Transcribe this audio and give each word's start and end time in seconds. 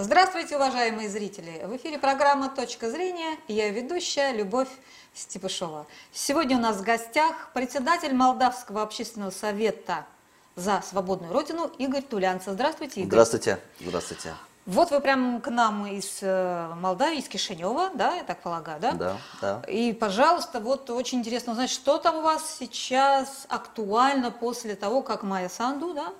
Здравствуйте, 0.00 0.54
уважаемые 0.54 1.08
зрители! 1.08 1.60
В 1.64 1.76
эфире 1.76 1.98
программа 1.98 2.50
«Точка 2.50 2.88
зрения» 2.88 3.36
и 3.48 3.54
я 3.54 3.68
ведущая 3.70 4.32
Любовь 4.32 4.68
Степышова. 5.12 5.88
Сегодня 6.12 6.56
у 6.56 6.60
нас 6.60 6.76
в 6.76 6.84
гостях 6.84 7.50
председатель 7.52 8.14
Молдавского 8.14 8.82
общественного 8.82 9.30
совета 9.30 10.06
за 10.54 10.84
свободную 10.88 11.32
родину 11.32 11.68
Игорь 11.78 12.02
Тулянцев. 12.02 12.52
Здравствуйте, 12.52 13.00
Игорь. 13.00 13.10
Здравствуйте. 13.10 13.58
Здравствуйте. 13.80 14.34
Вот 14.68 14.90
вы 14.90 15.00
прям 15.00 15.40
к 15.40 15.48
нам 15.48 15.86
из 15.86 16.18
э, 16.20 16.74
Молдавии, 16.76 17.20
из 17.20 17.28
Кишинева, 17.28 17.88
да, 17.94 18.16
я 18.16 18.22
так 18.22 18.42
полагаю, 18.42 18.78
да? 18.78 18.92
Да, 18.92 19.16
да. 19.40 19.62
И, 19.66 19.94
пожалуйста, 19.94 20.60
вот 20.60 20.90
очень 20.90 21.20
интересно 21.20 21.52
узнать, 21.52 21.70
что 21.70 21.96
там 21.96 22.16
у 22.16 22.20
вас 22.20 22.58
сейчас 22.58 23.46
актуально 23.48 24.30
после 24.30 24.76
того, 24.76 25.00
как 25.00 25.22
Майя 25.22 25.48
Санду, 25.48 25.94
да, 25.94 26.12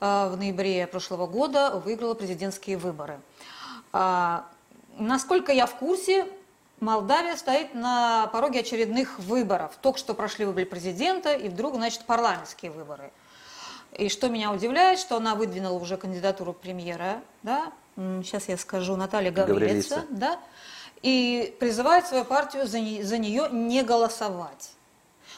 э, 0.00 0.28
в 0.28 0.36
ноябре 0.36 0.88
прошлого 0.88 1.28
года 1.28 1.70
выиграла 1.70 2.14
президентские 2.14 2.78
выборы. 2.78 3.20
А, 3.92 4.44
насколько 4.98 5.52
я 5.52 5.66
в 5.66 5.76
курсе, 5.76 6.26
Молдавия 6.80 7.36
стоит 7.36 7.74
на 7.74 8.26
пороге 8.32 8.60
очередных 8.60 9.20
выборов. 9.20 9.78
Только 9.80 10.00
что 10.00 10.14
прошли 10.14 10.46
выборы 10.46 10.66
президента, 10.66 11.32
и 11.32 11.48
вдруг, 11.48 11.76
значит, 11.76 12.06
парламентские 12.06 12.72
выборы. 12.72 13.12
И 13.92 14.08
что 14.08 14.28
меня 14.28 14.50
удивляет, 14.50 14.98
что 14.98 15.16
она 15.16 15.36
выдвинула 15.36 15.78
уже 15.78 15.96
кандидатуру 15.96 16.52
премьера, 16.52 17.22
да, 17.44 17.72
сейчас 17.96 18.48
я 18.48 18.56
скажу, 18.56 18.96
Наталья 18.96 19.30
Гаврилица, 19.30 20.04
да, 20.10 20.38
и 21.02 21.54
призывает 21.60 22.06
свою 22.06 22.24
партию 22.24 22.66
за, 22.66 22.80
не, 22.80 23.02
за 23.02 23.18
нее 23.18 23.48
не 23.50 23.82
голосовать. 23.82 24.74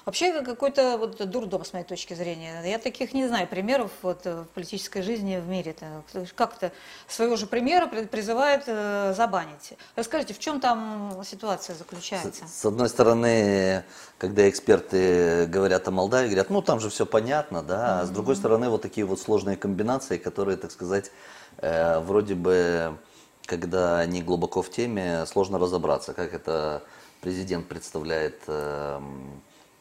Вообще 0.06 0.28
это 0.28 0.44
какой-то 0.44 0.98
вот 0.98 1.16
дурдом 1.28 1.64
с 1.64 1.72
моей 1.72 1.84
точки 1.84 2.14
зрения. 2.14 2.62
Я 2.64 2.78
таких 2.78 3.12
не 3.12 3.26
знаю 3.26 3.48
примеров 3.48 3.90
вот 4.02 4.24
в 4.24 4.44
политической 4.54 5.02
жизни 5.02 5.36
в 5.38 5.48
мире. 5.48 5.74
-то. 6.12 6.28
Как-то 6.36 6.70
своего 7.08 7.34
же 7.34 7.48
премьера 7.48 7.88
призывает 7.88 8.62
э, 8.68 9.14
забанить. 9.16 9.72
Расскажите, 9.96 10.32
в 10.32 10.38
чем 10.38 10.60
там 10.60 11.20
ситуация 11.24 11.74
заключается? 11.74 12.46
С, 12.46 12.60
с 12.60 12.64
одной 12.64 12.88
стороны, 12.88 13.82
когда 14.18 14.48
эксперты 14.48 15.46
говорят 15.46 15.88
о 15.88 15.90
Молдавии, 15.90 16.28
говорят, 16.28 16.50
ну 16.50 16.62
там 16.62 16.78
же 16.78 16.88
все 16.88 17.04
понятно, 17.04 17.64
да. 17.64 17.74
Mm 17.74 17.80
-hmm. 17.80 18.02
А 18.02 18.06
с 18.06 18.10
другой 18.10 18.36
стороны, 18.36 18.68
вот 18.68 18.82
такие 18.82 19.04
вот 19.04 19.18
сложные 19.18 19.56
комбинации, 19.56 20.18
которые, 20.18 20.56
так 20.56 20.70
сказать, 20.70 21.10
э, 21.58 22.00
вроде 22.00 22.34
бы, 22.34 22.96
когда 23.46 23.98
они 23.98 24.22
глубоко 24.22 24.62
в 24.62 24.70
теме, 24.70 25.26
сложно 25.26 25.58
разобраться, 25.58 26.12
как 26.14 26.34
это 26.34 26.82
президент 27.20 27.66
представляет 27.66 28.42
э, 28.46 29.00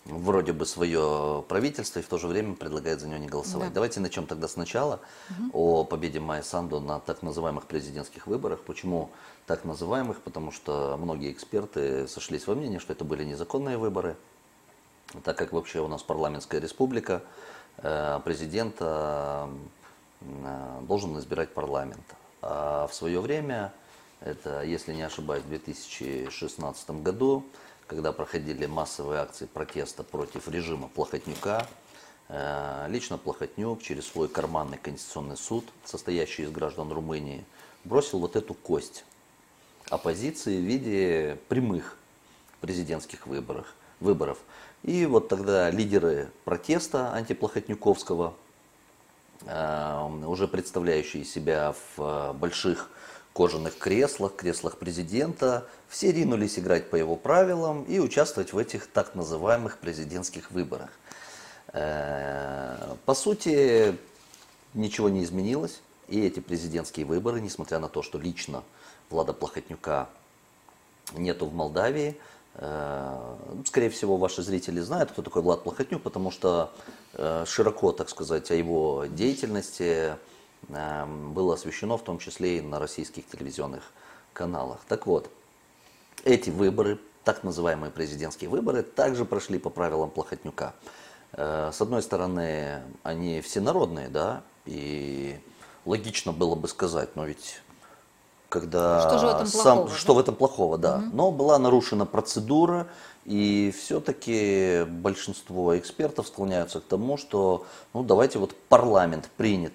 вроде 0.06 0.54
бы 0.54 0.66
свое 0.66 1.44
правительство 1.48 2.00
и 2.00 2.04
в 2.04 2.08
то 2.08 2.18
же 2.18 2.28
время 2.28 2.56
предлагает 2.56 3.00
за 3.02 3.08
него 3.08 3.18
не 3.18 3.28
голосовать. 3.28 3.70
Да. 3.70 3.76
Давайте 3.76 4.00
начнем 4.00 4.28
тогда 4.28 4.48
сначала 4.48 5.00
угу. 5.30 5.50
о 5.54 5.84
победе 5.84 6.20
Майя 6.20 6.44
Санду 6.44 6.80
на 6.80 7.00
так 7.00 7.24
называемых 7.24 7.66
президентских 7.66 8.28
выборах. 8.28 8.62
Почему 8.62 9.10
так 9.48 9.66
называемых? 9.66 10.22
Потому 10.22 10.52
что 10.52 10.98
многие 11.00 11.32
эксперты 11.32 12.08
сошлись 12.08 12.46
во 12.48 12.56
мнении, 12.56 12.78
что 12.78 12.94
это 12.94 13.04
были 13.04 13.24
незаконные 13.24 13.78
выборы, 13.78 14.16
так 15.24 15.38
как 15.38 15.52
вообще 15.54 15.80
у 15.80 15.88
нас 15.88 16.04
парламентская 16.04 16.62
республика, 16.62 17.24
э, 17.78 18.20
президента 18.24 19.50
должен 20.82 21.18
избирать 21.20 21.54
парламент. 21.54 22.04
А 22.42 22.88
в 22.88 22.94
свое 22.94 23.20
время, 23.22 23.74
это, 24.22 24.64
если 24.64 24.94
не 24.94 25.02
ошибаюсь, 25.02 25.44
в 25.44 25.50
2016 25.50 26.90
году, 27.02 27.44
когда 27.88 28.12
проходили 28.12 28.66
массовые 28.66 29.22
акции 29.22 29.46
протеста 29.46 30.04
против 30.04 30.48
режима 30.48 30.88
Плохотнюка, 30.88 31.68
э, 32.30 32.86
лично 32.90 33.18
Плохотнюк 33.18 33.82
через 33.82 34.08
свой 34.08 34.28
карманный 34.28 34.78
конституционный 34.78 35.38
суд, 35.38 35.66
состоящий 35.84 36.44
из 36.44 36.52
граждан 36.52 36.92
Румынии, 36.92 37.46
бросил 37.84 38.20
вот 38.20 38.36
эту 38.36 38.54
кость 38.54 39.06
оппозиции 39.90 40.60
в 40.60 40.64
виде 40.64 41.38
прямых 41.48 41.98
президентских 42.62 43.28
выборов. 43.28 44.40
И 44.84 45.06
вот 45.06 45.28
тогда 45.28 45.70
лидеры 45.70 46.30
протеста 46.44 47.14
антиплохотнюковского, 47.14 48.34
э, 48.34 48.45
уже 49.44 50.48
представляющие 50.48 51.24
себя 51.26 51.76
в 51.96 52.34
больших 52.34 52.90
кожаных 53.36 53.78
креслах, 53.78 54.36
креслах 54.38 54.78
президента, 54.78 55.68
все 55.90 56.14
ринулись 56.14 56.58
играть 56.58 56.90
по 56.90 56.96
его 56.96 57.18
правилам 57.18 57.84
и 57.84 58.00
участвовать 58.00 58.54
в 58.54 58.58
этих 58.58 58.88
так 58.88 59.14
называемых 59.14 59.78
президентских 59.80 60.52
выборах. 60.52 60.90
Э, 61.74 62.96
по 63.06 63.14
сути, 63.14 63.98
ничего 64.74 65.10
не 65.10 65.26
изменилось, 65.26 65.82
и 66.08 66.26
эти 66.26 66.40
президентские 66.40 67.06
выборы, 67.06 67.42
несмотря 67.42 67.80
на 67.80 67.90
то, 67.90 68.02
что 68.02 68.18
лично 68.18 68.64
Влада 69.10 69.34
Плохотнюка 69.34 70.08
нету 71.14 71.46
в 71.48 71.54
Молдавии, 71.54 72.12
э, 72.12 72.14
скорее 72.58 73.90
всего, 73.90 74.18
ваши 74.18 74.42
зрители 74.42 74.80
знают, 74.80 75.12
кто 75.12 75.22
такой 75.22 75.42
Влад 75.42 75.64
Плохотнюк, 75.64 76.02
потому 76.02 76.32
что 76.32 76.72
э, 77.14 77.44
широко, 77.46 77.92
так 77.92 78.10
сказать, 78.10 78.50
о 78.52 78.56
его 78.56 79.06
деятельности 79.10 80.16
Эм, 80.70 81.34
было 81.34 81.54
освещено 81.54 81.98
в 81.98 82.04
том 82.04 82.18
числе 82.18 82.58
и 82.58 82.62
на 82.62 82.80
российских 82.80 83.28
телевизионных 83.28 83.84
каналах. 84.34 84.80
Так 84.88 85.06
вот, 85.06 85.30
эти 86.24 86.50
выборы, 86.50 87.00
так 87.24 87.44
называемые 87.44 87.92
президентские 87.92 88.50
выборы, 88.50 88.82
также 88.82 89.26
прошли 89.26 89.60
по 89.60 89.70
правилам 89.70 90.10
Плохотнюка. 90.10 90.74
Э, 91.34 91.72
с 91.72 91.82
одной 91.82 92.02
стороны, 92.02 92.82
они 93.04 93.42
всенародные, 93.42 94.10
да, 94.10 94.44
и 94.66 95.40
логично 95.86 96.32
было 96.32 96.56
бы 96.56 96.68
сказать, 96.68 97.16
но 97.16 97.26
ведь 97.26 97.62
когда 98.60 99.02
что, 99.02 99.20
же 99.20 99.26
в 99.26 99.30
этом 99.30 99.48
сам, 99.48 99.90
что 99.90 100.14
в 100.14 100.20
этом 100.20 100.36
плохого, 100.36 100.78
да. 100.78 100.98
Угу. 100.98 101.06
Но 101.16 101.32
была 101.32 101.60
нарушена 101.60 102.06
процедура, 102.06 102.88
и 103.26 103.74
все-таки 103.78 104.86
большинство 104.88 105.78
экспертов 105.78 106.28
склоняются 106.28 106.80
к 106.80 106.84
тому, 106.84 107.18
что 107.18 107.66
ну 107.94 108.04
давайте 108.04 108.40
вот 108.40 108.56
парламент 108.70 109.30
принят 109.36 109.74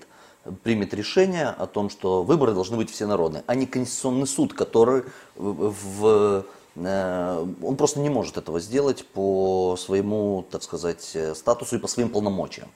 примет 0.62 0.94
решение 0.94 1.48
о 1.48 1.66
том, 1.66 1.90
что 1.90 2.22
выборы 2.22 2.54
должны 2.54 2.78
быть 2.78 2.90
всенародные, 2.90 3.44
а 3.46 3.54
не 3.54 3.66
Конституционный 3.66 4.26
суд, 4.26 4.54
который 4.54 5.04
в, 5.36 6.44
э, 6.76 7.46
он 7.62 7.76
просто 7.76 8.00
не 8.00 8.08
может 8.08 8.38
этого 8.38 8.58
сделать 8.58 9.04
по 9.04 9.76
своему, 9.78 10.46
так 10.50 10.62
сказать, 10.62 11.14
статусу 11.34 11.76
и 11.76 11.78
по 11.78 11.88
своим 11.88 12.08
полномочиям. 12.08 12.68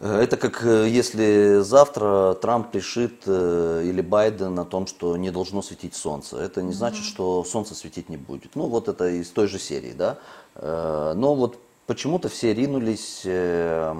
Э, 0.00 0.20
это 0.20 0.36
как 0.36 0.64
э, 0.64 0.88
если 0.88 1.60
завтра 1.60 2.34
Трамп 2.40 2.74
решит 2.74 3.26
или 3.26 4.00
Байден 4.00 4.58
о 4.58 4.64
том, 4.64 4.86
что 4.86 5.16
не 5.16 5.30
должно 5.30 5.62
светить 5.62 5.94
солнце. 5.94 6.36
Это 6.38 6.62
не 6.62 6.72
значит, 6.72 7.04
что 7.04 7.44
солнце 7.44 7.74
светить 7.74 8.08
не 8.08 8.16
будет. 8.16 8.56
Ну 8.56 8.66
вот 8.66 8.88
это 8.88 9.08
из 9.08 9.30
той 9.30 9.48
же 9.48 9.58
серии, 9.58 9.92
да. 9.92 10.18
Но 10.60 11.34
вот 11.36 11.58
почему-то 11.88 12.28
все 12.28 12.52
ринулись 12.52 13.22
э, 13.24 13.94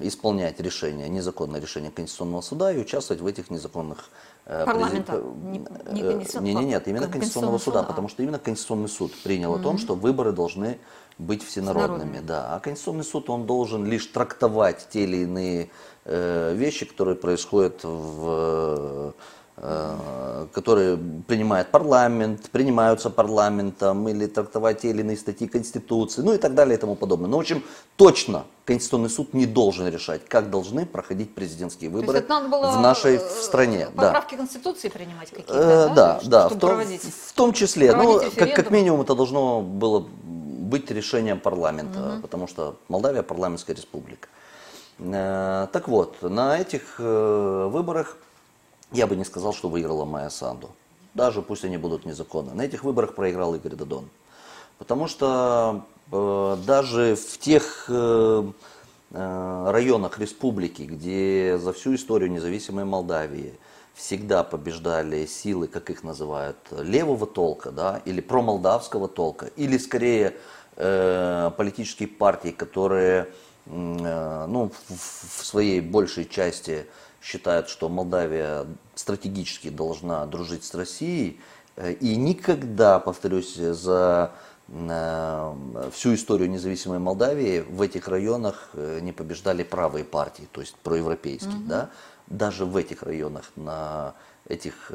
исполнять 0.00 0.60
решение, 0.60 1.08
незаконное 1.08 1.60
решение 1.60 1.90
Конституционного 1.90 2.40
суда 2.40 2.72
и 2.72 2.78
участвовать 2.78 3.20
в 3.20 3.26
этих 3.26 3.50
незаконных 3.50 4.10
э, 4.46 4.64
Парламента, 4.64 5.12
презид... 5.12 5.68
не, 5.90 6.02
не, 6.40 6.54
не, 6.54 6.64
нет, 6.64 6.86
именно 6.86 7.08
Конституционного 7.08 7.58
суда, 7.58 7.80
суда, 7.80 7.88
потому 7.88 8.08
что 8.08 8.22
именно 8.22 8.38
Конституционный 8.38 8.88
суд 8.88 9.12
принял 9.24 9.56
mm-hmm. 9.56 9.60
о 9.60 9.62
том, 9.62 9.78
что 9.78 9.96
выборы 9.96 10.30
должны 10.30 10.78
быть 11.18 11.42
всенародными, 11.42 12.20
да. 12.20 12.54
А 12.54 12.60
Конституционный 12.60 13.04
суд 13.04 13.28
он 13.28 13.44
должен 13.44 13.84
лишь 13.84 14.06
трактовать 14.06 14.86
те 14.90 15.02
или 15.02 15.24
иные 15.24 15.70
э, 16.04 16.54
вещи, 16.54 16.86
которые 16.86 17.16
происходят 17.16 17.80
в 17.82 18.86
Э, 19.06 19.12
которые 19.56 20.98
принимает 21.26 21.70
парламент, 21.70 22.50
принимаются 22.50 23.08
парламентом, 23.08 24.06
или 24.06 24.26
трактовать 24.26 24.82
те 24.82 24.90
или 24.90 25.00
иные 25.00 25.16
статьи 25.16 25.48
Конституции, 25.48 26.20
ну 26.20 26.34
и 26.34 26.38
так 26.38 26.54
далее 26.54 26.76
и 26.76 26.80
тому 26.80 26.94
подобное. 26.94 27.26
Но, 27.26 27.32
ну, 27.32 27.36
в 27.38 27.40
общем, 27.40 27.64
точно 27.96 28.44
Конституционный 28.66 29.08
суд 29.08 29.32
не 29.32 29.46
должен 29.46 29.88
решать, 29.88 30.26
как 30.28 30.50
должны 30.50 30.84
проходить 30.84 31.34
президентские 31.34 31.88
выборы 31.88 32.20
в 32.20 32.80
нашей 32.80 33.18
в 33.18 33.42
стране. 33.42 33.88
Поправки 33.94 34.32
да. 34.32 34.38
Конституции 34.38 34.88
принимать 34.88 35.30
какие-то, 35.30 35.54
э, 35.54 35.94
да? 35.94 35.94
Да, 35.94 36.20
да, 36.24 36.48
в 36.48 36.58
том, 36.58 36.80
в 36.80 37.32
том 37.32 37.52
числе. 37.52 37.94
Ну, 37.94 38.20
как, 38.36 38.54
как 38.54 38.70
минимум 38.70 39.02
это 39.02 39.14
должно 39.14 39.62
было 39.62 40.00
быть 40.00 40.90
решением 40.90 41.40
парламента, 41.40 42.14
угу. 42.14 42.22
потому 42.22 42.46
что 42.48 42.76
Молдавия 42.88 43.22
парламентская 43.22 43.76
республика. 43.76 44.28
Э, 44.98 45.68
так 45.72 45.88
вот, 45.88 46.20
на 46.22 46.58
этих 46.58 46.96
э, 46.98 47.68
выборах 47.72 48.18
я 48.92 49.06
бы 49.06 49.16
не 49.16 49.24
сказал, 49.24 49.52
что 49.52 49.68
выиграла 49.68 50.04
Майя 50.04 50.28
Санду. 50.28 50.70
Даже 51.14 51.42
пусть 51.42 51.64
они 51.64 51.78
будут 51.78 52.04
незаконны. 52.04 52.54
На 52.54 52.62
этих 52.62 52.84
выборах 52.84 53.14
проиграл 53.14 53.54
Игорь 53.54 53.74
Дадон. 53.74 54.08
Потому 54.78 55.06
что 55.06 55.86
э, 56.12 56.56
даже 56.66 57.16
в 57.16 57.38
тех 57.38 57.86
э, 57.88 58.52
э, 59.12 59.70
районах 59.70 60.18
республики, 60.18 60.82
где 60.82 61.58
за 61.58 61.72
всю 61.72 61.94
историю 61.94 62.30
независимой 62.30 62.84
Молдавии 62.84 63.54
всегда 63.94 64.44
побеждали 64.44 65.24
силы, 65.24 65.68
как 65.68 65.88
их 65.88 66.04
называют, 66.04 66.58
левого 66.70 67.26
толка, 67.26 67.70
да, 67.70 68.02
или 68.04 68.20
промолдавского 68.20 69.08
толка, 69.08 69.46
или 69.56 69.78
скорее 69.78 70.36
э, 70.76 71.50
политические 71.56 72.08
партии, 72.08 72.50
которые 72.50 73.28
э, 73.64 74.46
ну, 74.48 74.70
в, 74.88 75.40
в 75.40 75.46
своей 75.46 75.80
большей 75.80 76.26
части 76.26 76.86
считают, 77.26 77.68
что 77.68 77.88
Молдавия 77.88 78.66
стратегически 78.94 79.68
должна 79.68 80.26
дружить 80.26 80.64
с 80.64 80.74
Россией. 80.74 81.40
Э, 81.76 81.92
и 81.92 82.14
никогда, 82.16 83.00
повторюсь, 83.00 83.56
за 83.56 84.32
э, 84.68 85.54
всю 85.92 86.14
историю 86.14 86.48
независимой 86.48 87.00
Молдавии 87.00 87.60
в 87.60 87.82
этих 87.82 88.06
районах 88.06 88.70
э, 88.74 89.00
не 89.02 89.12
побеждали 89.12 89.64
правые 89.64 90.04
партии, 90.04 90.48
то 90.52 90.60
есть 90.60 90.76
проевропейские. 90.76 91.56
Угу. 91.56 91.66
Да? 91.66 91.90
Даже 92.28 92.64
в 92.64 92.76
этих 92.76 93.02
районах 93.02 93.50
на 93.56 94.14
этих 94.48 94.92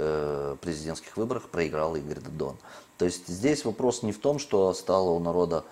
президентских 0.61 1.17
выборах 1.17 1.49
проиграл 1.49 1.97
Игорь 1.97 2.21
Дадон. 2.21 2.55
То 2.97 3.03
есть 3.03 3.27
здесь 3.27 3.65
вопрос 3.65 4.01
не 4.01 4.13
в 4.13 4.19
том, 4.19 4.39
что 4.39 4.73
стало 4.73 5.09
у 5.09 5.19
народа 5.19 5.65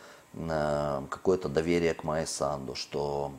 какое-то 1.09 1.47
доверие 1.47 1.94
к 1.94 2.03
Майе 2.03 2.27
Санду, 2.27 2.75
что 2.75 3.31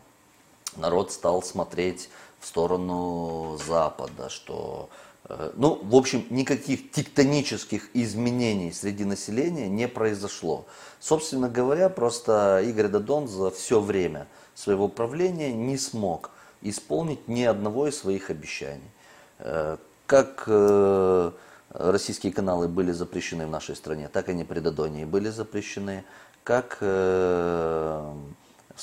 народ 0.77 1.13
стал 1.13 1.43
смотреть 1.43 2.09
в 2.41 2.47
сторону 2.47 3.59
Запада, 3.67 4.31
что, 4.31 4.89
э, 5.29 5.53
ну, 5.55 5.79
в 5.83 5.95
общем, 5.95 6.25
никаких 6.31 6.91
тектонических 6.91 7.91
изменений 7.95 8.73
среди 8.73 9.05
населения 9.05 9.69
не 9.69 9.87
произошло. 9.87 10.65
Собственно 10.99 11.49
говоря, 11.49 11.91
просто 11.91 12.63
Игорь 12.65 12.89
Дадон 12.89 13.29
за 13.29 13.51
все 13.51 13.81
время 13.81 14.27
своего 14.55 14.89
правления 14.89 15.53
не 15.53 15.77
смог 15.77 16.31
исполнить 16.63 17.29
ни 17.29 17.43
одного 17.43 17.89
из 17.89 17.99
своих 17.99 18.31
обещаний. 18.31 18.91
Э, 19.39 19.77
как 20.07 20.45
э, 20.47 21.31
российские 21.69 22.33
каналы 22.33 22.67
были 22.67 22.91
запрещены 22.91 23.47
в 23.47 23.51
нашей 23.51 23.77
стране, 23.77 24.09
так 24.09 24.29
и 24.29 24.45
при 24.45 24.61
Дадоне 24.61 25.07
были 25.07 25.29
запрещены. 25.29 26.05
Как 26.43 26.79
с 26.81 28.07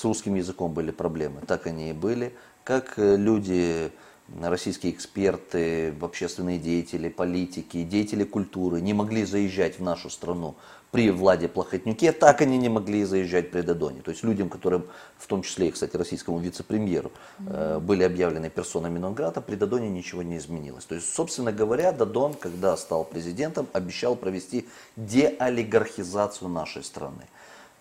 русским 0.04 0.36
языком 0.36 0.72
были 0.72 0.92
проблемы, 0.92 1.42
так 1.42 1.66
они 1.66 1.90
и 1.90 1.94
были 1.94 2.36
как 2.68 3.00
э, 3.00 3.16
люди, 3.16 3.92
российские 4.42 4.92
эксперты, 4.92 5.96
общественные 6.02 6.60
деятели, 6.60 7.08
политики, 7.08 7.84
деятели 7.84 8.26
культуры 8.26 8.82
не 8.82 8.94
могли 8.94 9.24
заезжать 9.24 9.80
в 9.80 9.84
нашу 9.84 10.10
страну 10.10 10.56
при 10.92 11.10
Владе 11.10 11.48
Плохотнюке, 11.48 12.12
так 12.12 12.42
они 12.42 12.58
не 12.58 12.68
могли 12.68 13.06
заезжать 13.06 13.52
при 13.52 13.62
Дадоне. 13.62 14.02
То 14.02 14.12
есть 14.12 14.22
людям, 14.26 14.50
которым, 14.50 14.86
в 15.18 15.28
том 15.28 15.44
числе 15.44 15.70
и, 15.70 15.72
кстати, 15.72 15.96
российскому 15.96 16.40
вице-премьеру, 16.40 17.14
mm-hmm. 17.40 17.80
были 17.80 18.04
объявлены 18.04 18.50
персонами 18.50 19.00
Нонграда, 19.00 19.40
при 19.40 19.56
Дадоне 19.56 19.90
ничего 19.90 20.22
не 20.22 20.36
изменилось. 20.36 20.84
То 20.84 20.96
есть, 20.96 21.14
собственно 21.14 21.54
говоря, 21.54 21.94
Дадон, 21.94 22.34
когда 22.34 22.76
стал 22.76 23.06
президентом, 23.06 23.68
обещал 23.72 24.18
провести 24.18 24.68
деолигархизацию 24.98 26.50
нашей 26.50 26.84
страны. 26.84 27.24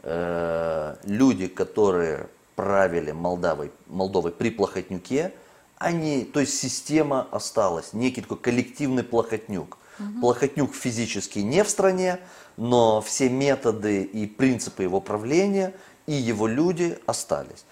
Э, 0.02 0.96
люди, 1.04 1.48
которые 1.48 2.28
правили 2.56 3.12
Молдавой, 3.12 3.70
Молдовой 3.86 4.32
при 4.32 4.50
Плохотнюке, 4.50 5.32
они, 5.78 6.24
то 6.24 6.40
есть 6.40 6.58
система 6.58 7.28
осталась, 7.30 7.92
некий 7.92 8.22
такой 8.22 8.38
коллективный 8.38 9.04
Плохотнюк. 9.04 9.78
Угу. 9.98 10.20
Плохотнюк 10.20 10.74
физически 10.74 11.40
не 11.40 11.62
в 11.62 11.68
стране, 11.68 12.18
но 12.56 13.00
все 13.02 13.28
методы 13.28 14.02
и 14.02 14.26
принципы 14.26 14.82
его 14.82 15.00
правления 15.00 15.74
и 16.06 16.12
его 16.12 16.46
люди 16.46 16.98
остались. 17.06 17.64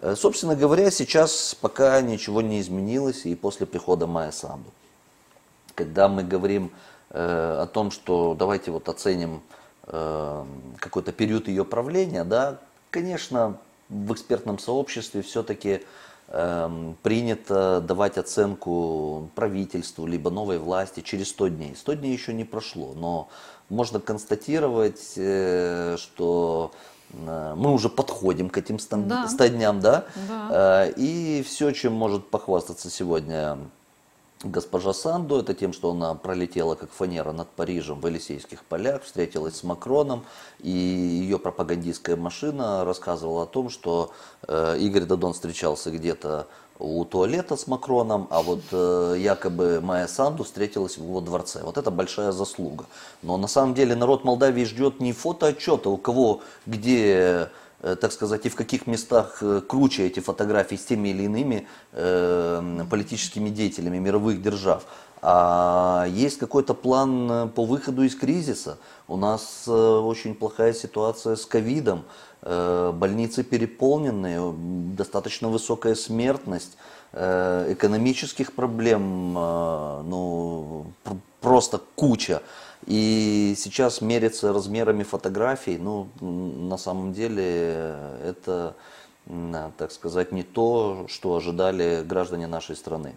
Э, 0.00 0.14
собственно 0.16 0.56
говоря, 0.56 0.90
сейчас 0.90 1.56
пока 1.60 2.00
ничего 2.00 2.42
не 2.42 2.60
изменилось 2.60 3.24
и 3.24 3.34
после 3.34 3.66
прихода 3.66 4.06
Майя 4.06 4.32
Санду. 4.32 4.70
Когда 5.74 6.08
мы 6.08 6.24
говорим 6.24 6.72
э, 7.10 7.58
о 7.62 7.66
том, 7.66 7.90
что 7.90 8.34
давайте 8.34 8.72
вот 8.72 8.88
оценим 8.88 9.42
э, 9.86 10.44
какой-то 10.78 11.12
период 11.12 11.48
ее 11.48 11.64
правления, 11.64 12.24
да, 12.24 12.58
конечно, 12.90 13.58
в 13.92 14.12
экспертном 14.12 14.58
сообществе 14.58 15.22
все-таки 15.22 15.82
э, 16.28 16.92
принято 17.02 17.80
давать 17.80 18.18
оценку 18.18 19.28
правительству 19.34 20.06
либо 20.06 20.30
новой 20.30 20.58
власти 20.58 21.00
через 21.00 21.28
100 21.28 21.48
дней. 21.48 21.76
100 21.76 21.94
дней 21.94 22.12
еще 22.12 22.32
не 22.32 22.44
прошло, 22.44 22.94
но 22.94 23.28
можно 23.68 24.00
констатировать, 24.00 25.12
э, 25.16 25.96
что 25.98 26.72
э, 27.12 27.54
мы 27.56 27.72
уже 27.72 27.88
подходим 27.88 28.48
к 28.48 28.58
этим 28.58 28.78
100 28.78 28.96
да. 28.96 29.28
дням, 29.48 29.80
да? 29.80 30.06
да. 30.28 30.86
Э, 30.86 30.92
и 30.96 31.44
все, 31.46 31.70
чем 31.72 31.92
может 31.92 32.28
похвастаться 32.30 32.90
сегодня 32.90 33.58
госпожа 34.44 34.92
Санду, 34.92 35.38
это 35.38 35.54
тем, 35.54 35.72
что 35.72 35.90
она 35.90 36.14
пролетела 36.14 36.74
как 36.74 36.90
фанера 36.90 37.32
над 37.32 37.48
Парижем 37.50 38.00
в 38.00 38.06
Елисейских 38.06 38.64
полях, 38.64 39.02
встретилась 39.02 39.56
с 39.56 39.62
Макроном, 39.62 40.24
и 40.60 40.70
ее 40.70 41.38
пропагандистская 41.38 42.16
машина 42.16 42.84
рассказывала 42.84 43.44
о 43.44 43.46
том, 43.46 43.70
что 43.70 44.12
э, 44.46 44.78
Игорь 44.78 45.04
Дадон 45.04 45.32
встречался 45.32 45.90
где-то 45.90 46.46
у 46.78 47.04
туалета 47.04 47.56
с 47.56 47.66
Макроном, 47.66 48.26
а 48.30 48.42
вот 48.42 48.62
э, 48.72 49.16
якобы 49.18 49.80
Майя 49.80 50.08
Санду 50.08 50.44
встретилась 50.44 50.98
в 50.98 51.02
его 51.02 51.20
дворце. 51.20 51.60
Вот 51.62 51.78
это 51.78 51.90
большая 51.90 52.32
заслуга. 52.32 52.86
Но 53.22 53.36
на 53.36 53.46
самом 53.46 53.74
деле 53.74 53.94
народ 53.94 54.24
Молдавии 54.24 54.64
ждет 54.64 55.00
не 55.00 55.12
фотоотчета, 55.12 55.90
у 55.90 55.96
кого 55.96 56.40
где 56.66 57.50
так 57.82 58.12
сказать, 58.12 58.46
и 58.46 58.48
в 58.48 58.54
каких 58.54 58.86
местах 58.86 59.38
э, 59.42 59.60
круче 59.66 60.06
эти 60.06 60.20
фотографии 60.20 60.76
с 60.76 60.84
теми 60.84 61.08
или 61.08 61.24
иными 61.24 61.66
э, 61.92 62.84
политическими 62.88 63.48
деятелями 63.50 63.98
мировых 63.98 64.40
держав. 64.40 64.84
А 65.24 66.06
есть 66.08 66.38
какой-то 66.38 66.74
план 66.74 67.30
э, 67.30 67.48
по 67.48 67.64
выходу 67.64 68.02
из 68.02 68.14
кризиса. 68.16 68.78
У 69.08 69.16
нас 69.16 69.64
э, 69.66 69.72
очень 69.72 70.34
плохая 70.34 70.72
ситуация 70.72 71.36
с 71.36 71.46
ковидом. 71.46 72.04
Э, 72.42 72.92
больницы 72.92 73.44
переполнены, 73.44 74.52
достаточно 74.96 75.48
высокая 75.48 75.94
смертность, 75.94 76.76
э, 77.12 77.72
экономических 77.72 78.52
проблем 78.52 79.36
э, 79.36 80.02
ну, 80.04 80.86
просто 81.40 81.80
куча. 81.94 82.42
И 82.86 83.54
сейчас 83.56 84.00
мериться 84.00 84.52
размерами 84.52 85.04
фотографий, 85.04 85.78
ну, 85.78 86.08
на 86.20 86.76
самом 86.76 87.12
деле, 87.12 87.96
это, 88.24 88.74
так 89.78 89.92
сказать, 89.92 90.32
не 90.32 90.42
то, 90.42 91.06
что 91.08 91.36
ожидали 91.36 92.02
граждане 92.02 92.46
нашей 92.48 92.74
страны. 92.74 93.14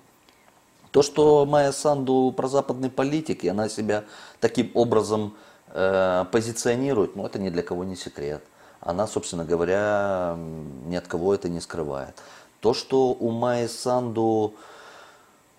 То, 0.92 1.02
что 1.02 1.46
Майя 1.46 1.72
Санду 1.72 2.34
прозападный 2.36 2.90
политик, 2.90 3.44
и 3.44 3.50
она 3.50 3.68
себя 3.68 4.06
таким 4.40 4.72
образом 4.76 5.36
э, 5.70 6.26
позиционирует, 6.32 7.16
ну, 7.16 7.26
это 7.26 7.40
ни 7.40 7.50
для 7.50 7.64
кого 7.64 7.84
не 7.84 7.96
секрет. 7.96 8.44
Она, 8.80 9.08
собственно 9.08 9.46
говоря, 9.46 10.38
ни 10.86 10.96
от 10.96 11.08
кого 11.08 11.34
это 11.34 11.50
не 11.50 11.60
скрывает. 11.60 12.22
То, 12.62 12.74
что 12.74 13.10
у 13.10 13.32
Майи 13.32 13.68
Санду 13.68 14.54
Эм, 14.54 14.75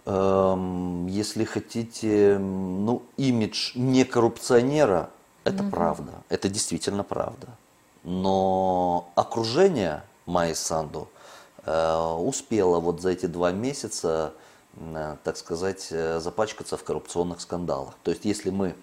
если 0.07 1.45
хотите, 1.45 2.39
ну, 2.39 3.03
имидж 3.17 3.73
не 3.75 4.05
коррупционера, 4.05 5.11
это 5.43 5.65
mm 5.65 5.71
правда, 5.71 6.13
это 6.29 6.49
действительно 6.49 7.03
правда. 7.03 7.49
Но 8.05 9.11
окружение 9.17 10.05
Майи 10.27 10.55
Санду 10.55 11.09
э, 11.65 12.17
успело 12.19 12.79
вот 12.79 13.01
за 13.01 13.11
эти 13.11 13.27
два 13.27 13.51
месяца, 13.51 14.33
э, 14.77 15.17
так 15.25 15.37
сказать, 15.37 15.89
э, 15.91 16.21
запачкаться 16.21 16.77
в 16.77 16.85
коррупционных 16.85 17.41
скандалах. 17.41 17.95
То 18.05 18.13
есть, 18.13 18.25
если 18.25 18.51
мы 18.51 18.77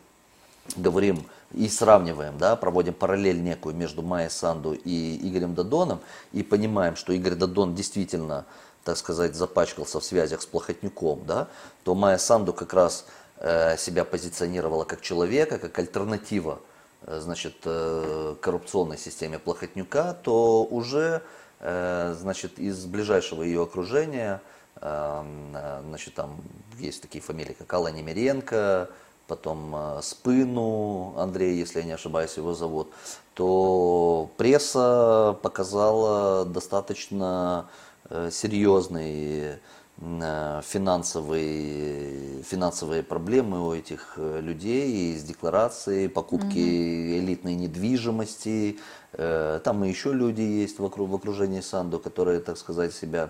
говорим 0.75 1.25
и 1.53 1.69
сравниваем, 1.69 2.37
да, 2.37 2.55
проводим 2.55 2.93
параллель 2.93 3.41
некую 3.41 3.75
между 3.75 4.01
Майей 4.01 4.29
Санду 4.29 4.73
и 4.73 5.29
Игорем 5.29 5.55
Дадоном 5.55 5.99
и 6.31 6.43
понимаем, 6.43 6.95
что 6.95 7.13
Игорь 7.13 7.35
Дадон 7.35 7.75
действительно 7.75 8.45
так 8.83 8.97
сказать, 8.97 9.35
запачкался 9.35 9.99
в 9.99 10.03
связях 10.03 10.41
с 10.41 10.45
Плохотнюком, 10.45 11.25
да, 11.25 11.47
то 11.83 11.95
Майя 11.95 12.17
Санду 12.17 12.53
как 12.53 12.73
раз 12.73 13.05
э, 13.37 13.77
себя 13.77 14.03
позиционировала 14.03 14.83
как 14.83 15.01
человека, 15.01 15.57
как 15.57 15.77
альтернатива 15.79 16.59
э, 17.03 17.19
значит, 17.19 17.55
э, 17.65 18.35
коррупционной 18.41 18.97
системе 18.97 19.39
Плохотнюка, 19.39 20.13
то 20.13 20.63
уже 20.63 21.21
значит, 21.61 22.59
из 22.59 22.83
ближайшего 22.83 23.41
ее 23.41 23.63
окружения, 23.63 24.41
значит, 24.81 26.13
там 26.13 26.41
есть 26.77 27.01
такие 27.01 27.21
фамилии, 27.21 27.53
как 27.53 27.73
Алла 27.73 27.87
Немеренко, 27.87 28.89
потом 29.27 29.73
Спыну, 30.01 31.13
Андрей, 31.17 31.55
если 31.55 31.79
я 31.79 31.85
не 31.85 31.93
ошибаюсь, 31.93 32.35
его 32.35 32.53
зовут, 32.53 32.91
то 33.33 34.29
пресса 34.35 35.37
показала 35.41 36.43
достаточно 36.43 37.69
Э, 38.09 38.29
серьезные 38.31 39.59
э, 40.01 40.61
финансовые, 40.63 42.43
финансовые 42.43 43.01
проблемы 43.01 43.65
у 43.65 43.73
этих 43.73 44.15
э, 44.17 44.41
людей 44.41 45.17
с 45.17 45.23
декларацией, 45.23 46.09
покупки 46.09 46.57
mm 46.57 47.03
элитной 47.13 47.55
недвижимости. 47.55 48.79
Там 49.11 49.85
и 49.85 49.87
еще 49.87 50.11
люди 50.11 50.41
есть 50.41 50.79
вокруг, 50.79 51.09
в 51.09 51.15
окружении 51.15 51.61
Санду, 51.61 51.99
которые, 51.99 52.39
так 52.39 52.57
сказать, 52.57 52.93
себя 52.93 53.29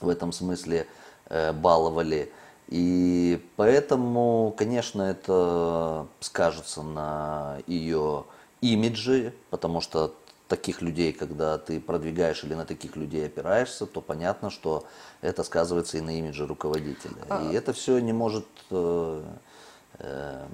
в 0.00 0.08
этом 0.08 0.32
смысле 0.32 0.86
баловали. 1.28 2.32
И 2.68 3.46
поэтому, 3.56 4.54
конечно, 4.56 5.02
это 5.02 6.06
скажется 6.20 6.82
на 6.82 7.58
ее 7.66 8.24
имидже, 8.62 9.34
потому 9.50 9.80
что 9.82 10.14
таких 10.48 10.82
людей, 10.82 11.12
когда 11.12 11.58
ты 11.58 11.80
продвигаешь 11.80 12.44
или 12.44 12.54
на 12.54 12.64
таких 12.64 12.96
людей 12.96 13.26
опираешься, 13.26 13.86
то 13.86 14.00
понятно, 14.00 14.50
что 14.50 14.86
это 15.20 15.42
сказывается 15.42 15.98
и 15.98 16.00
на 16.00 16.18
имидже 16.18 16.46
руководителя. 16.46 17.16
А. 17.28 17.42
И 17.42 17.54
это 17.54 17.72
все 17.72 17.98
не 17.98 18.12
может 18.12 18.46
э, 18.70 19.24
э, 19.98 20.46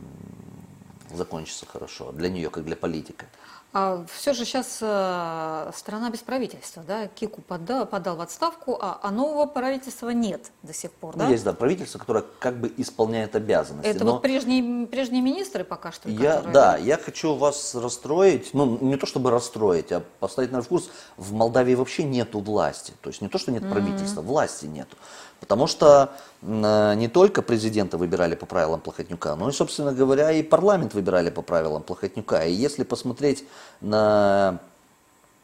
закончиться 1.14 1.66
хорошо 1.66 2.12
для 2.12 2.28
нее, 2.30 2.50
как 2.50 2.64
для 2.64 2.76
политика. 2.76 3.26
А 3.74 4.04
все 4.12 4.34
же 4.34 4.44
сейчас 4.44 4.78
э, 4.82 5.70
страна 5.74 6.10
без 6.10 6.18
правительства, 6.18 6.82
да? 6.86 7.06
Кику 7.06 7.40
подал, 7.40 7.86
подал 7.86 8.16
в 8.16 8.20
отставку, 8.20 8.76
а, 8.78 8.98
а 9.02 9.10
нового 9.10 9.46
правительства 9.46 10.10
нет 10.10 10.50
до 10.62 10.74
сих 10.74 10.90
пор, 10.92 11.16
Ну, 11.16 11.24
да? 11.24 11.30
есть, 11.30 11.42
да, 11.42 11.54
правительство, 11.54 11.98
которое 11.98 12.22
как 12.38 12.60
бы 12.60 12.70
исполняет 12.76 13.34
обязанности. 13.34 13.88
Это 13.88 14.04
но 14.04 14.12
вот 14.12 14.22
прежние, 14.22 14.86
прежние 14.86 15.22
министры 15.22 15.64
пока 15.64 15.90
что? 15.90 16.10
я, 16.10 16.34
которые- 16.36 16.52
да, 16.52 16.76
я 16.76 16.98
хочу 16.98 17.34
вас 17.34 17.74
расстроить, 17.74 18.52
ну, 18.52 18.76
не 18.82 18.96
то 18.98 19.06
чтобы 19.06 19.30
расстроить, 19.30 19.90
а 19.90 20.02
поставить 20.20 20.52
на 20.52 20.62
курс, 20.62 20.90
в 21.16 21.32
Молдавии 21.32 21.74
вообще 21.74 22.04
нету 22.04 22.40
власти. 22.40 22.92
То 23.00 23.08
есть 23.08 23.22
не 23.22 23.28
то, 23.28 23.38
что 23.38 23.52
нет 23.52 23.66
правительства, 23.70 24.20
власти 24.20 24.66
нету. 24.66 24.98
Потому 25.42 25.66
что 25.66 26.12
э, 26.40 26.94
не 26.94 27.08
только 27.08 27.42
президента 27.42 27.98
выбирали 27.98 28.36
по 28.36 28.46
правилам 28.46 28.80
Плохотнюка, 28.80 29.34
но 29.34 29.48
и, 29.48 29.52
собственно 29.52 29.92
говоря, 29.92 30.30
и 30.30 30.40
парламент 30.40 30.94
выбирали 30.94 31.30
по 31.30 31.42
правилам 31.42 31.82
Плохотнюка. 31.82 32.44
И 32.44 32.52
если 32.52 32.84
посмотреть 32.84 33.44
на 33.80 34.60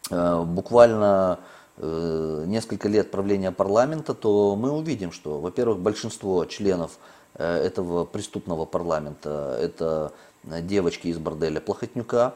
э, 0.09 0.43
буквально 0.45 1.40
э, 1.78 2.45
несколько 2.47 2.88
лет 2.88 3.11
правления 3.11 3.50
парламента, 3.50 4.14
то 4.14 4.55
мы 4.55 4.71
увидим, 4.71 5.11
что, 5.11 5.40
во-первых, 5.40 5.81
большинство 5.81 6.45
членов 6.45 6.93
этого 7.35 8.05
преступного 8.05 8.67
парламента 8.67 9.59
это 9.61 10.12
девочки 10.45 11.09
из 11.09 11.19
борделя 11.19 11.61
Плохотнюка, 11.61 12.35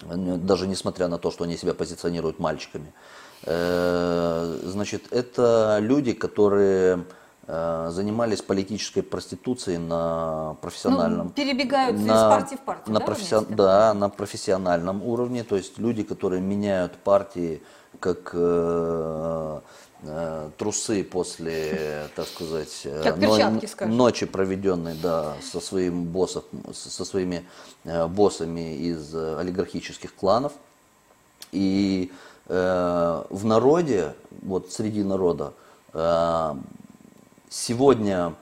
даже 0.00 0.68
несмотря 0.68 1.08
на 1.08 1.18
то, 1.18 1.32
что 1.32 1.42
они 1.44 1.56
себя 1.56 1.74
позиционируют 1.74 2.38
мальчиками. 2.38 2.92
Э, 3.44 4.58
Значит, 4.64 5.12
это 5.12 5.78
люди, 5.80 6.12
которые 6.12 7.04
э, 7.46 7.88
занимались 7.92 8.40
политической 8.42 9.02
проституцией 9.02 9.78
на 9.78 10.56
профессиональном... 10.60 11.26
Ну, 11.28 11.32
перебегают 11.32 11.96
из 11.96 12.04
на- 12.06 12.28
партии 12.30 12.56
в 12.56 12.60
партию, 12.60 12.94
на 12.94 13.00
да, 13.00 13.06
вместе? 13.06 13.40
Да, 13.50 13.94
на 13.94 14.08
профессиональном 14.08 15.02
уровне, 15.02 15.44
то 15.44 15.56
есть 15.56 15.78
люди, 15.78 16.02
которые 16.02 16.40
меняют 16.40 16.92
партии 16.96 17.62
как 18.00 18.30
э, 18.32 19.60
э, 20.02 20.50
трусы 20.58 21.04
после, 21.04 22.08
так 22.16 22.26
сказать, 22.26 22.80
э, 22.84 23.02
Как 23.02 23.16
но- 23.18 23.36
перчатки, 23.36 23.66
скажем. 23.66 23.96
ночи 23.96 24.26
проведенной, 24.26 24.94
да, 25.02 25.34
со 25.42 25.60
своим 25.60 26.04
боссом, 26.04 26.44
со 26.72 27.04
своими 27.04 27.44
боссами 27.84 28.76
из 28.76 29.14
олигархических 29.14 30.14
кланов. 30.14 30.52
И 31.52 32.10
э, 32.10 32.31
в 32.48 33.44
народе, 33.44 34.14
вот 34.42 34.72
среди 34.72 35.02
народа, 35.02 35.54
э, 35.92 36.54
сегодня 37.48 38.34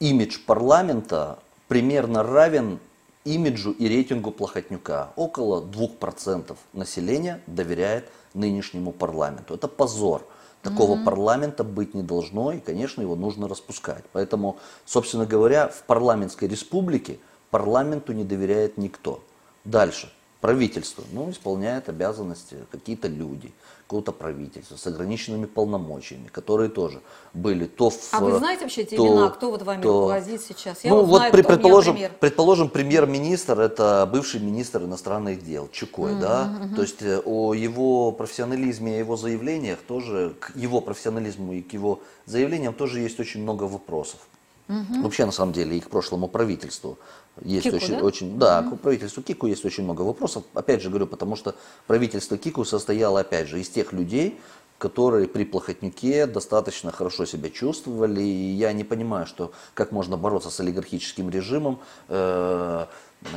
имидж 0.00 0.38
парламента 0.46 1.38
примерно 1.68 2.22
равен 2.22 2.78
имиджу 3.24 3.70
и 3.72 3.88
рейтингу 3.88 4.30
Плохотнюка. 4.30 5.12
Около 5.16 5.62
2% 5.62 6.56
населения 6.72 7.40
доверяет 7.46 8.10
нынешнему 8.34 8.92
парламенту. 8.92 9.54
Это 9.54 9.68
позор. 9.68 10.26
Такого 10.62 11.02
парламента 11.04 11.62
быть 11.62 11.92
не 11.92 12.02
должно, 12.02 12.52
и, 12.52 12.58
конечно, 12.58 13.02
его 13.02 13.16
нужно 13.16 13.48
распускать. 13.48 14.02
Поэтому, 14.12 14.56
собственно 14.86 15.26
говоря, 15.26 15.68
в 15.68 15.82
парламентской 15.82 16.48
республике 16.48 17.18
парламенту 17.50 18.14
не 18.14 18.24
доверяет 18.24 18.78
никто. 18.78 19.22
Дальше. 19.64 20.10
Правительство. 20.44 21.02
Ну, 21.10 21.30
исполняет 21.30 21.88
обязанности 21.88 22.58
какие-то 22.70 23.08
люди, 23.08 23.50
какого-то 23.86 24.12
правительства 24.12 24.76
с 24.76 24.86
ограниченными 24.86 25.46
полномочиями, 25.46 26.28
которые 26.28 26.68
тоже 26.68 27.00
были 27.32 27.64
то 27.64 27.88
в... 27.88 27.96
А 28.12 28.20
вы 28.20 28.36
знаете 28.36 28.64
вообще 28.64 28.82
эти 28.82 28.94
то- 28.94 29.06
имена, 29.08 29.30
кто 29.30 29.50
вот 29.50 29.62
вами 29.62 29.80
то- 29.80 30.10
руководит 30.10 30.42
сейчас? 30.42 30.84
Я 30.84 30.90
ну, 30.90 30.96
вот 30.96 31.06
вот 31.06 31.16
знаю, 31.16 31.32
при- 31.32 31.40
предположим, 31.40 31.94
премьер. 31.94 32.12
предположим, 32.20 32.68
премьер-министр 32.68 33.58
это 33.58 34.06
бывший 34.12 34.38
министр 34.40 34.82
иностранных 34.82 35.42
дел 35.42 35.70
Чукой, 35.72 36.14
да, 36.20 36.50
то 36.76 36.82
есть 36.82 37.00
э, 37.00 37.22
о 37.24 37.54
его 37.54 38.12
профессионализме, 38.12 38.96
о 38.96 38.98
его 38.98 39.16
заявлениях 39.16 39.78
тоже, 39.78 40.34
к 40.38 40.54
его 40.54 40.82
профессионализму 40.82 41.54
и 41.54 41.62
к 41.62 41.72
его 41.72 42.00
заявлениям 42.26 42.74
тоже 42.74 43.00
есть 43.00 43.18
очень 43.18 43.40
много 43.40 43.62
вопросов. 43.62 44.20
Вообще, 44.68 45.24
на 45.26 45.32
самом 45.32 45.52
деле, 45.52 45.76
и 45.76 45.80
к 45.80 45.88
прошлому 45.88 46.28
правительству 46.28 46.98
есть 47.42 47.64
Кику, 47.64 47.76
очень, 47.76 47.98
да? 47.98 48.04
очень, 48.04 48.38
да, 48.38 48.62
к 48.62 48.76
правительству 48.78 49.22
Кику 49.22 49.46
есть 49.46 49.64
очень 49.64 49.84
много 49.84 50.02
вопросов. 50.02 50.44
Опять 50.54 50.82
же 50.82 50.88
говорю, 50.88 51.06
потому 51.06 51.36
что 51.36 51.54
правительство 51.86 52.38
Кику 52.38 52.64
состояло, 52.64 53.20
опять 53.20 53.48
же, 53.48 53.60
из 53.60 53.68
тех 53.68 53.92
людей, 53.92 54.38
которые 54.78 55.28
при 55.28 55.44
Плохотнюке 55.44 56.26
достаточно 56.26 56.92
хорошо 56.92 57.24
себя 57.24 57.50
чувствовали. 57.50 58.20
И 58.20 58.52
я 58.52 58.72
не 58.72 58.84
понимаю, 58.84 59.26
что 59.26 59.52
как 59.72 59.92
можно 59.92 60.16
бороться 60.16 60.50
с 60.50 60.60
олигархическим 60.60 61.30
режимом, 61.30 61.80
э, 62.08 62.86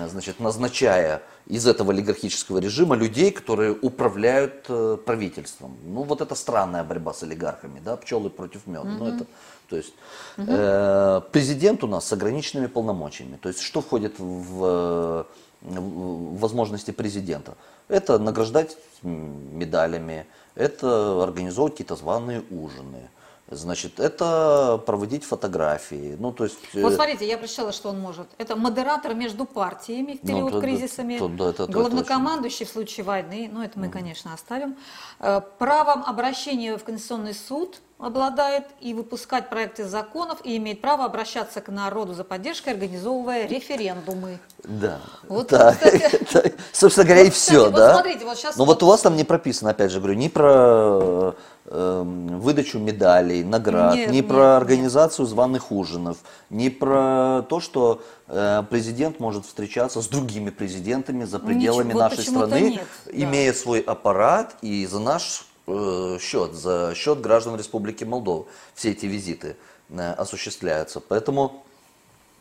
значит, 0.09 0.39
назначая 0.39 1.21
из 1.45 1.65
этого 1.65 1.93
олигархического 1.93 2.57
режима 2.59 2.95
людей, 2.95 3.31
которые 3.31 3.71
управляют 3.81 4.65
э, 4.67 4.97
правительством. 5.05 5.77
Ну, 5.85 6.03
вот 6.03 6.21
это 6.21 6.35
странная 6.35 6.83
борьба 6.83 7.13
с 7.13 7.23
олигархами, 7.23 7.79
да, 7.79 7.95
пчелы 7.95 8.29
против 8.29 8.67
меда. 8.67 8.83
Ну, 8.83 9.07
это, 9.07 9.25
то 9.69 9.75
есть, 9.75 9.93
э, 10.37 11.21
президент 11.31 11.83
у 11.83 11.87
нас 11.87 12.05
с 12.07 12.13
ограниченными 12.13 12.67
полномочиями. 12.67 13.37
То 13.41 13.49
есть, 13.49 13.61
что 13.61 13.81
входит 13.81 14.19
в, 14.19 15.25
в 15.61 16.37
возможности 16.39 16.91
президента? 16.91 17.55
Это 17.89 18.19
награждать 18.19 18.77
медалями, 19.03 20.25
это 20.55 21.23
организовывать 21.23 21.73
какие-то 21.73 21.95
званые 21.95 22.43
ужины. 22.51 23.09
Значит, 23.49 24.01
это 24.01 24.77
проводить 24.85 25.23
фотографии. 25.23 26.17
Ну, 26.19 26.33
то 26.33 26.43
есть... 26.43 26.57
э, 26.73 26.81
Вот 26.81 26.93
смотрите, 26.93 27.25
я 27.25 27.37
прочитала, 27.37 27.71
что 27.71 27.89
он 27.89 27.99
может. 27.99 28.27
Это 28.37 28.57
модератор 28.57 29.13
между 29.15 29.45
партиями 29.45 30.19
в 30.21 30.23
Ну, 30.23 30.27
период 30.27 30.51
да, 30.51 30.59
кризисами, 30.59 31.17
то- 31.17 31.29
да, 31.29 31.49
это- 31.51 31.63
это 31.63 31.71
главнокомандующий 31.71 32.65
в 32.65 32.69
случае 32.69 33.05
войны, 33.05 33.49
ну 33.49 33.61
это 33.63 33.79
мы, 33.79 33.87
конечно, 33.87 34.33
оставим. 34.33 34.75
Э, 35.19 35.39
Правом 35.59 36.03
обращения 36.05 36.77
в 36.77 36.83
Конституционный 36.83 37.33
суд 37.33 37.79
обладает 37.99 38.65
и 38.79 38.93
выпускать 38.93 39.49
проекты 39.49 39.83
законов, 39.83 40.39
и 40.43 40.57
имеет 40.57 40.81
право 40.81 41.05
обращаться 41.05 41.61
к 41.61 41.69
народу 41.69 42.13
за 42.13 42.23
поддержкой, 42.23 42.73
организовывая 42.73 43.47
референдумы. 43.47 44.37
Да. 44.63 44.99
Вот, 45.27 45.47
да. 45.47 45.73
кстати. 45.73 45.97
Да. 46.33 46.43
Собственно 46.73 47.05
говоря, 47.05 47.21
и 47.21 47.25
Вот, 47.25 47.33
кстати, 47.33 47.55
все, 47.55 47.63
вот 47.65 47.75
да. 47.75 47.93
смотрите, 47.93 48.25
вот 48.25 48.37
щас 48.37 48.55
Но 48.57 48.65
вот- 48.65 48.75
вот 48.75 48.83
у 48.83 48.87
вас 48.87 49.01
там 49.01 49.15
не 49.15 49.23
прописано, 49.23 49.71
опять 49.71 49.91
же 49.91 49.99
говорю, 49.99 50.13
ни 50.15 50.27
про 50.27 51.33
э, 51.65 52.03
выдачу 52.05 52.77
медалей, 52.77 53.43
наград, 53.43 53.95
Нет, 53.95 54.11
ни 54.11 54.17
нет, 54.17 54.27
про 54.27 54.35
нет. 54.35 54.61
организацию 54.61 55.25
званых 55.25 55.71
ужинов, 55.71 56.17
ни 56.51 56.69
про 56.69 57.43
то, 57.49 57.59
что 57.59 58.01
э, 58.27 58.63
президент 58.69 59.19
может 59.19 59.45
встречаться 59.47 60.01
с 60.01 60.07
другими 60.07 60.51
президентами 60.51 61.23
за 61.23 61.39
пределами 61.39 61.87
Ничего, 61.87 61.99
нашей 61.99 62.23
страны, 62.23 62.61
нет, 62.71 62.87
да. 63.05 63.11
имея 63.11 63.53
свой 63.53 63.79
аппарат 63.79 64.55
и 64.61 64.85
за 64.85 64.99
наш 64.99 65.47
счет, 65.67 66.53
за 66.53 66.93
счет 66.95 67.21
граждан 67.21 67.57
Республики 67.57 68.03
Молдова 68.03 68.45
все 68.73 68.91
эти 68.91 69.05
визиты 69.05 69.57
э, 69.89 70.13
осуществляются. 70.13 70.99
Поэтому 71.01 71.63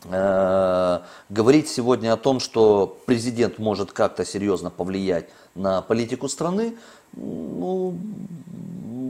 Э, 0.05 0.99
говорить 1.29 1.67
сегодня 1.67 2.13
о 2.13 2.17
том, 2.17 2.39
что 2.39 2.99
президент 3.05 3.57
может 3.57 3.91
как-то 3.91 4.25
серьезно 4.25 4.69
повлиять 4.69 5.29
на 5.55 5.81
политику 5.81 6.29
страны, 6.29 6.77
ну, 7.13 7.95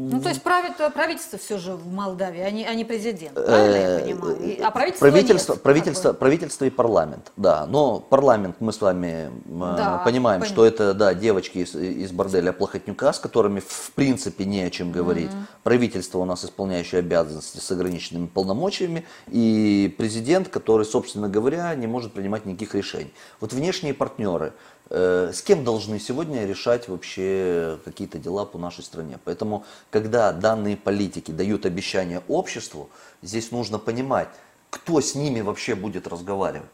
Ну, 0.10 0.22
то 0.22 0.30
есть 0.30 0.42
правит, 0.42 0.80
э, 0.80 0.90
правительство 0.90 1.38
все 1.38 1.58
же 1.58 1.74
в 1.74 1.92
Молдавии, 1.94 2.40
а 2.40 2.50
не, 2.50 2.66
а 2.66 2.74
не 2.74 2.86
президент, 2.86 3.34
правильно 3.34 3.76
я 3.76 4.00
понимаю? 4.06 4.38
И- 4.42 4.62
А 4.62 4.72
правительство 4.72 5.06
Э, 5.06 5.10
правительство, 5.12 5.54
нет, 5.54 5.62
правительство, 5.64 6.14
правительство 6.14 6.66
и 6.66 6.70
парламент, 6.70 7.32
да. 7.36 7.66
Но 7.66 8.00
парламент, 8.00 8.56
мы 8.62 8.72
с 8.72 8.80
вами 8.80 9.08
э, 9.30 9.30
Да, 9.78 10.02
понимаем, 10.06 10.40
понятно. 10.40 10.56
что 10.56 10.66
это, 10.66 10.94
да, 10.94 11.14
девочки 11.14 11.58
из, 11.60 11.76
из 11.76 12.12
борделя 12.12 12.54
Плохотнюка, 12.54 13.12
с 13.12 13.20
которыми 13.20 13.60
в 13.60 13.92
принципе 13.96 14.46
не 14.46 14.62
о 14.62 14.70
чем 14.70 14.94
говорить. 14.94 15.32
Правительство 15.64 16.20
у 16.20 16.26
нас 16.26 16.46
исполняющее 16.46 17.00
обязанности 17.00 17.58
с 17.60 17.70
ограниченными 17.72 18.28
полномочиями, 18.28 19.06
и 19.28 19.94
президент, 19.98 20.48
который, 20.48 20.86
собственно 20.86 21.28
говоря, 21.28 21.76
не 21.76 21.86
может 21.88 22.14
принимать 22.14 22.46
никаких 22.46 22.76
решений. 22.76 23.14
Вот 23.42 23.52
внешние 23.52 23.94
партнеры, 23.94 24.48
э, 24.48 24.77
с 24.90 25.42
кем 25.42 25.64
должны 25.64 26.00
сегодня 26.00 26.46
решать 26.46 26.88
вообще 26.88 27.78
какие-то 27.84 28.20
дела 28.20 28.46
по 28.46 28.58
нашей 28.58 28.84
стране. 28.84 29.20
Поэтому, 29.26 29.66
когда 29.90 30.32
данные 30.32 30.78
политики 30.78 31.32
дают 31.32 31.66
обещания 31.66 32.22
обществу, 32.28 32.90
здесь 33.22 33.52
нужно 33.52 33.80
понимать, 33.80 34.30
кто 34.70 35.02
с 35.02 35.16
ними 35.16 35.42
вообще 35.42 35.76
будет 35.76 36.08
разговаривать. 36.08 36.70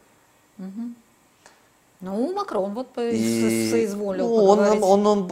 Ну, 2.04 2.34
Макрон 2.34 2.74
вот 2.74 2.88
И, 2.98 3.70
соизволил 3.70 4.28
ну, 4.28 4.44
он, 4.44 4.58
поговорить. 4.58 4.82
он, 4.82 5.06
он 5.06 5.30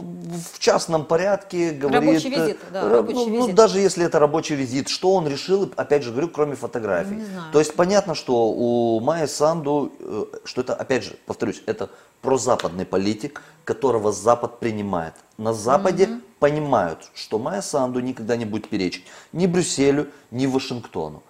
в 0.53 0.59
частном 0.59 1.05
порядке 1.05 1.71
говорит... 1.71 2.01
Рабочий 2.01 2.29
визит, 2.29 2.57
да, 2.71 2.81
э, 2.81 2.89
рабочий 2.89 3.17
ну, 3.17 3.27
ну, 3.27 3.41
визит. 3.43 3.55
даже 3.55 3.79
если 3.79 4.05
это 4.05 4.17
рабочий 4.17 4.55
визит, 4.55 4.89
что 4.89 5.13
он 5.13 5.27
решил, 5.27 5.71
опять 5.75 6.01
же 6.01 6.09
говорю, 6.09 6.29
кроме 6.29 6.55
фотографий. 6.55 7.15
Не 7.15 7.25
знаю. 7.25 7.51
То 7.51 7.59
есть 7.59 7.75
понятно, 7.75 8.15
что 8.15 8.49
у 8.49 8.99
Майя 9.01 9.27
Санду, 9.27 9.91
э, 9.99 10.25
что 10.45 10.61
это, 10.61 10.73
опять 10.73 11.03
же, 11.03 11.15
повторюсь, 11.27 11.61
это 11.67 11.91
прозападный 12.23 12.85
политик, 12.85 13.43
которого 13.65 14.11
Запад 14.11 14.59
принимает. 14.59 15.13
На 15.37 15.53
Западе 15.53 16.05
mm-hmm. 16.05 16.21
понимают, 16.39 17.11
что 17.13 17.37
Майя 17.37 17.61
Санду 17.61 17.99
никогда 17.99 18.35
не 18.35 18.45
будет 18.45 18.69
перечить 18.69 19.05
ни 19.33 19.45
Брюсселю, 19.45 20.07
ни 20.31 20.47
Вашингтону. 20.47 21.21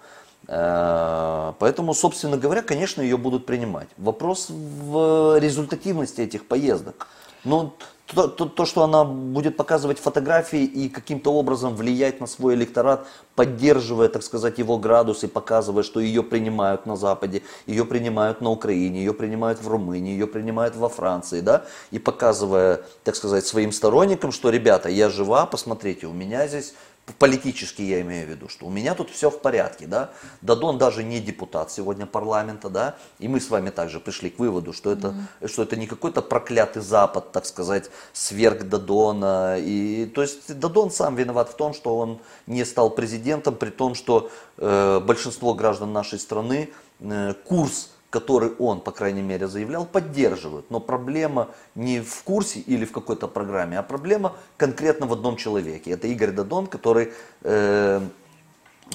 Э, 0.48 1.54
поэтому, 1.60 1.94
собственно 1.94 2.38
говоря, 2.38 2.62
конечно, 2.62 3.02
ее 3.02 3.18
будут 3.18 3.46
принимать. 3.46 3.88
Вопрос 3.98 4.48
в 4.50 5.40
результативности 5.40 6.22
этих 6.22 6.48
поездок. 6.48 7.08
Ну, 7.44 7.74
то, 8.08 8.28
то, 8.28 8.46
то, 8.46 8.66
что 8.66 8.84
она 8.84 9.06
будет 9.06 9.56
показывать 9.58 9.98
фотографии 9.98 10.64
и 10.64 10.90
каким-то 10.90 11.34
образом 11.34 11.76
влиять 11.76 12.20
на 12.20 12.28
свой 12.28 12.54
электорат, 12.56 13.08
поддерживая, 13.36 14.10
так 14.10 14.24
сказать, 14.24 14.60
его 14.60 14.78
градус 14.78 15.24
и 15.24 15.28
показывая, 15.28 15.84
что 15.84 16.00
ее 16.00 16.22
принимают 16.22 16.86
на 16.86 16.96
Западе, 16.96 17.44
ее 17.66 17.86
принимают 17.86 18.42
на 18.42 18.50
Украине, 18.52 19.00
ее 19.00 19.14
принимают 19.14 19.62
в 19.62 19.68
Румынии, 19.68 20.12
ее 20.12 20.28
принимают 20.28 20.76
во 20.76 20.90
Франции, 20.90 21.42
да, 21.42 21.66
и 21.92 22.00
показывая, 22.00 22.82
так 23.04 23.16
сказать, 23.16 23.48
своим 23.48 23.72
сторонникам, 23.72 24.32
что, 24.32 24.50
ребята, 24.50 24.90
я 24.90 25.10
жива, 25.10 25.46
посмотрите, 25.46 26.08
у 26.08 26.14
меня 26.14 26.48
здесь 26.48 26.74
политически 27.20 27.82
я 27.82 28.02
имею 28.02 28.28
в 28.28 28.30
виду, 28.30 28.48
что 28.48 28.66
у 28.66 28.70
меня 28.70 28.96
тут 28.96 29.10
все 29.10 29.30
в 29.30 29.40
порядке, 29.40 29.88
да. 29.88 30.12
Дадон 30.42 30.78
даже 30.78 31.04
не 31.04 31.20
депутат 31.20 31.72
сегодня 31.72 32.06
парламента, 32.06 32.70
да, 32.70 32.96
и 33.20 33.28
мы 33.28 33.42
с 33.42 33.50
вами 33.50 33.70
также 33.70 34.00
пришли 34.00 34.30
к 34.30 34.40
выводу, 34.40 34.72
что 34.72 34.92
это, 34.92 35.10
mm-hmm. 35.42 35.48
что 35.48 35.64
это 35.64 35.76
не 35.76 35.88
какой-то 35.88 36.22
проклятый 36.22 36.82
Запад, 36.82 37.32
так 37.32 37.46
сказать, 37.46 37.90
сверг 38.14 38.64
Дадона, 38.64 39.58
и, 39.60 40.06
то 40.06 40.22
есть 40.22 40.58
Дадон 40.58 40.92
сам 40.92 41.16
виноват 41.16 41.50
в 41.50 41.56
том, 41.56 41.74
что 41.74 41.98
он 41.98 42.20
не 42.48 42.64
стал 42.64 42.90
президентом, 42.90 43.56
при 43.56 43.70
том, 43.70 43.96
что 43.96 44.30
э, 44.58 45.00
большинство 45.00 45.54
граждан 45.54 45.92
нашей 45.92 46.20
страны 46.20 46.70
э, 47.00 47.34
курс 47.46 47.93
который 48.14 48.52
он, 48.60 48.80
по 48.80 48.92
крайней 48.92 49.24
мере, 49.24 49.48
заявлял, 49.48 49.88
поддерживают. 49.88 50.70
Но 50.70 50.80
проблема 50.80 51.48
не 51.74 52.00
в 52.00 52.22
курсе 52.22 52.60
или 52.60 52.86
в 52.86 52.92
какой-то 52.92 53.28
программе, 53.28 53.80
а 53.80 53.82
проблема 53.82 54.34
конкретно 54.56 55.08
в 55.08 55.14
одном 55.14 55.36
человеке. 55.36 55.90
Это 55.90 56.06
Игорь 56.08 56.30
Дадон, 56.30 56.68
который, 56.68 57.12
э, 57.42 58.02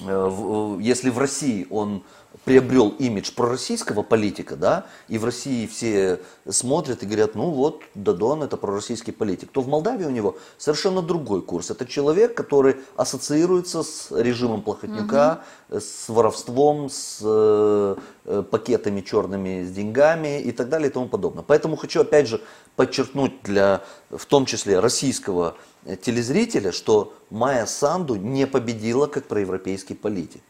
э, 0.06 0.76
если 0.80 1.10
в 1.10 1.18
России 1.18 1.66
он 1.68 2.04
приобрел 2.48 2.94
имидж 2.98 3.30
пророссийского 3.34 4.02
политика, 4.02 4.56
да, 4.56 4.86
и 5.06 5.18
в 5.18 5.24
России 5.26 5.66
все 5.66 6.18
смотрят 6.48 7.02
и 7.02 7.06
говорят, 7.06 7.34
ну 7.34 7.50
вот, 7.50 7.82
Дадон 7.94 8.42
это 8.42 8.56
пророссийский 8.56 9.12
политик, 9.12 9.50
то 9.52 9.60
в 9.60 9.68
Молдавии 9.68 10.06
у 10.06 10.10
него 10.10 10.38
совершенно 10.56 11.02
другой 11.02 11.42
курс. 11.42 11.70
Это 11.70 11.84
человек, 11.84 12.34
который 12.34 12.76
ассоциируется 12.96 13.82
с 13.82 14.10
режимом 14.10 14.62
Плохотнюка, 14.62 15.42
угу. 15.68 15.80
с 15.80 16.08
воровством, 16.08 16.88
с 16.88 17.18
э, 17.22 17.96
э, 18.24 18.42
пакетами 18.50 19.02
черными 19.02 19.64
с 19.64 19.70
деньгами 19.70 20.40
и 20.40 20.50
так 20.52 20.70
далее 20.70 20.88
и 20.88 20.92
тому 20.92 21.08
подобное. 21.08 21.44
Поэтому 21.46 21.76
хочу 21.76 22.00
опять 22.00 22.28
же 22.28 22.40
подчеркнуть 22.76 23.42
для, 23.42 23.82
в 24.08 24.24
том 24.24 24.46
числе, 24.46 24.80
российского 24.80 25.54
телезрителя, 26.00 26.72
что 26.72 27.12
Майя 27.28 27.66
Санду 27.66 28.14
не 28.14 28.46
победила 28.46 29.06
как 29.06 29.26
проевропейский 29.26 29.94
политик. 29.94 30.40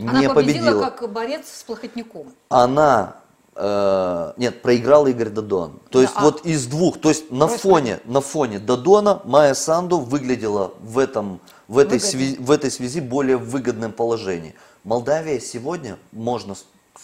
Она 0.00 0.20
не 0.20 0.28
победила, 0.28 0.64
победила 0.64 0.90
как 0.90 1.12
борец 1.12 1.46
с 1.48 1.62
Плохотняком. 1.64 2.32
Она 2.48 3.16
э, 3.54 4.32
нет, 4.36 4.62
проиграл 4.62 5.06
Игорь 5.06 5.30
Дадон. 5.30 5.80
То 5.90 6.00
есть 6.00 6.14
да, 6.14 6.22
вот 6.22 6.42
а... 6.44 6.48
из 6.48 6.66
двух, 6.66 7.00
то 7.00 7.08
есть 7.08 7.30
на 7.30 7.48
фоне, 7.48 8.00
на 8.04 8.20
фоне 8.20 8.58
Дадона 8.58 9.20
Майя 9.24 9.54
Санду 9.54 9.98
выглядела 9.98 10.72
в, 10.80 10.98
этом, 10.98 11.40
в, 11.66 11.78
этой 11.78 12.00
связи, 12.00 12.36
в 12.38 12.50
этой 12.50 12.70
связи 12.70 13.00
более 13.00 13.36
выгодном 13.36 13.92
положении. 13.92 14.54
Молдавия 14.84 15.40
сегодня, 15.40 15.98
можно 16.12 16.54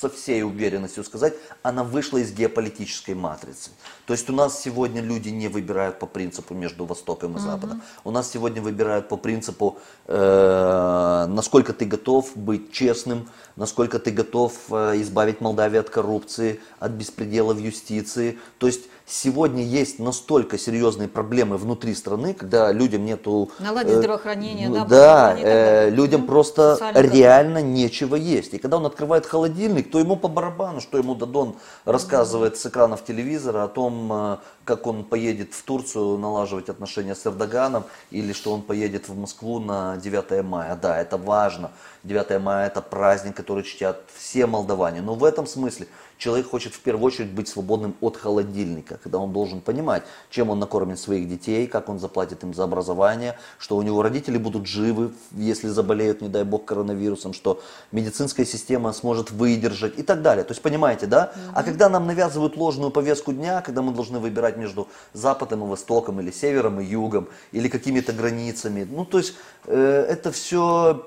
со 0.01 0.09
всей 0.09 0.43
уверенностью 0.43 1.05
сказать, 1.05 1.35
она 1.63 1.85
вышла 1.85 2.19
из 2.19 2.33
геополитической 2.33 3.15
матрицы. 3.15 3.71
То 4.07 4.13
есть 4.13 4.29
у 4.29 4.33
нас 4.33 4.61
сегодня 4.61 5.01
люди 5.01 5.29
не 5.29 5.49
выбирают 5.49 5.99
по 5.99 6.07
принципу 6.07 6.55
между 6.55 6.85
Востоком 6.85 7.37
и 7.37 7.41
Западом. 7.41 7.79
Угу. 7.79 7.87
У 8.05 8.11
нас 8.11 8.31
сегодня 8.31 8.61
выбирают 8.61 9.09
по 9.09 9.17
принципу, 9.17 9.79
э, 10.07 11.27
насколько 11.29 11.73
ты 11.73 11.85
готов 11.85 12.37
быть 12.37 12.73
честным, 12.73 13.29
насколько 13.57 13.99
ты 13.99 14.11
готов 14.11 14.53
э, 14.71 15.01
избавить 15.01 15.41
Молдавию 15.41 15.81
от 15.81 15.91
коррупции, 15.91 16.61
от 16.79 16.93
беспредела 16.93 17.55
в 17.55 17.59
юстиции. 17.59 18.39
То 18.59 18.67
есть 18.67 18.83
сегодня 19.07 19.63
есть 19.63 19.99
настолько 19.99 20.59
серьезные 20.59 21.09
проблемы 21.09 21.57
внутри 21.57 21.95
страны, 21.95 22.35
когда 22.35 22.73
людям 22.73 23.05
нету... 23.05 23.51
Наладить 23.59 23.95
э, 23.95 23.99
здравоохранение, 23.99 24.69
да? 24.71 24.85
Да, 24.85 25.37
э, 25.39 25.91
людям 25.91 26.23
ну, 26.23 26.27
просто 26.27 26.79
реально 26.95 27.61
контроль. 27.61 27.75
нечего 27.75 28.17
есть. 28.17 28.55
И 28.55 28.59
когда 28.59 28.79
он 28.79 28.87
открывает 28.87 29.27
холодильник, 29.27 29.91
то 29.91 29.99
ему 29.99 30.17
по 30.17 30.29
барабану, 30.29 30.81
что 30.81 30.99
ему 30.99 31.15
Дадон 31.15 31.57
рассказывает 31.85 32.57
с 32.57 32.67
экранов 32.67 33.05
телевизора 33.05 33.65
о 33.65 33.69
том, 33.69 34.13
э, 34.13 34.37
как 34.65 34.87
он 34.87 35.05
поедет 35.05 35.53
в 35.53 35.63
Турцию 35.63 36.17
налаживать 36.19 36.69
отношения 36.69 37.15
с 37.15 37.27
Эрдоганом, 37.27 37.85
или 38.11 38.33
что 38.33 38.53
он 38.53 38.63
поедет 38.63 39.09
в 39.09 39.17
Москву 39.17 39.59
на 39.59 39.99
9 39.99 40.43
мая. 40.43 40.79
Да, 40.81 40.99
это 41.01 41.19
важно. 41.19 41.71
9 42.05 42.41
мая 42.41 42.67
это 42.67 42.81
праздник, 42.81 43.37
который 43.37 43.65
чтят 43.65 44.01
все 44.17 44.47
молдаване. 44.47 45.03
Но 45.03 45.15
в 45.15 45.25
этом 45.25 45.47
смысле 45.47 45.87
человек 46.25 46.49
хочет 46.49 46.73
в 46.73 46.81
первую 46.81 47.05
очередь 47.05 47.33
быть 47.33 47.49
свободным 47.49 47.95
от 48.01 48.17
холодильника, 48.17 48.99
когда 49.03 49.19
он 49.19 49.33
должен 49.35 49.61
понимать, 49.61 50.05
чем 50.31 50.49
он 50.49 50.59
накормит 50.59 50.99
своих 50.99 51.29
детей, 51.29 51.67
как 51.67 51.91
он 51.91 51.99
заплатит 51.99 52.43
им 52.45 52.55
за 52.55 52.65
образование, 52.65 53.37
что 53.59 53.77
у 53.77 53.83
него 53.83 54.03
родители 54.03 54.39
будут 54.39 54.67
живы, 54.67 55.13
если 55.33 55.69
заболеют, 55.69 56.23
не 56.23 56.29
дай 56.29 56.45
бог, 56.45 56.65
коронавирусом, 56.65 57.35
что 57.35 57.61
медицинская 57.93 58.47
система 58.47 58.95
сможет 58.95 59.33
выдержать 59.33 59.99
и 59.99 60.03
так 60.03 60.23
далее. 60.23 60.45
То 60.45 60.53
есть 60.53 60.63
понимаете, 60.63 61.07
да? 61.07 61.25
Mm-hmm. 61.35 61.51
А 61.53 61.63
когда 61.63 61.89
нам 61.91 62.07
навязывают 62.07 62.57
ложную 62.57 62.91
повестку 62.91 63.35
дня, 63.35 63.61
когда 63.61 63.83
мы 63.83 63.93
должны 63.93 64.19
выбирать 64.19 64.57
между 64.57 64.89
Западом 65.13 65.63
и 65.65 65.67
Востоком, 65.67 66.21
или 66.21 66.31
Севером 66.31 66.81
и 66.81 66.87
Югом, 66.87 67.29
или 67.53 67.69
какими-то 67.69 68.15
границами, 68.15 68.89
ну 68.91 69.05
то 69.05 69.19
есть 69.19 69.35
э, 69.67 70.07
это 70.09 70.33
все 70.33 71.05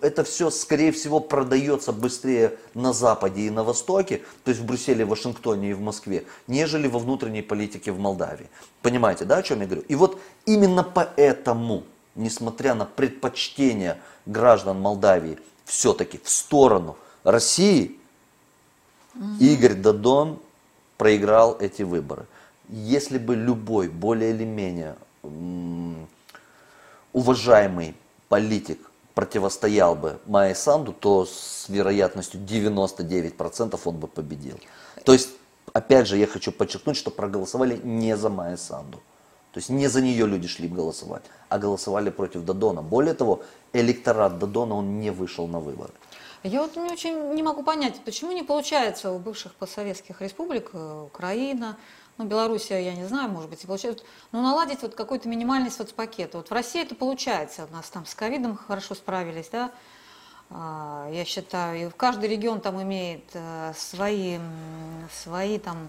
это 0.00 0.24
все, 0.24 0.50
скорее 0.50 0.92
всего, 0.92 1.20
продается 1.20 1.92
быстрее 1.92 2.58
на 2.74 2.92
Западе 2.92 3.42
и 3.42 3.50
на 3.50 3.64
Востоке, 3.64 4.22
то 4.44 4.50
есть 4.50 4.60
в 4.60 4.66
Брюсселе, 4.66 5.04
Вашингтоне 5.04 5.70
и 5.70 5.74
в 5.74 5.80
Москве, 5.80 6.24
нежели 6.46 6.88
во 6.88 6.98
внутренней 6.98 7.42
политике 7.42 7.92
в 7.92 7.98
Молдавии. 7.98 8.48
Понимаете, 8.82 9.24
да, 9.24 9.38
о 9.38 9.42
чем 9.42 9.60
я 9.60 9.66
говорю? 9.66 9.84
И 9.88 9.94
вот 9.94 10.20
именно 10.44 10.82
поэтому, 10.82 11.84
несмотря 12.14 12.74
на 12.74 12.84
предпочтение 12.84 13.98
граждан 14.26 14.80
Молдавии 14.80 15.38
все-таки 15.64 16.20
в 16.22 16.28
сторону 16.28 16.96
России, 17.22 17.96
угу. 19.14 19.24
Игорь 19.40 19.74
Дадон 19.74 20.38
проиграл 20.98 21.56
эти 21.60 21.82
выборы. 21.82 22.26
Если 22.68 23.18
бы 23.18 23.36
любой 23.36 23.88
более 23.88 24.30
или 24.30 24.44
менее 24.44 24.96
уважаемый 27.12 27.94
политик 28.28 28.78
противостоял 29.14 29.94
бы 29.94 30.18
Майе 30.26 30.54
Санду, 30.54 30.92
то 30.92 31.26
с 31.26 31.66
вероятностью 31.68 32.40
99% 32.40 33.80
он 33.84 33.96
бы 33.96 34.08
победил. 34.08 34.58
То 35.04 35.12
есть, 35.12 35.30
опять 35.72 36.06
же, 36.06 36.16
я 36.16 36.26
хочу 36.26 36.52
подчеркнуть, 36.52 36.96
что 36.96 37.10
проголосовали 37.10 37.80
не 37.82 38.16
за 38.16 38.28
Майе 38.28 38.56
Санду. 38.56 39.02
То 39.52 39.58
есть 39.58 39.68
не 39.68 39.86
за 39.88 40.00
нее 40.00 40.26
люди 40.26 40.48
шли 40.48 40.66
голосовать, 40.66 41.24
а 41.50 41.58
голосовали 41.58 42.08
против 42.08 42.44
Дадона. 42.44 42.80
Более 42.80 43.12
того, 43.12 43.42
электорат 43.74 44.38
Дадона, 44.38 44.76
он 44.76 44.98
не 45.00 45.10
вышел 45.10 45.46
на 45.46 45.60
выборы. 45.60 45.92
Я 46.42 46.62
вот 46.62 46.74
не 46.76 46.90
очень 46.90 47.34
не 47.34 47.42
могу 47.42 47.62
понять, 47.62 48.00
почему 48.04 48.32
не 48.32 48.42
получается 48.42 49.12
у 49.12 49.18
бывших 49.18 49.54
постсоветских 49.54 50.20
республик, 50.22 50.70
э, 50.72 51.04
Украина, 51.06 51.76
ну, 52.18 52.24
Белоруссия, 52.24 52.78
я 52.78 52.94
не 52.94 53.06
знаю, 53.06 53.30
может 53.30 53.50
быть, 53.50 53.66
получается, 53.66 54.04
ну, 54.32 54.42
наладить 54.42 54.82
вот 54.82 54.94
какой-то 54.94 55.28
минимальный 55.28 55.70
соцпакет. 55.70 56.34
Вот 56.34 56.50
в 56.50 56.52
России 56.52 56.82
это 56.82 56.94
получается, 56.94 57.66
у 57.70 57.72
нас 57.72 57.88
там 57.88 58.06
с 58.06 58.14
ковидом 58.14 58.56
хорошо 58.56 58.94
справились, 58.94 59.48
да, 59.50 59.70
а, 60.50 61.08
я 61.10 61.24
считаю, 61.24 61.88
и 61.88 61.90
каждый 61.90 62.28
регион 62.28 62.60
там 62.60 62.82
имеет 62.82 63.24
э, 63.32 63.72
свои, 63.74 64.38
свои 65.10 65.58
там 65.58 65.88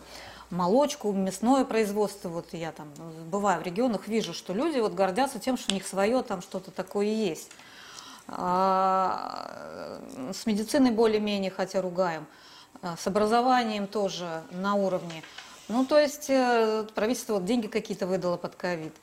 молочку, 0.54 1.12
мясное 1.12 1.66
производство. 1.66 2.30
Вот 2.30 2.54
я 2.54 2.72
там 2.72 2.88
бываю 3.30 3.62
в 3.62 3.64
регионах, 3.66 4.08
вижу, 4.08 4.34
что 4.34 4.54
люди 4.54 4.80
вот 4.80 4.94
гордятся 4.94 5.40
тем, 5.40 5.58
что 5.58 5.72
у 5.72 5.74
них 5.74 5.86
свое 5.86 6.22
там 6.22 6.42
что-то 6.42 6.72
такое 6.72 7.08
есть. 7.08 7.52
А, 8.28 10.00
с 10.32 10.46
медициной 10.46 10.92
более-менее, 10.92 11.52
хотя 11.52 11.82
ругаем. 11.82 12.26
А, 12.82 12.96
с 12.96 13.06
образованием 13.06 13.88
тоже 13.88 14.44
на 14.52 14.76
уровне. 14.76 15.24
Ну, 15.74 15.86
то 15.86 15.98
есть 15.98 16.30
э, 16.30 16.86
правительство 16.94 17.34
вот 17.34 17.46
деньги 17.46 17.66
какие-то 17.66 18.06
выдало 18.06 18.38
под 18.38 18.56
ковид. 18.56 18.94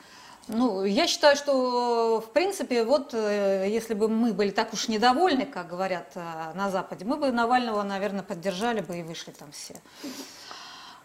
Ну, 0.46 0.84
я 0.84 1.08
считаю, 1.08 1.36
что, 1.36 2.20
в 2.24 2.30
принципе, 2.30 2.84
вот 2.84 3.12
э, 3.12 3.66
если 3.68 3.94
бы 3.94 4.08
мы 4.08 4.32
были 4.32 4.50
так 4.50 4.72
уж 4.72 4.86
недовольны, 4.86 5.46
как 5.46 5.68
говорят 5.68 6.12
э, 6.14 6.20
на 6.54 6.70
Западе, 6.70 7.04
мы 7.04 7.16
бы 7.16 7.32
Навального, 7.32 7.82
наверное, 7.82 8.22
поддержали 8.22 8.82
бы 8.82 8.98
и 8.98 9.02
вышли 9.02 9.32
там 9.32 9.50
все. 9.50 9.80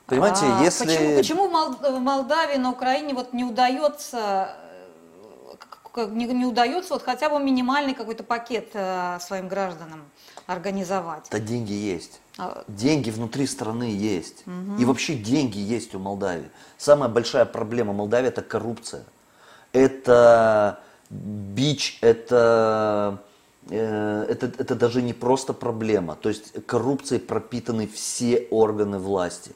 Понимаете, 0.06 0.42
а, 0.44 0.64
если... 0.64 1.16
Почему, 1.16 1.48
почему 1.48 1.98
в 1.98 2.00
Молдавии, 2.00 2.58
на 2.58 2.70
Украине 2.70 3.16
вот 3.16 3.34
не 3.34 3.44
удается 3.44 4.56
не, 5.96 6.26
не 6.26 6.46
удается 6.46 6.94
вот 6.94 7.04
хотя 7.04 7.30
бы 7.30 7.40
минимальный 7.40 7.94
какой-то 7.94 8.24
пакет 8.24 8.70
э, 8.74 9.18
своим 9.20 9.48
гражданам 9.48 10.12
организовать? 10.46 11.28
Да 11.32 11.40
деньги 11.40 11.74
есть. 11.74 12.20
А 12.38 12.64
деньги 12.68 13.10
внутри 13.10 13.48
страны 13.48 13.96
есть. 13.96 14.44
Угу. 14.46 14.82
И 14.82 14.86
вообще 14.86 15.16
деньги 15.16 15.58
есть 15.58 15.96
у 15.96 16.00
Молдавии. 16.00 16.50
Самая 16.78 17.10
большая 17.10 17.46
проблема 17.46 17.94
Молдавии 17.94 18.28
это 18.28 18.42
коррупция. 18.42 19.06
Это 19.72 20.80
бич, 21.10 21.98
это, 22.02 23.22
э, 23.70 24.26
это, 24.30 24.48
это 24.58 24.76
даже 24.76 25.02
не 25.02 25.14
просто 25.14 25.54
проблема. 25.54 26.16
То 26.16 26.30
есть 26.30 26.66
коррупцией 26.66 27.22
пропитаны 27.22 27.88
все 27.88 28.48
органы 28.50 29.00
власти. 29.00 29.54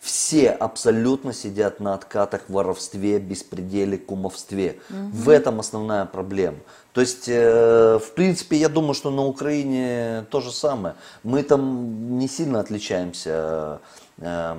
Все 0.00 0.48
абсолютно 0.50 1.34
сидят 1.34 1.78
на 1.78 1.92
откатах 1.92 2.42
в 2.48 2.52
воровстве, 2.54 3.18
беспределе, 3.18 3.98
кумовстве. 3.98 4.78
Угу. 4.88 4.98
В 5.12 5.28
этом 5.28 5.60
основная 5.60 6.06
проблема. 6.06 6.56
То 6.94 7.02
есть, 7.02 7.28
э, 7.28 7.98
в 8.02 8.12
принципе, 8.12 8.56
я 8.56 8.70
думаю, 8.70 8.94
что 8.94 9.10
на 9.10 9.26
Украине 9.26 10.24
то 10.30 10.40
же 10.40 10.52
самое. 10.52 10.94
Мы 11.22 11.42
там 11.42 12.18
не 12.18 12.28
сильно 12.28 12.60
отличаемся 12.60 13.80
э, 14.16 14.56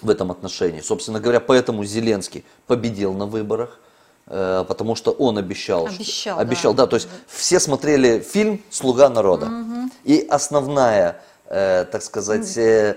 в 0.00 0.08
этом 0.08 0.30
отношении. 0.30 0.80
Собственно 0.80 1.20
говоря, 1.20 1.40
поэтому 1.40 1.84
Зеленский 1.84 2.42
победил 2.66 3.12
на 3.12 3.26
выборах 3.26 3.78
э, 4.26 4.64
потому 4.66 4.94
что 4.94 5.10
он 5.10 5.36
обещал. 5.36 5.86
Обещал, 5.86 6.36
что, 6.36 6.40
обещал 6.40 6.72
да. 6.72 6.84
да. 6.84 6.86
То 6.86 6.96
есть 6.96 7.08
все 7.26 7.60
смотрели 7.60 8.20
фильм 8.20 8.62
«Слуга 8.70 9.10
народа». 9.10 9.48
Угу. 9.48 9.90
И 10.04 10.26
основная, 10.30 11.20
э, 11.44 11.84
так 11.84 12.02
сказать, 12.02 12.56
э, 12.56 12.96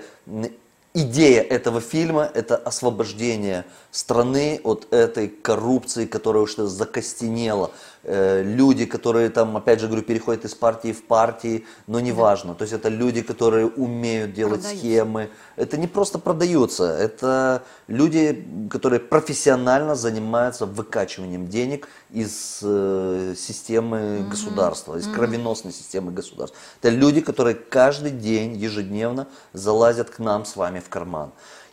идея 0.93 1.41
этого 1.41 1.81
фильма– 1.81 2.29
это 2.33 2.55
освобождение 2.55 3.65
страны 3.91 4.59
от 4.63 4.87
этой 4.91 5.27
коррупции, 5.27 6.05
которая 6.05 6.43
уже 6.43 6.67
закостенела. 6.67 7.71
Э, 8.03 8.43
люди, 8.43 8.85
которые 8.85 9.29
там, 9.29 9.55
опять 9.55 9.79
же 9.79 9.87
говорю, 9.87 10.03
переходят 10.03 10.45
из 10.45 10.53
партии 10.53 10.91
в 10.91 11.03
партии, 11.05 11.65
но 11.87 11.99
неважно. 11.99 12.53
То 12.53 12.63
есть 12.63 12.73
это 12.73 12.89
люди, 12.89 13.21
которые 13.21 13.67
умеют 13.67 14.33
делать 14.33 14.61
продаются. 14.61 14.79
схемы. 14.79 15.29
Это 15.55 15.77
не 15.77 15.87
просто 15.87 16.19
продаются, 16.19 16.83
это 16.83 17.63
люди, 17.87 18.45
которые 18.69 18.99
профессионально 18.99 19.95
занимаются 19.95 20.65
выкачиванием 20.65 21.47
денег 21.47 21.87
из 22.13 22.59
э, 22.61 23.35
системы 23.37 24.19
угу. 24.19 24.29
государства, 24.29 24.95
из 24.97 25.07
угу. 25.07 25.15
кровеносной 25.15 25.73
системы 25.73 26.11
государства. 26.11 26.57
Это 26.81 26.89
люди, 26.89 27.21
которые 27.21 27.55
каждый 27.55 28.11
день, 28.11 28.55
ежедневно 28.55 29.27
залазят 29.53 30.09
к 30.09 30.19
нам 30.19 30.45
с 30.45 30.55
вами 30.55 30.79
в 30.79 30.89
карман. 30.89 31.31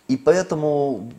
И 0.08 0.16
поэтому 0.16 1.12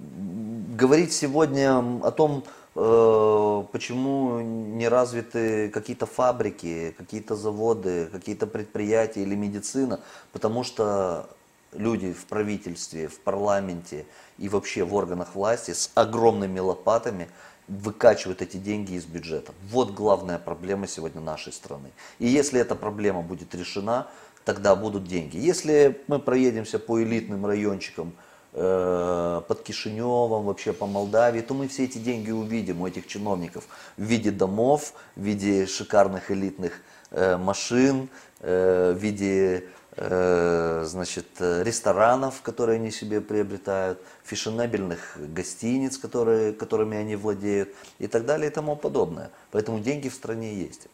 говорить 0.75 1.13
сегодня 1.13 1.77
о 2.03 2.11
том, 2.11 2.43
Э, 2.73 3.63
почему 3.71 4.39
не 4.39 4.87
развиты 4.87 5.69
какие-то 5.69 6.05
фабрики, 6.05 6.95
какие-то 6.97 7.35
заводы, 7.35 8.07
какие-то 8.11 8.47
предприятия 8.47 9.23
или 9.23 9.35
медицина, 9.35 9.99
потому 10.31 10.63
что 10.63 11.29
люди 11.73 12.13
в 12.13 12.25
правительстве, 12.25 13.07
в 13.09 13.19
парламенте 13.19 14.05
и 14.37 14.47
вообще 14.47 14.85
в 14.85 14.93
органах 14.93 15.35
власти 15.35 15.71
с 15.71 15.91
огромными 15.95 16.59
лопатами 16.59 17.29
выкачивают 17.67 18.41
эти 18.41 18.57
деньги 18.57 18.93
из 18.93 19.05
бюджета. 19.05 19.53
Вот 19.69 19.91
главная 19.91 20.39
проблема 20.39 20.87
сегодня 20.87 21.21
нашей 21.21 21.53
страны. 21.53 21.91
И 22.19 22.27
если 22.27 22.59
эта 22.59 22.75
проблема 22.75 23.21
будет 23.21 23.55
решена, 23.55 24.07
тогда 24.45 24.75
будут 24.75 25.05
деньги. 25.05 25.37
Если 25.37 26.01
мы 26.07 26.19
проедемся 26.19 26.79
по 26.79 27.01
элитным 27.01 27.45
райончикам, 27.45 28.13
Э, 28.53 29.41
под 29.47 29.63
Кишиневом, 29.63 30.43
вообще 30.43 30.73
по 30.73 30.85
Молдавии, 30.85 31.39
то 31.39 31.53
мы 31.53 31.69
все 31.69 31.85
эти 31.85 31.99
деньги 31.99 32.31
увидим 32.31 32.81
у 32.81 32.87
этих 32.87 33.07
чиновников 33.07 33.63
в 33.95 34.03
виде 34.03 34.29
домов, 34.29 34.93
в 35.15 35.21
виде 35.21 35.65
шикарных 35.65 36.31
элитных 36.31 36.81
э, 37.11 37.37
машин, 37.37 38.09
э, 38.41 38.93
в 38.93 39.01
виде 39.01 39.67
значит, 39.95 41.25
ресторанов, 41.39 42.41
которые 42.41 42.77
они 42.77 42.91
себе 42.91 43.19
приобретают, 43.19 43.99
фешенебельных 44.23 45.17
гостиниц, 45.17 45.97
которые, 45.97 46.53
которыми 46.53 46.97
они 46.97 47.15
владеют 47.15 47.69
и 47.99 48.07
так 48.07 48.25
далее 48.25 48.49
и 48.49 48.53
тому 48.53 48.75
подобное. 48.75 49.31
Поэтому 49.51 49.79
деньги 49.79 50.07
в 50.07 50.13
стране 50.13 50.53
есть. 50.55 50.87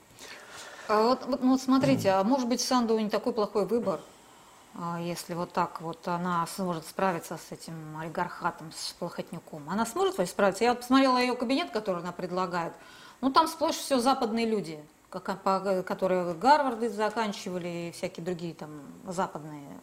А 0.87 1.03
вот, 1.03 1.25
вот, 1.27 1.43
ну, 1.43 1.51
вот 1.51 1.61
смотрите, 1.61 2.09
а 2.11 2.23
может 2.23 2.47
быть 2.47 2.61
Санду 2.61 2.97
не 2.97 3.09
такой 3.09 3.33
плохой 3.33 3.65
выбор? 3.65 3.99
А, 4.79 4.99
если 5.01 5.33
вот 5.33 5.51
так 5.53 5.81
вот 5.81 6.07
она 6.07 6.45
сможет 6.55 6.85
справиться 6.85 7.37
с 7.37 7.51
этим 7.51 7.73
олигархатом, 7.99 8.71
с 8.71 8.93
Плохотнюком. 8.93 9.69
Она 9.69 9.85
сможет 9.85 10.15
справиться? 10.29 10.63
Я 10.63 10.71
вот 10.71 10.81
посмотрела 10.81 11.17
ее 11.17 11.35
кабинет, 11.35 11.71
который 11.71 12.01
она 12.01 12.11
предлагает. 12.11 12.73
Ну, 13.21 13.31
там 13.31 13.47
сплошь 13.47 13.75
все 13.75 13.99
западные 13.99 14.45
люди, 14.45 14.79
которые 15.09 16.33
Гарварды 16.33 16.89
заканчивали 16.89 17.67
и 17.67 17.91
всякие 17.91 18.25
другие 18.25 18.53
там 18.53 18.69
западные 19.07 19.79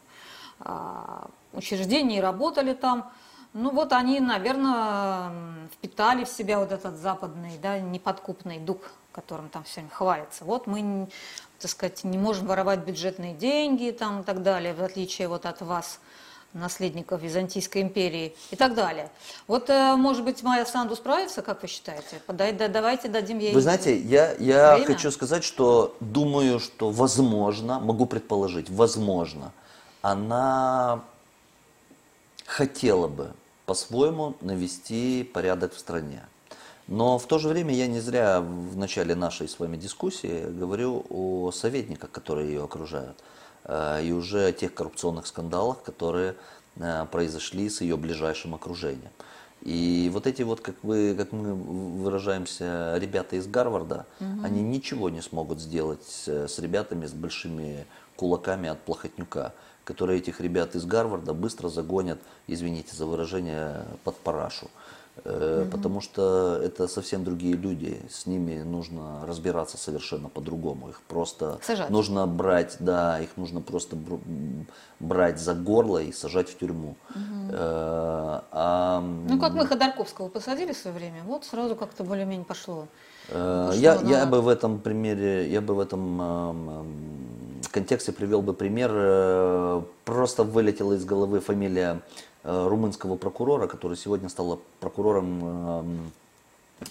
а, 0.60 1.28
учреждения 1.52 2.18
и 2.18 2.20
работали 2.20 2.74
там. 2.74 3.10
Ну 3.52 3.70
вот 3.70 3.92
они, 3.92 4.20
наверное, 4.20 5.68
впитали 5.72 6.24
в 6.24 6.28
себя 6.28 6.58
вот 6.58 6.72
этот 6.72 6.96
западный, 6.96 7.56
да, 7.62 7.78
неподкупный 7.78 8.58
дух, 8.58 8.80
которым 9.12 9.48
там 9.48 9.62
все 9.62 9.84
хвалится. 9.92 10.44
Вот 10.44 10.66
мы 10.66 11.08
так 11.64 11.70
сказать, 11.70 12.04
не 12.04 12.18
можем 12.18 12.46
воровать 12.46 12.80
бюджетные 12.80 13.32
деньги 13.32 13.90
там, 13.90 14.20
и 14.20 14.22
так 14.22 14.42
далее, 14.42 14.74
в 14.74 14.82
отличие 14.82 15.28
вот 15.28 15.46
от 15.46 15.62
вас, 15.62 15.98
наследников 16.54 17.20
Византийской 17.20 17.82
империи 17.82 18.34
и 18.50 18.56
так 18.56 18.74
далее. 18.74 19.10
Вот, 19.46 19.68
э, 19.68 19.96
может 19.96 20.24
быть, 20.24 20.42
Майя 20.42 20.64
Санду 20.64 20.96
справится, 20.96 21.42
как 21.42 21.62
вы 21.62 21.68
считаете? 21.68 22.20
Подай, 22.26 22.52
да, 22.52 22.68
давайте 22.68 23.08
дадим 23.08 23.38
ей 23.38 23.52
Вы 23.52 23.60
знаете, 23.60 23.98
я, 23.98 24.32
я 24.38 24.82
хочу 24.86 25.10
сказать, 25.10 25.44
что 25.44 25.96
думаю, 26.00 26.60
что 26.60 26.90
возможно, 26.90 27.80
могу 27.80 28.06
предположить, 28.06 28.70
возможно, 28.70 29.52
она 30.00 31.02
хотела 32.46 33.08
бы 33.08 33.32
по-своему 33.66 34.36
навести 34.40 35.24
порядок 35.24 35.74
в 35.74 35.78
стране. 35.78 36.22
Но 36.86 37.18
в 37.18 37.26
то 37.26 37.38
же 37.38 37.48
время 37.48 37.74
я 37.74 37.86
не 37.86 38.00
зря 38.00 38.40
в 38.40 38.76
начале 38.76 39.14
нашей 39.14 39.48
с 39.48 39.58
вами 39.58 39.76
дискуссии 39.76 40.44
говорю 40.50 41.06
о 41.08 41.50
советниках, 41.50 42.10
которые 42.10 42.48
ее 42.48 42.64
окружают, 42.64 43.16
и 43.68 44.12
уже 44.12 44.46
о 44.46 44.52
тех 44.52 44.74
коррупционных 44.74 45.26
скандалах, 45.26 45.82
которые 45.82 46.36
э, 46.76 47.06
произошли 47.10 47.70
с 47.70 47.80
ее 47.80 47.96
ближайшим 47.96 48.54
окружением. 48.54 49.10
И 49.62 50.10
вот 50.12 50.26
эти 50.26 50.42
вот, 50.42 50.60
как, 50.60 50.74
вы, 50.82 51.14
как 51.16 51.32
мы 51.32 51.54
выражаемся, 51.54 52.96
ребята 52.98 53.36
из 53.36 53.46
Гарварда, 53.46 54.04
угу. 54.20 54.44
они 54.44 54.60
ничего 54.60 55.08
не 55.08 55.22
смогут 55.22 55.60
сделать 55.60 56.04
с 56.04 56.58
ребятами 56.58 57.06
с 57.06 57.12
большими 57.12 57.86
кулаками 58.16 58.68
от 58.68 58.80
Плохотнюка, 58.82 59.54
которые 59.84 60.18
этих 60.18 60.40
ребят 60.42 60.74
из 60.74 60.84
Гарварда 60.84 61.32
быстро 61.32 61.68
загонят, 61.68 62.18
извините 62.46 62.94
за 62.94 63.06
выражение, 63.06 63.86
под 64.04 64.16
парашу 64.18 64.66
угу. 64.66 64.72
Потому 65.22 66.00
что 66.00 66.60
это 66.62 66.88
совсем 66.88 67.22
другие 67.24 67.54
люди, 67.54 68.00
с 68.10 68.26
ними 68.26 68.62
нужно 68.62 69.24
разбираться 69.26 69.76
совершенно 69.78 70.28
по-другому, 70.28 70.88
их 70.90 71.00
просто 71.02 71.60
сажать. 71.62 71.88
нужно 71.88 72.26
брать, 72.26 72.76
да, 72.80 73.20
их 73.20 73.36
нужно 73.36 73.60
просто 73.60 73.96
брать 74.98 75.38
за 75.38 75.54
горло 75.54 75.98
и 75.98 76.12
сажать 76.12 76.48
в 76.48 76.58
тюрьму. 76.58 76.96
Угу. 77.10 77.52
А, 77.52 79.00
ну 79.28 79.38
как 79.38 79.52
мы 79.52 79.66
Ходорковского 79.66 80.28
посадили 80.28 80.72
в 80.72 80.76
свое 80.76 80.96
время, 80.96 81.22
вот 81.24 81.44
сразу 81.44 81.76
как-то 81.76 82.02
более-менее 82.02 82.44
пошло. 82.44 82.88
Э, 83.28 83.70
я, 83.74 83.94
я 84.02 84.26
бы 84.26 84.42
в 84.42 84.48
этом 84.48 84.80
примере, 84.80 85.48
я 85.48 85.60
бы 85.60 85.74
в 85.74 85.80
этом 85.80 87.62
контексте 87.70 88.12
привел 88.12 88.42
бы 88.42 88.52
пример, 88.52 89.84
просто 90.04 90.42
вылетела 90.42 90.94
из 90.94 91.04
головы 91.04 91.40
фамилия 91.40 92.02
румынского 92.44 93.16
прокурора, 93.16 93.66
который 93.66 93.96
сегодня 93.96 94.28
стала 94.28 94.58
прокурором 94.80 95.44
эм, 95.44 96.12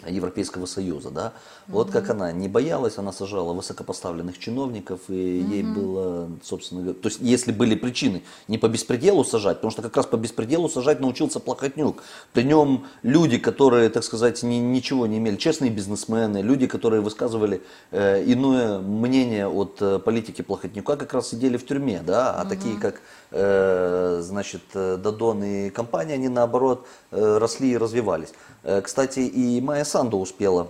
Европейского 0.07 0.65
Союза, 0.65 1.11
да, 1.11 1.33
угу. 1.67 1.77
вот 1.77 1.91
как 1.91 2.09
она 2.09 2.31
не 2.31 2.47
боялась, 2.47 2.97
она 2.97 3.11
сажала 3.11 3.53
высокопоставленных 3.53 4.37
чиновников, 4.37 5.01
и 5.07 5.41
угу. 5.43 5.53
ей 5.53 5.63
было, 5.63 6.29
собственно, 6.43 6.93
то 6.93 7.09
есть 7.09 7.19
если 7.21 7.51
были 7.51 7.75
причины 7.75 8.23
не 8.47 8.57
по 8.57 8.67
беспределу 8.67 9.23
сажать, 9.23 9.57
потому 9.57 9.71
что 9.71 9.81
как 9.81 9.95
раз 9.95 10.05
по 10.05 10.17
беспределу 10.17 10.69
сажать 10.69 10.99
научился 10.99 11.39
Плохотнюк, 11.39 12.03
при 12.33 12.43
нем 12.43 12.85
люди, 13.03 13.37
которые, 13.37 13.89
так 13.89 14.03
сказать, 14.03 14.43
ни, 14.43 14.55
ничего 14.55 15.07
не 15.07 15.17
имели, 15.17 15.35
честные 15.35 15.71
бизнесмены, 15.71 16.39
люди, 16.39 16.67
которые 16.67 17.01
высказывали 17.01 17.61
э, 17.91 18.23
иное 18.25 18.79
мнение 18.79 19.47
от 19.47 19.77
э, 19.81 19.99
политики 19.99 20.41
Плохотнюка, 20.41 20.97
как 20.97 21.13
раз 21.13 21.29
сидели 21.29 21.57
в 21.57 21.65
тюрьме, 21.65 22.01
да, 22.05 22.33
а 22.33 22.41
угу. 22.41 22.49
такие 22.49 22.77
как, 22.77 22.95
э, 22.95 22.99
значит, 23.33 24.61
э, 24.73 24.97
Дадон 24.97 25.43
и 25.43 25.69
компания, 25.69 26.13
они 26.13 26.29
наоборот 26.29 26.85
э, 27.11 27.37
росли 27.37 27.71
и 27.71 27.77
развивались. 27.77 28.33
Э, 28.63 28.81
кстати, 28.81 29.19
и 29.21 29.59
Майя 29.61 29.83
Санду 29.83 30.17
успела 30.17 30.67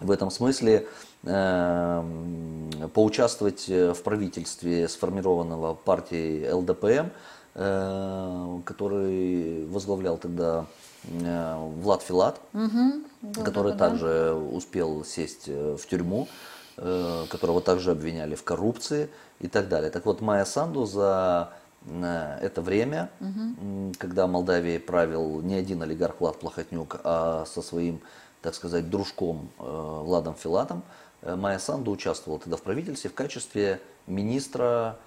в 0.00 0.10
этом 0.10 0.30
смысле 0.30 0.86
эм, 1.24 2.70
поучаствовать 2.92 3.66
в 3.68 3.96
правительстве 4.02 4.88
сформированного 4.88 5.74
партией 5.74 6.50
ЛДПМ, 6.52 7.08
э, 7.54 8.58
который 8.64 9.64
возглавлял 9.66 10.18
тогда 10.18 10.66
э, 11.04 11.70
Влад 11.82 12.02
Филат, 12.02 12.40
Угу. 12.52 13.42
который 13.44 13.74
также 13.74 14.32
успел 14.34 15.04
сесть 15.04 15.44
э, 15.48 15.76
в 15.80 15.86
тюрьму, 15.86 16.28
э, 16.76 17.24
которого 17.30 17.60
также 17.60 17.90
обвиняли 17.92 18.34
в 18.34 18.44
коррупции 18.44 19.08
и 19.40 19.48
так 19.48 19.68
далее. 19.68 19.90
Так 19.90 20.06
вот, 20.06 20.20
Майя 20.20 20.44
Санду 20.44 20.84
за 20.86 21.50
э, 21.52 21.65
это 21.86 22.62
время, 22.62 23.10
м, 23.20 23.92
когда 23.98 24.26
Молдавией 24.26 24.80
правил 24.80 25.40
не 25.40 25.54
один 25.54 25.82
олигарх 25.82 26.20
Влад 26.20 26.40
Плохотнюк, 26.40 27.00
а 27.04 27.44
со 27.46 27.62
своим, 27.62 28.00
так 28.42 28.54
сказать, 28.54 28.90
дружком 28.90 29.48
э, 29.58 30.00
Владом 30.04 30.34
Филатом, 30.34 30.82
э, 31.22 31.36
Майя 31.36 31.58
Санду 31.58 31.90
участвовала 31.92 32.40
тогда 32.40 32.56
в 32.56 32.62
правительстве 32.62 33.10
в 33.10 33.14
качестве 33.14 33.80
министра 34.06 34.98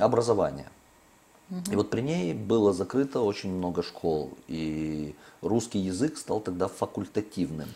образования. 0.00 0.70
И 1.70 1.76
вот 1.76 1.90
при 1.90 2.00
ней 2.00 2.32
было 2.32 2.72
закрыто 2.72 3.20
очень 3.20 3.52
много 3.52 3.82
школ, 3.82 4.30
и 4.48 5.14
русский 5.42 5.80
язык 5.80 6.16
стал 6.16 6.40
тогда 6.40 6.68
факультативным. 6.68 7.68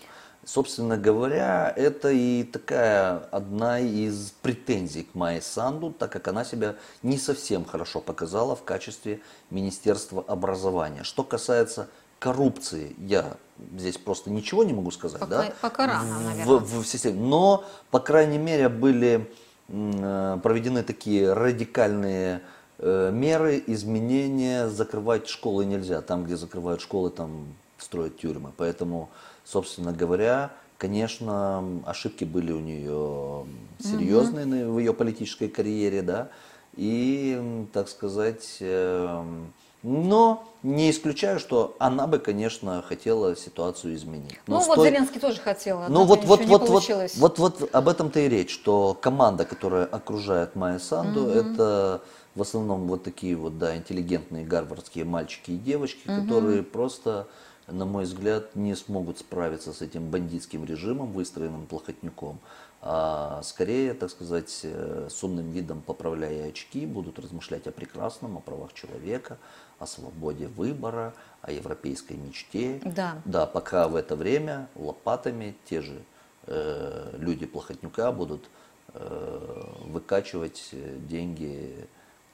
Собственно 0.47 0.97
говоря, 0.97 1.73
это 1.75 2.09
и 2.11 2.45
такая 2.45 3.17
одна 3.33 3.81
из 3.81 4.33
претензий 4.43 5.03
к 5.03 5.13
Майе 5.17 5.43
Санду, 5.43 5.91
так 5.91 6.13
как 6.13 6.29
она 6.29 6.45
себя 6.45 6.77
не 7.03 7.19
совсем 7.19 7.65
хорошо 7.65 8.01
показала 8.01 8.55
в 8.55 8.63
качестве 8.63 9.21
Министерства 9.51 10.25
образования. 10.29 11.03
Что 11.03 11.25
касается 11.25 11.89
коррупции, 12.21 12.95
я 12.99 13.37
здесь 13.77 13.99
просто 13.99 14.31
ничего 14.31 14.63
не 14.63 14.73
могу 14.73 14.93
сказать. 14.93 15.19
Пока- 15.19 15.43
да, 15.43 15.53
пока 15.61 15.87
рано, 15.89 16.21
наверное. 16.21 16.59
в, 16.59 16.83
в 16.83 16.87
системе. 16.87 17.19
Но, 17.19 17.65
по 17.91 17.99
крайней 17.99 18.39
мере, 18.39 18.69
были 18.69 19.29
э, 19.67 20.39
проведены 20.45 20.85
такие 20.85 21.33
радикальные 21.33 22.41
э, 22.79 23.11
меры, 23.13 23.61
изменения. 23.67 24.69
Закрывать 24.69 25.29
школы 25.29 25.65
нельзя. 25.65 26.03
Там, 26.03 26.25
где 26.25 26.37
закрывают 26.37 26.81
школы, 26.81 27.11
там 27.11 27.49
строят 27.79 28.17
тюрьмы. 28.19 28.53
Поэтому, 28.57 29.11
собственно 29.47 29.93
говоря, 29.93 30.51
конечно, 30.77 31.65
ошибки 31.87 32.25
были 32.25 32.53
у 32.53 32.61
нее 32.61 33.47
серьезные 33.81 34.45
на- 34.45 34.71
в 34.71 34.79
ее 34.79 34.93
политической 34.93 35.49
карьере, 35.49 36.03
да. 36.03 36.29
И, 36.75 37.67
так 37.73 37.89
сказать, 37.89 38.59
эм, 38.61 39.53
но 39.83 40.45
не 40.63 40.91
исключаю, 40.91 41.39
что 41.39 41.77
она 41.79 42.07
бы, 42.07 42.19
конечно, 42.19 42.83
хотела 42.83 43.35
ситуацию 43.37 43.95
изменить. 43.95 44.39
Ну, 44.47 44.57
Но 44.59 44.61
вот 44.65 44.85
Зеленский 44.85 45.21
тоже 45.21 45.41
хотел, 45.41 45.79
ну 45.79 45.85
однако 46.03 46.07
вот, 46.09 46.19
ничего 46.19 46.29
вот, 46.29 46.41
не 46.41 46.47
вот, 46.47 46.61
вот, 46.61 46.69
получилось. 46.69 47.17
вот, 47.17 47.39
вот 47.39 47.71
об 47.75 47.89
этом-то 47.89 48.21
и 48.21 48.29
речь, 48.29 48.53
что 48.53 48.99
команда, 49.01 49.45
которая 49.47 49.87
окружает 49.87 50.55
Майя 50.57 50.79
Санду, 50.79 51.29
это 51.29 52.03
в 52.35 52.43
основном 52.43 52.87
вот 52.89 53.05
такие 53.05 53.37
вот, 53.37 53.59
да, 53.59 53.75
интеллигентные 53.77 54.45
гарвардские 54.45 55.05
мальчики 55.07 55.53
и 55.53 55.57
девочки, 55.57 56.09
которые 56.09 56.63
просто, 56.63 57.29
на 57.69 57.85
мой 57.85 58.05
взгляд, 58.05 58.55
не 58.55 58.75
смогут 58.77 59.19
справиться 59.19 59.73
с 59.73 59.83
этим 59.83 60.11
бандитским 60.11 60.65
режимом, 60.65 61.13
выстроенным 61.13 61.67
Плохотнюком, 61.67 62.39
а 62.81 63.43
скорее, 63.43 63.95
так 63.95 64.11
сказать, 64.11 64.61
э, 64.63 65.09
с 65.11 65.25
умным 65.25 65.51
видом 65.51 65.83
поправляя 65.83 66.49
очки, 66.49 66.87
будут 66.87 67.19
размышлять 67.19 67.67
о 67.67 67.73
прекрасном, 67.73 68.37
о 68.37 68.41
правах 68.41 68.73
человека, 68.73 69.39
о 69.79 69.87
свободе 69.87 70.47
выбора, 70.47 71.13
о 71.43 71.51
европейской 71.51 72.13
мечте. 72.13 72.81
Да. 72.85 73.21
Да, 73.25 73.47
пока 73.47 73.89
в 73.89 73.97
это 73.97 74.15
время 74.15 74.69
лопатами 74.77 75.57
те 75.65 75.81
же 75.83 76.01
э, 76.47 77.17
люди 77.19 77.47
Плохотнюка 77.47 78.13
будут 78.13 78.49
э, 78.95 79.73
выкачивать 79.87 80.69
э, 80.73 80.97
деньги 81.09 81.89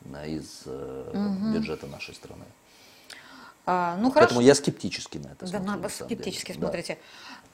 на- 0.04 0.26
из 0.26 0.64
э, 0.66 1.12
бюджета 1.54 1.86
нашей 1.86 2.14
страны. 2.14 2.44
А, 3.64 3.96
ну, 3.96 4.10
хорошо. 4.10 4.28
Поэтому 4.28 4.40
я 4.40 4.54
скептически 4.54 5.18
на 5.18 5.28
это 5.28 5.40
Да, 5.40 5.46
смотрю. 5.46 5.66
на- 5.66 5.76
на 5.76 5.88
самом 5.88 6.08
скептически 6.08 6.48
деле. 6.48 6.60
Да. 6.60 6.66
смотрите. 6.66 6.98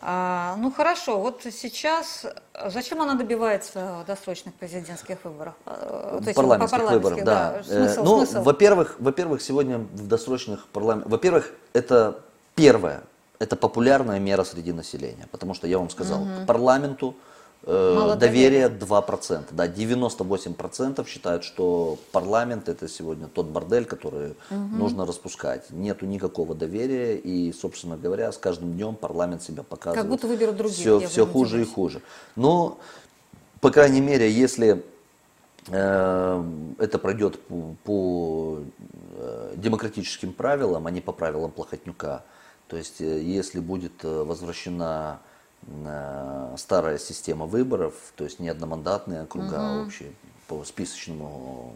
А, 0.01 0.55
ну 0.59 0.71
хорошо, 0.71 1.21
вот 1.21 1.42
сейчас 1.51 2.25
э, 2.55 2.71
зачем 2.71 3.03
она 3.03 3.14
добивается 3.14 4.05
досрочных 4.07 4.55
президентских 4.55 5.18
выборов? 5.25 5.55
А, 5.66 6.12
вот 6.14 6.23
этих 6.23 6.37
парламентских 6.37 6.79
парламентских, 6.79 7.11
выборов, 7.11 7.25
да. 7.27 7.59
Э, 7.59 7.62
Смысл, 7.64 8.05
ну, 8.05 8.25
смысл? 8.27 8.42
во-первых, 8.42 8.97
во-первых, 9.01 9.42
сегодня 9.42 9.79
в 9.79 10.07
досрочных 10.07 10.68
парламентах, 10.68 11.11
во-первых, 11.11 11.53
это 11.73 12.21
первое, 12.55 13.03
это 13.40 13.57
популярная 13.57 14.21
мера 14.21 14.44
среди 14.44 14.73
населения, 14.73 15.27
потому 15.33 15.55
что 15.55 15.66
я 15.66 15.79
вам 15.79 15.90
сказал, 15.90 16.25
к 16.25 16.47
парламенту 16.47 17.16
э, 17.16 17.38
Мало 17.66 18.16
доверие 18.16 18.68
2%, 18.68 19.47
да, 19.51 19.66
98% 19.66 21.07
считают, 21.07 21.44
что 21.44 21.99
парламент 22.12 22.68
это 22.68 22.88
сегодня 22.88 23.27
тот 23.27 23.47
бордель, 23.47 23.85
который 23.85 24.35
нужно 24.51 25.05
распускать. 25.05 25.71
Нету 25.71 26.07
никакого 26.07 26.55
доверия 26.55 27.16
и, 27.16 27.53
собственно 27.53 27.97
говоря, 27.97 28.33
с 28.33 28.38
каждым 28.38 28.73
днем 28.73 28.94
парламент 28.94 29.42
себя 29.42 29.64
показывает. 29.64 30.01
Как 30.01 30.09
будто 30.09 30.27
выберут 30.29 30.57
других, 30.57 30.79
Все, 30.79 31.01
все 31.01 31.27
хуже 31.27 31.61
и 31.61 31.64
хуже. 31.64 32.01
Но, 32.37 32.79
по 33.61 33.71
крайней 33.71 34.01
мере, 34.01 34.31
если 34.31 34.85
э, 35.66 36.44
это 36.79 36.99
пройдет 36.99 37.40
по, 37.42 37.75
по, 37.85 38.59
э, 39.16 39.55
демократическим 39.57 40.33
правилам, 40.33 40.87
а 40.87 40.90
не 40.90 41.01
по 41.01 41.12
правилам 41.12 41.51
Плохотнюка. 41.51 42.23
То 42.68 42.77
есть, 42.77 43.01
э, 43.01 43.21
если 43.21 43.59
будет 43.59 44.05
возвращена 44.05 45.21
старая 46.57 46.98
система 46.98 47.46
выборов, 47.46 47.94
то 48.16 48.24
есть 48.24 48.40
не 48.40 48.48
одномандатные 48.48 49.22
округа, 49.22 49.57
а 49.59 49.83
общие 49.85 50.12
по 50.46 50.64
списочному 50.64 51.74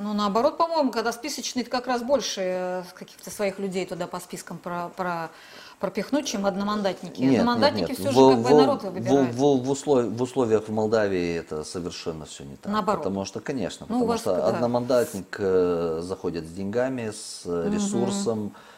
Ну, 0.00 0.12
наоборот, 0.12 0.58
по-моему, 0.58 0.90
когда 0.90 1.12
списочный, 1.12 1.62
это 1.62 1.70
как 1.70 1.86
раз 1.86 2.02
больше 2.02 2.40
э, 2.42 2.82
каких-то 2.94 3.30
своих 3.30 3.58
людей 3.60 3.86
туда 3.86 4.06
по 4.08 4.18
спискам 4.20 4.58
про, 4.58 4.88
про- 4.96 5.30
пропихнуть, 5.78 6.26
чем 6.26 6.44
одномандатники. 6.44 7.22
Одномандатники 7.24 7.94
все 7.94 8.10
же 8.10 8.30
как 8.30 8.38
бы 8.40 8.50
народ 8.50 8.82
выбирает. 8.82 9.34
В, 9.34 9.38
в- 9.38 9.64
в 9.64 9.70
услов- 9.70 10.08
в 10.10 10.22
условиях 10.22 10.68
в 10.68 10.72
Молдавии 10.72 11.36
это 11.38 11.62
совершенно 11.64 12.24
все 12.26 12.44
не 12.44 12.56
так. 12.56 12.72
Наоборот. 12.72 13.04
Потому 13.04 13.24
что, 13.24 13.40
конечно, 13.40 13.86
Ну, 13.88 14.00
потому 14.00 14.18
что 14.18 14.34
да. 14.34 14.48
одномандатник 14.48 15.36
э, 15.38 16.00
заходит 16.02 16.44
с 16.46 16.50
деньгами, 16.50 17.12
с 17.12 17.42
э, 17.44 17.70
ресурсом, 17.72 18.52
э, 18.54 18.75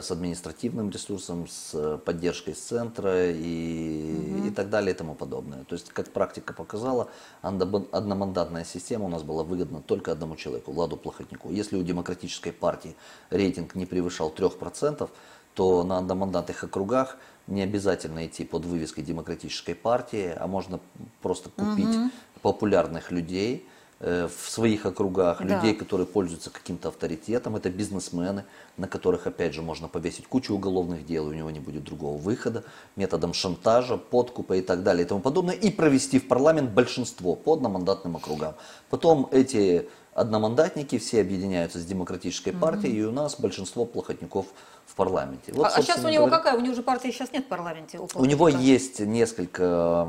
с 0.00 0.10
административным 0.10 0.90
ресурсом, 0.90 1.46
с 1.46 1.72
э, 1.74 1.98
поддержкой 1.98 2.54
с 2.54 2.60
центра 2.60 3.30
и, 3.30 4.48
и 4.48 4.50
так 4.50 4.70
далее 4.70 4.94
и 4.94 4.96
тому 4.96 5.14
подобное. 5.14 5.64
То 5.64 5.74
есть, 5.74 5.90
как 5.90 6.08
практика 6.10 6.54
показала, 6.54 7.10
одномандатная 7.42 8.64
система 8.64 9.04
у 9.04 9.08
нас 9.08 9.22
была 9.22 9.44
выгодна 9.44 9.82
только 9.82 10.12
одному 10.12 10.36
человеку, 10.36 10.72
Владу 10.72 10.96
Плохотнику. 10.96 11.50
Если 11.50 11.76
у 11.76 11.82
демократической 11.82 12.50
партии 12.50 12.96
рейтинг 13.30 13.74
не 13.74 13.84
превышал 13.84 14.32
3%, 14.34 15.08
то 15.54 15.84
на 15.84 15.98
одномандатных 15.98 16.64
округах 16.64 17.18
не 17.46 17.62
обязательно 17.62 18.26
идти 18.26 18.44
под 18.44 18.64
вывеской 18.64 19.04
демократической 19.04 19.74
партии, 19.74 20.34
а 20.38 20.46
можно 20.46 20.80
просто 21.20 21.50
купить 21.50 21.94
популярных 22.40 23.10
людей 23.10 23.66
э, 23.66 23.77
в 24.00 24.30
своих 24.48 24.86
округах, 24.86 25.38
Да. 25.38 25.56
людей, 25.56 25.74
которые 25.74 26.06
пользуются 26.06 26.50
каким-то 26.50 26.88
авторитетом. 26.88 27.56
Это 27.56 27.68
бизнесмены, 27.68 28.44
на 28.76 28.86
которых, 28.86 29.26
опять 29.26 29.54
же, 29.54 29.62
можно 29.62 29.88
повесить 29.88 30.28
кучу 30.28 30.54
уголовных 30.54 31.04
дел, 31.04 31.26
у 31.26 31.32
него 31.32 31.50
не 31.50 31.58
будет 31.58 31.82
другого 31.82 32.16
выхода, 32.16 32.62
методом 32.94 33.32
шантажа, 33.34 33.96
подкупа 33.96 34.52
и 34.54 34.62
так 34.62 34.84
далее 34.84 35.04
и 35.04 35.08
тому 35.08 35.20
подобное, 35.20 35.54
и 35.54 35.70
провести 35.70 36.20
в 36.20 36.28
парламент 36.28 36.70
большинство 36.70 37.34
по 37.34 37.54
одномандатным 37.54 38.14
округам. 38.16 38.54
Потом 38.88 39.28
эти 39.32 39.88
одномандатники 40.20 40.98
все 40.98 41.20
объединяются 41.20 41.78
с 41.78 41.84
демократической 41.84 42.52
партией, 42.52 42.98
и 42.98 43.04
у 43.04 43.12
нас 43.12 43.38
большинство 43.38 43.84
плохотников 43.84 44.46
в 44.86 44.94
парламенте. 44.94 45.52
Вот, 45.52 45.66
а, 45.66 45.82
сейчас 45.82 46.04
у 46.04 46.08
него 46.08 46.26
говоря, 46.26 46.42
какая? 46.42 46.58
У 46.58 46.60
него 46.60 46.74
же 46.74 46.82
партии 46.82 47.10
сейчас 47.10 47.32
нет 47.32 47.44
в 47.44 47.48
парламенте. 47.48 47.98
у 47.98 48.24
него 48.24 48.46
Плотника. 48.46 48.62
есть 48.62 49.00
несколько 49.00 50.08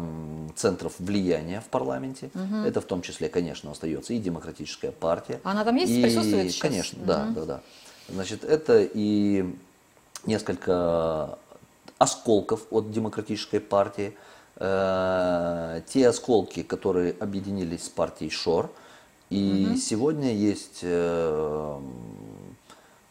центров 0.56 0.94
влияния 1.00 1.62
в 1.62 1.70
парламенте. 1.70 2.32
Это 2.66 2.82
в 2.82 2.86
том 2.86 3.02
числе, 3.02 3.30
конечно, 3.30 3.72
остается 3.72 4.14
и 4.14 4.20
демократическая 4.20 4.92
партия. 4.92 5.40
Она 5.44 5.64
там 5.64 5.76
есть, 5.76 5.92
и, 5.92 6.02
присутствует 6.02 6.52
сейчас? 6.52 6.62
Конечно, 6.62 7.00
да, 7.06 7.28
да, 7.36 7.46
да. 7.46 7.62
Значит, 8.10 8.44
это 8.44 8.82
и 8.82 9.56
несколько 10.26 11.38
осколков 11.98 12.66
от 12.72 12.92
демократической 12.92 13.60
партии. 13.60 14.16
Э, 14.56 15.82
те 15.88 16.08
осколки, 16.08 16.64
которые 16.64 17.16
объединились 17.20 17.86
с 17.86 17.90
партией 17.90 18.32
Шор. 18.32 18.72
И 19.30 19.76
сегодня 19.78 20.34
есть 20.34 20.80
э, 20.82 21.80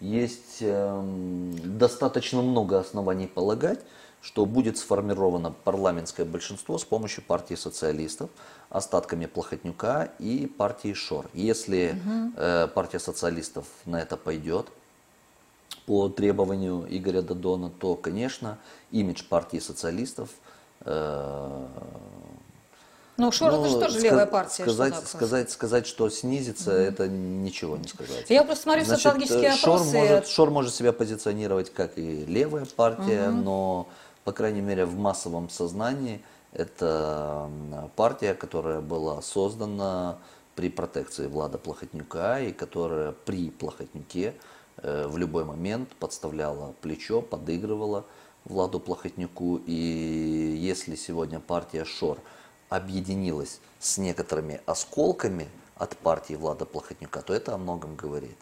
есть 0.01 0.59
эм, 0.61 1.79
достаточно 1.79 2.43
много 2.43 2.79
оснований 2.79 3.27
полагать, 3.27 3.81
что 4.21 4.47
будет 4.47 4.79
сформировано 4.79 5.53
парламентское 5.65 6.27
большинство 6.27 6.79
с 6.79 6.85
помощью 6.85 7.25
партии 7.25 7.55
социалистов, 7.55 8.31
остатками 8.69 9.27
Плохотнюка 9.27 10.11
и 10.19 10.47
партии 10.47 10.93
Шор. 10.93 11.29
Если 11.35 12.01
э, 12.37 12.69
партия 12.69 12.99
социалистов 12.99 13.67
на 13.87 14.01
это 14.01 14.17
пойдет, 14.17 14.69
по 15.87 16.09
требованию 16.11 16.87
Игоря 16.89 17.23
Дадона, 17.23 17.71
то, 17.71 17.95
конечно, 17.95 18.59
имидж 18.91 19.25
партии 19.25 19.59
социалистов 19.59 20.29
э, 20.81 21.67
Ну, 23.19 23.33
Шор 23.33 23.53
это 23.53 23.69
же 23.69 23.81
тоже 23.81 23.99
ска- 23.99 24.03
левая 24.03 24.27
партия. 24.27 24.63
что 24.63 24.73
Сказать, 24.73 24.95
так 24.95 25.09
сказать, 25.09 25.51
сказать, 25.51 25.87
что 25.89 26.09
снизится, 26.09 26.71
это 26.71 27.09
ничего 27.09 27.77
не 27.77 27.89
сказать. 27.89 28.27
Я 28.31 28.45
просто 28.45 28.63
смотрю 28.63 28.85
Значит, 28.85 29.03
социологические 29.03 29.51
э, 29.51 29.57
Шор 29.57 29.75
опросы. 29.75 29.97
может, 29.99 30.27
Шор 30.29 30.51
может 30.51 30.75
себя 30.75 30.93
позиционировать 30.93 31.73
как 31.73 31.99
и 31.99 32.25
левая 32.27 32.65
партия, 32.65 33.31
но, 33.31 33.89
по 34.23 34.31
крайней 34.31 34.61
мере, 34.61 34.85
в 34.85 34.97
массовом 34.97 35.51
сознании 35.51 36.23
это 36.53 37.51
партия, 37.97 38.35
которая 38.35 38.81
была 38.81 39.21
создана 39.21 40.19
при 40.55 40.69
протекции 40.71 41.27
Влада 41.27 41.59
Плохотнюка 41.59 42.39
и 42.41 42.53
которая 42.53 43.11
при 43.11 43.51
Плохотнюке 43.51 44.35
э, 44.77 45.09
в 45.09 45.19
любой 45.19 45.45
момент 45.45 45.89
подставляла 45.99 46.73
плечо, 46.83 47.21
подыгрывала 47.21 48.05
Владу 48.45 48.79
Плохотнюку. 48.79 49.61
И 49.67 49.73
если 50.57 50.95
сегодня 50.95 51.41
партия 51.41 51.85
Шор 51.85 52.19
объединилась 52.69 53.61
с 53.79 53.99
некоторыми 53.99 54.61
осколками 54.67 55.49
от 55.77 55.97
партии 55.97 56.35
Влада 56.35 56.65
Плохотнюка, 56.65 57.23
то 57.23 57.33
это 57.33 57.55
о 57.55 57.59
многом 57.59 57.97
говорит. 57.97 58.37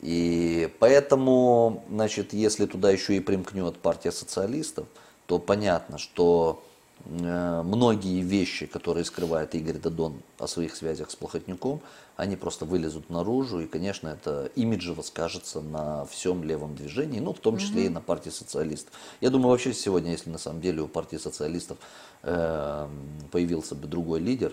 И 0.00 0.74
поэтому, 0.80 1.84
значит, 1.88 2.32
если 2.32 2.66
туда 2.66 2.90
еще 2.90 3.16
и 3.16 3.20
примкнет 3.20 3.78
партия 3.78 4.10
социалистов, 4.10 4.88
то 5.26 5.38
понятно, 5.38 5.98
что 5.98 6.64
многие 7.06 8.20
вещи, 8.20 8.66
которые 8.66 9.04
скрывает 9.04 9.54
Игорь 9.54 9.78
Дадон 9.78 10.14
о 10.38 10.46
своих 10.46 10.76
связях 10.76 11.10
с 11.10 11.16
Плохотнюком, 11.16 11.80
они 12.16 12.36
просто 12.36 12.64
вылезут 12.64 13.10
наружу, 13.10 13.60
и, 13.60 13.66
конечно, 13.66 14.08
это 14.08 14.50
имиджево 14.54 15.02
скажется 15.02 15.60
на 15.60 16.04
всем 16.06 16.44
левом 16.44 16.76
движении, 16.76 17.20
ну, 17.20 17.32
в 17.32 17.38
том 17.38 17.56
числе 17.58 17.86
и 17.86 17.88
на 17.88 18.00
партии 18.00 18.30
социалистов. 18.30 18.92
Я 19.20 19.30
думаю, 19.30 19.50
вообще 19.50 19.72
сегодня, 19.72 20.12
если 20.12 20.30
на 20.30 20.38
самом 20.38 20.60
деле 20.60 20.82
у 20.82 20.88
партии 20.88 21.16
социалистов 21.16 21.78
э, 22.22 22.88
появился 23.30 23.74
бы 23.74 23.88
другой 23.88 24.20
лидер, 24.20 24.52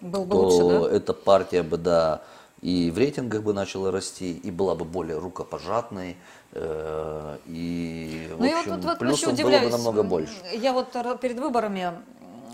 Был 0.00 0.24
бы 0.24 0.30
то 0.30 0.42
лучше, 0.42 0.88
да? 0.90 0.96
эта 0.96 1.12
партия 1.12 1.62
бы, 1.62 1.76
да, 1.76 2.22
и 2.62 2.90
в 2.90 2.98
рейтингах 2.98 3.42
бы 3.42 3.52
начала 3.54 3.90
расти, 3.90 4.32
и 4.32 4.50
была 4.50 4.74
бы 4.74 4.84
более 4.84 5.18
рукопожатной, 5.18 6.16
э, 6.52 7.38
и, 7.46 8.28
в 8.34 8.40
Ну, 8.40 8.58
общем, 8.58 8.74
вот, 8.76 8.84
вот 8.84 8.98
плюсов 8.98 9.34
было 9.40 9.58
бы 9.58 9.70
намного 9.70 10.02
больше. 10.02 10.34
Я 10.52 10.72
вот 10.72 10.88
перед 11.20 11.38
выборами 11.38 11.92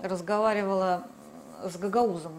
разговаривала 0.03 1.05
с 1.65 1.77
Гагаузом, 1.77 2.33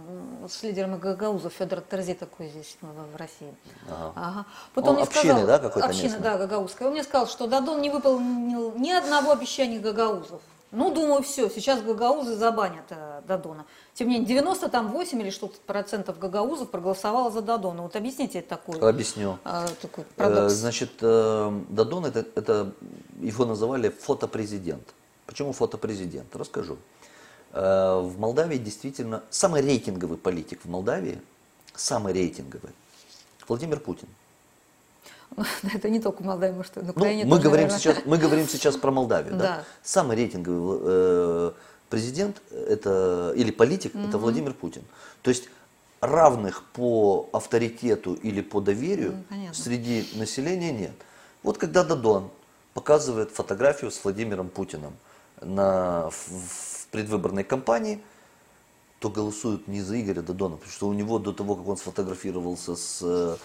с 0.47 0.63
лидером 0.63 0.97
Гагауза, 0.99 1.49
Федор 1.49 1.81
Терзи 1.81 2.13
такой 2.13 2.47
здесь 2.49 2.77
в 2.81 3.15
России. 3.17 3.53
Ага. 3.89 4.45
Вот 4.75 4.87
Он 4.87 4.93
мне 4.95 5.03
общины, 5.03 5.23
сказал- 5.33 5.47
да, 5.47 5.59
какой-то 5.59 5.87
Община, 5.87 6.03
местный? 6.03 6.21
да, 6.21 6.37
Гагаузская. 6.37 6.87
Он 6.87 6.93
мне 6.93 7.03
сказал, 7.03 7.27
что 7.27 7.47
Дадон 7.47 7.81
не 7.81 7.89
выполнил 7.89 8.73
ни 8.77 8.91
одного 8.91 9.31
обещания 9.31 9.79
Гагаузов. 9.79 10.41
Ну, 10.71 10.93
думаю, 10.93 11.23
все, 11.23 11.49
сейчас 11.49 11.81
Гагаузы 11.81 12.35
забанят 12.35 12.83
э, 12.89 13.21
Дадона. 13.25 13.65
Тем 13.93 14.09
не 14.09 14.15
менее, 14.15 14.27
90 14.27 14.67
там 14.69 14.91
8 14.91 15.21
или 15.21 15.29
что-то 15.29 15.57
процентов 15.65 16.19
Гагаузов 16.19 16.69
проголосовало 16.69 17.31
за 17.31 17.41
Дадона. 17.41 17.83
Вот 17.83 17.95
объясните 17.95 18.39
это 18.39 18.49
такое. 18.49 18.89
Объясню. 18.89 19.37
а, 19.45 19.65
такой 19.81 20.03
Э. 20.17 20.49
Значит, 20.49 20.91
э, 21.01 21.61
Дадон 21.69 22.05
это, 22.05 22.25
это 22.35 22.73
его 23.21 23.45
называли 23.45 23.89
фотопрезидент. 23.89 24.93
Почему 25.25 25.53
фотопрезидент? 25.53 26.35
Расскажу. 26.35 26.77
Э, 27.53 27.99
В 28.01 28.19
Молдавии 28.19 28.57
действительно 28.57 29.23
самый 29.29 29.61
рейтинговый 29.61 30.17
политик 30.17 30.59
в 30.65 30.69
Молдавии, 30.69 31.21
самый 31.75 32.11
рейтинговый, 32.11 32.71
Владимир 33.47 33.79
Путин. 33.79 34.09
Это 35.73 35.89
не 35.89 35.99
только 35.99 36.23
в 36.23 36.25
Молдавии, 36.25 36.55
может, 36.55 36.75
на 36.75 36.81
Ну, 36.83 36.93
мы, 36.95 37.03
тоже, 37.03 37.25
говорим 37.25 37.67
наверное. 37.67 37.79
сейчас, 37.79 37.97
мы 38.05 38.17
говорим 38.17 38.47
сейчас 38.47 38.77
про 38.77 38.91
Молдавию. 38.91 39.35
Да? 39.35 39.39
Да. 39.39 39.63
Самый 39.83 40.17
рейтинговый 40.17 40.79
э, 40.83 41.51
президент 41.89 42.41
это, 42.51 43.33
или 43.35 43.51
политик 43.51 43.95
это 43.95 44.17
Владимир 44.17 44.53
Путин. 44.53 44.83
То 45.21 45.29
есть 45.29 45.49
равных 46.01 46.63
по 46.73 47.29
авторитету 47.33 48.13
или 48.13 48.41
по 48.41 48.61
доверию 48.61 49.23
понятно. 49.29 49.53
среди 49.53 50.07
населения 50.15 50.71
нет. 50.71 50.93
Вот 51.43 51.57
когда 51.57 51.83
Дадон 51.83 52.29
показывает 52.73 53.31
фотографию 53.31 53.91
с 53.91 54.03
Владимиром 54.03 54.49
Путиным 54.49 54.93
на, 55.41 56.09
в, 56.09 56.29
в 56.29 56.87
предвыборной 56.91 57.43
кампании, 57.43 58.03
то 58.99 59.09
голосуют 59.09 59.67
не 59.67 59.81
за 59.81 59.99
Игоря 60.01 60.21
Дадона, 60.21 60.55
потому 60.55 60.71
что 60.71 60.87
у 60.87 60.93
него 60.93 61.19
до 61.19 61.31
того, 61.31 61.55
как 61.55 61.67
он 61.67 61.77
сфотографировался 61.77 62.75
с 62.75 62.99
э, 63.03 63.05
э, 63.05 63.37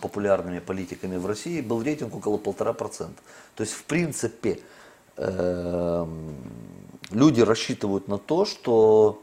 популярными 0.00 0.58
политиками 0.58 1.16
в 1.16 1.26
России, 1.26 1.60
был 1.60 1.82
рейтинг 1.82 2.14
около 2.14 2.36
полтора 2.36 2.72
процента. 2.72 3.22
То 3.54 3.62
есть, 3.62 3.74
в 3.74 3.84
принципе, 3.84 4.60
эм, 5.16 6.36
люди 7.10 7.40
рассчитывают 7.40 8.08
на 8.08 8.18
то, 8.18 8.44
что 8.44 9.22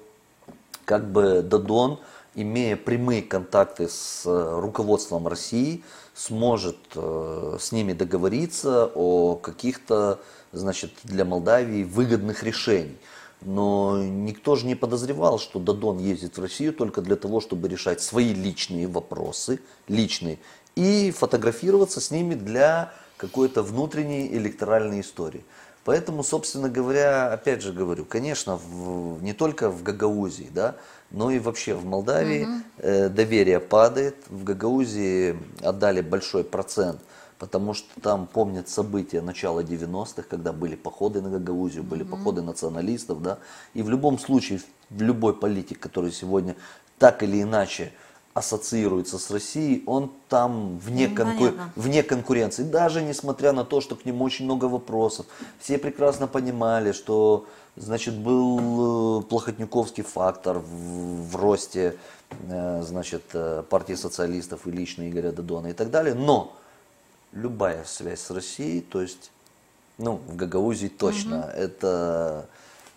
как 0.86 1.12
бы 1.12 1.42
Дадон, 1.42 2.00
имея 2.36 2.76
прямые 2.76 3.22
контакты 3.22 3.88
с 3.88 4.24
э, 4.26 4.60
руководством 4.60 5.28
России, 5.28 5.84
сможет 6.16 6.78
э, 6.96 7.58
с 7.60 7.72
ними 7.72 7.94
договориться 7.94 8.92
о 8.94 9.36
каких-то, 9.36 10.20
значит, 10.52 10.92
для 11.04 11.26
Молдавии 11.26 11.84
выгодных 11.84 12.44
решений. 12.44 12.98
Но 13.46 14.02
никто 14.02 14.56
же 14.56 14.66
не 14.66 14.76
подозревал, 14.76 15.40
что 15.40 15.60
Дадон 15.60 15.98
ездит 16.00 16.38
в 16.38 16.42
Россию 16.42 16.74
только 16.74 17.02
для 17.02 17.16
того, 17.16 17.42
чтобы 17.42 17.68
решать 17.68 18.02
свои 18.02 18.34
личные 18.34 18.88
вопросы, 18.88 19.60
личные, 19.88 20.40
и 20.76 21.12
фотографироваться 21.12 22.00
с 22.02 22.10
ними 22.12 22.36
для 22.36 22.94
какой-то 23.18 23.62
внутренней 23.64 24.28
электоральной 24.28 25.02
истории. 25.02 25.44
Поэтому, 25.86 26.24
собственно 26.24 26.70
говоря, 26.70 27.34
опять 27.34 27.62
же 27.62 27.74
говорю, 27.74 28.06
конечно, 28.06 28.56
в- 28.58 29.22
не 29.22 29.34
только 29.34 29.70
в 29.70 29.84
Гагаузии, 29.84 30.50
да, 30.54 30.76
но 31.12 31.30
и 31.30 31.40
вообще 31.40 31.74
в 31.76 31.86
Молдавии 31.86 32.48
э, 32.78 33.10
доверие 33.10 33.60
падает. 33.60 34.16
В 34.30 34.44
Гагаузии 34.46 35.38
отдали 35.62 36.02
большой 36.02 36.44
процент, 36.46 37.02
потому 37.44 37.74
что 37.74 37.90
там 38.00 38.26
помнят 38.26 38.70
события 38.70 39.20
начала 39.20 39.60
90-х, 39.60 40.24
когда 40.30 40.54
были 40.54 40.76
походы 40.76 41.22
на 41.22 41.30
Гагаузию, 41.30 41.84
были 41.84 42.04
походы 42.04 42.42
националистов, 42.42 43.22
да. 43.22 43.40
И 43.74 43.82
в 43.82 43.90
любом 43.90 44.18
случае, 44.18 44.62
в 44.90 45.02
любой 45.02 45.34
политик, 45.34 45.78
который 45.78 46.14
сегодня 46.14 46.56
так 47.00 47.22
или 47.22 47.42
иначе 47.42 47.92
ассоциируется 48.34 49.20
с 49.20 49.30
Россией, 49.30 49.84
он 49.88 50.10
там 50.30 50.78
вне, 50.78 51.10
Ну, 51.10 51.16
конку- 51.16 51.54
вне 51.76 52.02
конкуренции. 52.02 52.64
Даже 52.64 53.02
несмотря 53.02 53.52
на 53.52 53.66
то, 53.66 53.82
что 53.82 53.98
к 53.98 54.06
нему 54.06 54.24
очень 54.24 54.46
много 54.46 54.70
вопросов. 54.70 55.26
Все 55.60 55.78
прекрасно 55.78 56.28
понимали, 56.28 56.94
что 56.94 57.46
значит, 57.76 58.16
был 58.16 59.20
э, 59.20 59.24
плохотнюковский 59.24 60.04
фактор 60.04 60.60
в, 60.60 61.30
в 61.30 61.36
росте 61.36 61.98
э, 62.48 62.84
значит, 62.84 63.24
э, 63.34 63.64
партии 63.70 63.96
социалистов 63.96 64.66
и 64.66 64.72
лично 64.72 65.10
Игоря 65.10 65.34
Дадона 65.34 65.68
и 65.68 65.74
так 65.74 65.92
далее. 65.92 66.16
Но 66.16 66.56
любая 67.34 67.84
связь 67.86 68.22
с 68.22 68.32
Россией, 68.32 68.82
то 68.82 69.02
есть, 69.02 69.32
ну, 69.98 70.22
в 70.28 70.36
Гагаузии 70.36 70.88
точно, 70.88 71.52
это 71.56 72.48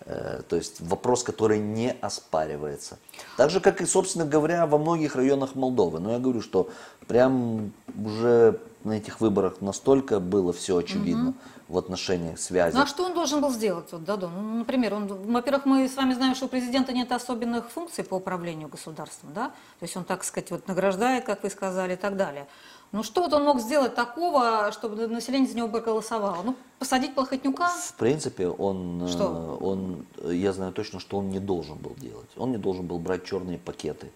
э, 0.01 0.43
то 0.49 0.57
есть 0.57 0.81
вопрос, 0.81 1.23
который 1.23 1.59
не 1.59 1.93
оспаривается. 2.01 2.99
Так 3.37 3.51
же, 3.51 3.61
как 3.61 3.81
и, 3.81 3.87
собственно 3.87 4.25
говоря, 4.25 4.67
во 4.67 4.79
многих 4.79 5.17
районах 5.17 5.55
Молдовы. 5.55 6.01
Но 6.01 6.13
я 6.13 6.19
говорю, 6.19 6.43
что 6.43 6.71
прям 7.07 7.73
уже 7.97 8.61
на 8.85 8.93
этих 8.93 9.21
выборах 9.21 9.61
настолько 9.61 10.21
было 10.21 10.53
все 10.53 10.77
очевидно 10.77 11.35
в 11.69 11.77
отношении 11.77 12.37
связи. 12.37 12.77
Ну 12.77 12.83
а 12.83 12.87
что 12.87 13.05
он 13.05 13.15
должен 13.15 13.41
был 13.41 13.51
сделать, 13.51 13.91
вот, 13.91 14.05
Дадон? 14.05 14.33
Ну, 14.33 14.59
например, 14.59 14.95
он, 14.95 15.07
во-первых, 15.07 15.67
мы 15.67 15.89
с 15.89 15.97
вами 15.97 16.15
знаем, 16.15 16.37
что 16.37 16.47
у 16.47 16.49
президента 16.49 16.93
нет 16.93 17.11
особенных 17.11 17.69
функций 17.71 18.05
по 18.05 18.15
управлению 18.15 18.69
государством, 18.69 19.33
да? 19.35 19.49
То 19.81 19.83
есть 19.83 19.97
он, 19.97 20.05
так 20.05 20.23
сказать, 20.23 20.51
вот 20.53 20.69
награждает, 20.69 21.25
как 21.25 21.43
вы 21.43 21.51
сказали, 21.51 21.95
и 21.95 21.97
так 21.97 22.17
далее. 22.17 22.47
Ну 22.97 23.03
что 23.03 23.21
вот 23.21 23.33
он 23.35 23.45
мог 23.45 23.61
сделать 23.61 23.95
такого, 23.95 24.73
чтобы 24.73 25.07
население 25.07 25.47
за 25.47 25.55
него 25.55 25.69
проголосовало? 25.69 26.43
Ну, 26.43 26.57
посадить 26.79 27.15
Плохотнюка? 27.15 27.69
В 27.69 27.95
принципе, 27.99 28.49
он, 28.49 29.03
э, 29.05 29.09
Что? 29.09 29.59
он, 29.61 30.07
э, 30.17 30.33
я 30.35 30.55
знаю 30.55 30.73
точно, 30.73 30.99
что 30.99 31.19
он 31.19 31.29
не 31.29 31.39
должен 31.39 31.77
был 31.77 31.95
делать. 31.99 32.31
Он 32.39 32.53
не 32.53 32.57
должен 32.57 32.87
был 32.87 32.99
брать 32.99 33.25
черные 33.27 33.59
пакеты, 33.59 34.11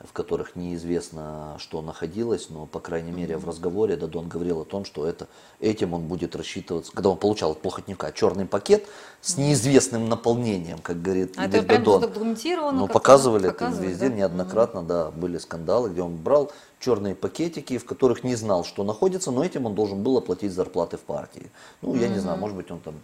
в 0.00 0.12
которых 0.12 0.56
неизвестно, 0.56 1.56
что 1.58 1.80
находилось, 1.80 2.50
но, 2.50 2.66
по 2.66 2.80
крайней 2.80 3.12
мере, 3.12 3.36
в 3.38 3.48
разговоре 3.48 3.96
Дадон 3.96 4.28
говорил 4.28 4.60
о 4.60 4.64
том, 4.64 4.84
что 4.84 5.06
это, 5.06 5.28
этим 5.60 5.94
он 5.94 6.02
будет 6.06 6.36
рассчитываться. 6.36 6.92
Когда 6.92 7.10
он 7.10 7.16
получал 7.16 7.52
от 7.52 7.60
Плохотнюка 7.60 8.12
черный 8.12 8.44
пакет 8.44 8.86
с 9.20 9.38
неизвестным 9.38 10.08
наполнением, 10.08 10.78
как 10.78 11.00
говорит 11.00 11.34
А 11.36 11.46
Игорь 11.46 11.60
это 11.60 11.78
Дадон. 11.78 12.00
задокументировано? 12.00 12.72
Ну, 12.72 12.86
как-то, 12.86 12.98
показывали 12.98 13.48
это 13.48 13.66
везде 13.66 14.08
да? 14.08 14.14
неоднократно, 14.14 14.82
да, 14.82 15.10
были 15.10 15.38
скандалы, 15.38 15.90
где 15.90 16.02
он 16.02 16.16
брал 16.16 16.52
черные 16.80 17.14
пакетики, 17.14 17.78
в 17.78 17.86
которых 17.86 18.24
не 18.24 18.34
знал, 18.34 18.64
что 18.64 18.84
находится, 18.84 19.30
но 19.30 19.44
этим 19.44 19.64
он 19.64 19.74
должен 19.74 20.02
был 20.02 20.18
оплатить 20.18 20.52
зарплаты 20.52 20.96
в 20.96 21.02
партии. 21.02 21.50
Ну, 21.80 21.94
я 21.94 22.08
не 22.08 22.18
знаю, 22.18 22.38
может 22.38 22.56
быть, 22.56 22.70
он 22.70 22.80
там 22.80 22.94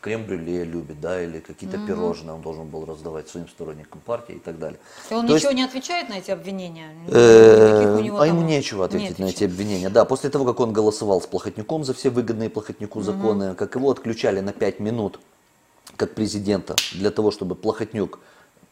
крем-брюле 0.00 0.64
любит, 0.64 1.00
да, 1.00 1.22
или 1.22 1.40
какие-то 1.40 1.78
пирожные 1.86 2.34
он 2.34 2.42
должен 2.42 2.66
был 2.66 2.84
раздавать 2.86 3.28
своим 3.28 3.48
сторонникам 3.48 4.00
партии 4.00 4.36
и 4.36 4.38
так 4.38 4.58
далее. 4.58 4.78
И 5.10 5.14
он 5.14 5.26
То 5.26 5.34
ничего 5.34 5.50
есть, 5.50 5.58
не 5.58 5.64
отвечает 5.64 6.08
на 6.08 6.14
эти 6.14 6.30
обвинения? 6.30 6.90
э, 7.08 8.00
а 8.18 8.26
ему 8.26 8.42
нечего 8.42 8.86
ответить 8.86 9.18
на 9.18 9.26
эти 9.26 9.44
обвинения. 9.44 9.90
Да, 9.90 10.04
после 10.04 10.30
того, 10.30 10.44
как 10.44 10.60
он 10.60 10.72
голосовал 10.72 11.20
с 11.20 11.26
Плохотнюком 11.26 11.84
за 11.84 11.92
все 11.94 12.10
выгодные 12.10 12.48
Плохотнюку 12.48 13.02
законы, 13.02 13.54
как 13.54 13.74
его 13.74 13.90
отключали 13.90 14.40
на 14.40 14.52
5 14.52 14.80
минут 14.80 15.20
как 15.96 16.14
президента 16.14 16.76
для 16.92 17.10
того, 17.10 17.30
чтобы 17.30 17.54
Плохотнюк 17.54 18.20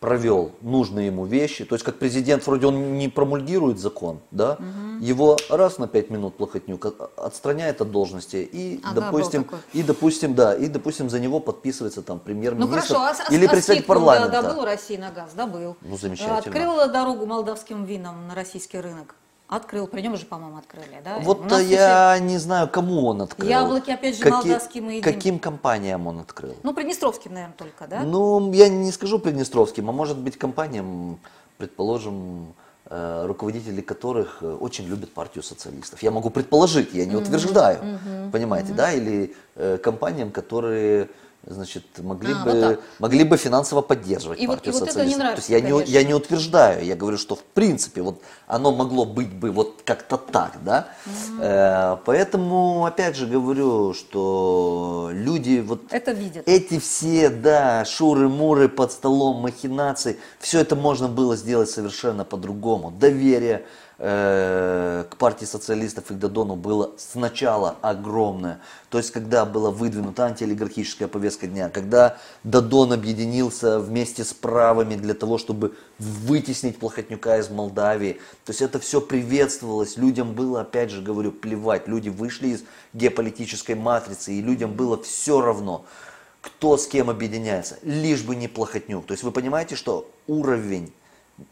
провел 0.00 0.52
нужные 0.60 1.06
ему 1.06 1.24
вещи. 1.24 1.64
То 1.64 1.74
есть 1.74 1.84
как 1.84 1.96
президент 1.96 2.46
вроде 2.46 2.66
он 2.66 2.98
не 2.98 3.08
промульгирует 3.08 3.78
закон, 3.78 4.20
да, 4.30 4.52
угу. 4.52 5.04
его 5.04 5.36
раз 5.50 5.78
на 5.78 5.88
пять 5.88 6.10
минут 6.10 6.36
Плохотнюк 6.36 7.10
отстраняет 7.16 7.80
от 7.80 7.90
должности 7.90 8.36
и, 8.36 8.80
ага, 8.84 9.00
допустим, 9.00 9.46
и 9.72 9.82
допустим, 9.82 10.34
да, 10.34 10.54
и 10.54 10.68
допустим 10.68 11.10
за 11.10 11.18
него 11.18 11.40
подписывается 11.40 12.02
там 12.02 12.20
премьер-министр 12.20 12.70
ну, 12.70 12.80
хорошо, 12.80 13.22
а, 13.28 13.32
или 13.32 13.46
а, 13.46 13.50
представитель 13.50 13.86
парламента. 13.86 14.30
Да, 14.30 14.42
добыл 14.42 14.64
России 14.64 14.96
на 14.96 15.10
газ, 15.10 15.32
добыл. 15.34 15.76
Ну 15.80 15.96
замечательно. 15.96 16.38
Открыла 16.38 16.88
дорогу 16.88 17.26
молдавским 17.26 17.84
винам 17.84 18.28
на 18.28 18.34
российский 18.34 18.78
рынок. 18.78 19.14
Открыл, 19.48 19.86
при 19.86 20.02
нем 20.02 20.14
же, 20.18 20.26
по-моему, 20.26 20.58
открыли, 20.58 21.00
да? 21.02 21.20
Вот 21.20 21.50
я 21.62 22.14
еще... 22.16 22.24
не 22.24 22.36
знаю, 22.36 22.68
кому 22.68 23.06
он 23.06 23.22
открыл. 23.22 23.48
Яблоки, 23.48 23.90
опять 23.90 24.16
же, 24.16 24.22
Каки... 24.22 24.34
молдавские 24.34 24.82
мы 24.82 24.92
едим. 24.92 25.02
Каким 25.02 25.38
компаниям 25.38 26.06
он 26.06 26.20
открыл? 26.20 26.54
Ну, 26.62 26.74
Приднестровским, 26.74 27.32
наверное, 27.32 27.56
только, 27.56 27.86
да? 27.86 28.02
Ну, 28.02 28.52
я 28.52 28.68
не 28.68 28.92
скажу 28.92 29.18
Приднестровским, 29.18 29.88
а 29.88 29.92
может 29.92 30.18
быть 30.18 30.36
компаниям, 30.36 31.18
предположим, 31.56 32.52
э, 32.90 33.24
руководители 33.26 33.80
которых 33.80 34.42
э, 34.42 34.46
очень 34.46 34.86
любят 34.86 35.14
партию 35.14 35.42
социалистов. 35.42 36.02
Я 36.02 36.10
могу 36.10 36.28
предположить, 36.28 36.92
я 36.92 37.06
не 37.06 37.16
утверждаю, 37.16 37.78
mm-hmm. 37.82 38.30
понимаете, 38.30 38.72
mm-hmm. 38.72 38.76
да? 38.76 38.92
Или 38.92 39.34
э, 39.56 39.78
компаниям, 39.78 40.30
которые 40.30 41.08
значит, 41.50 41.84
могли, 41.98 42.32
а, 42.32 42.44
бы, 42.44 42.52
вот 42.52 42.80
могли 42.98 43.24
бы 43.24 43.36
финансово 43.36 43.80
поддерживать 43.80 44.40
и 44.40 44.46
партию 44.46 44.72
вот, 44.72 44.82
и 44.82 44.86
социалистов. 44.86 44.94
Вот 44.94 45.02
это 45.02 45.10
не 45.10 45.16
нравится, 45.16 45.48
То 45.48 45.52
есть 45.52 45.64
я 45.64 45.70
не, 45.70 45.84
я 45.84 46.04
не 46.04 46.14
утверждаю, 46.14 46.84
я 46.84 46.96
говорю, 46.96 47.18
что 47.18 47.36
в 47.36 47.42
принципе 47.42 48.02
вот 48.02 48.20
оно 48.46 48.72
могло 48.72 49.04
быть 49.04 49.32
бы 49.32 49.50
вот 49.50 49.82
как-то 49.84 50.16
так, 50.16 50.58
да. 50.62 50.88
Mm-hmm. 51.06 51.38
Э, 51.40 51.96
поэтому 52.04 52.84
опять 52.84 53.16
же 53.16 53.26
говорю, 53.26 53.94
что 53.94 55.10
люди 55.12 55.60
вот 55.60 55.82
это 55.90 56.12
видят. 56.12 56.46
эти 56.46 56.78
все, 56.78 57.30
да, 57.30 57.84
шуры-муры 57.84 58.68
под 58.68 58.92
столом, 58.92 59.42
махинации, 59.42 60.18
все 60.38 60.60
это 60.60 60.76
можно 60.76 61.08
было 61.08 61.36
сделать 61.36 61.70
совершенно 61.70 62.24
по-другому. 62.24 62.90
Доверие 62.90 63.64
Э, 64.00 65.06
к 65.10 65.16
партии 65.16 65.44
социалистов 65.44 66.12
и 66.12 66.14
к 66.14 66.18
Дадону 66.18 66.54
было 66.54 66.92
сначала 66.98 67.78
огромное. 67.82 68.60
То 68.90 68.98
есть, 68.98 69.10
когда 69.10 69.44
была 69.44 69.72
выдвинута 69.72 70.26
антиолигархическая 70.26 71.08
повестка 71.08 71.48
дня, 71.48 71.68
когда 71.68 72.16
Дадон 72.44 72.92
объединился 72.92 73.80
вместе 73.80 74.22
с 74.22 74.32
правыми 74.32 74.94
для 74.94 75.14
того, 75.14 75.36
чтобы 75.36 75.74
вытеснить 75.98 76.78
Плохотнюка 76.78 77.38
из 77.38 77.50
Молдавии. 77.50 78.20
То 78.44 78.50
есть, 78.50 78.62
это 78.62 78.78
все 78.78 79.00
приветствовалось. 79.00 79.96
Людям 79.96 80.32
было, 80.32 80.60
опять 80.60 80.90
же 80.90 81.02
говорю, 81.02 81.32
плевать. 81.32 81.88
Люди 81.88 82.08
вышли 82.08 82.50
из 82.50 82.62
геополитической 82.92 83.74
матрицы, 83.74 84.32
и 84.32 84.40
людям 84.40 84.74
было 84.74 85.02
все 85.02 85.40
равно 85.40 85.84
кто 86.40 86.76
с 86.76 86.86
кем 86.86 87.10
объединяется, 87.10 87.78
лишь 87.82 88.22
бы 88.22 88.36
не 88.36 88.46
Плохотнюк. 88.46 89.06
То 89.06 89.12
есть 89.12 89.24
вы 89.24 89.32
понимаете, 89.32 89.74
что 89.74 90.08
уровень 90.28 90.92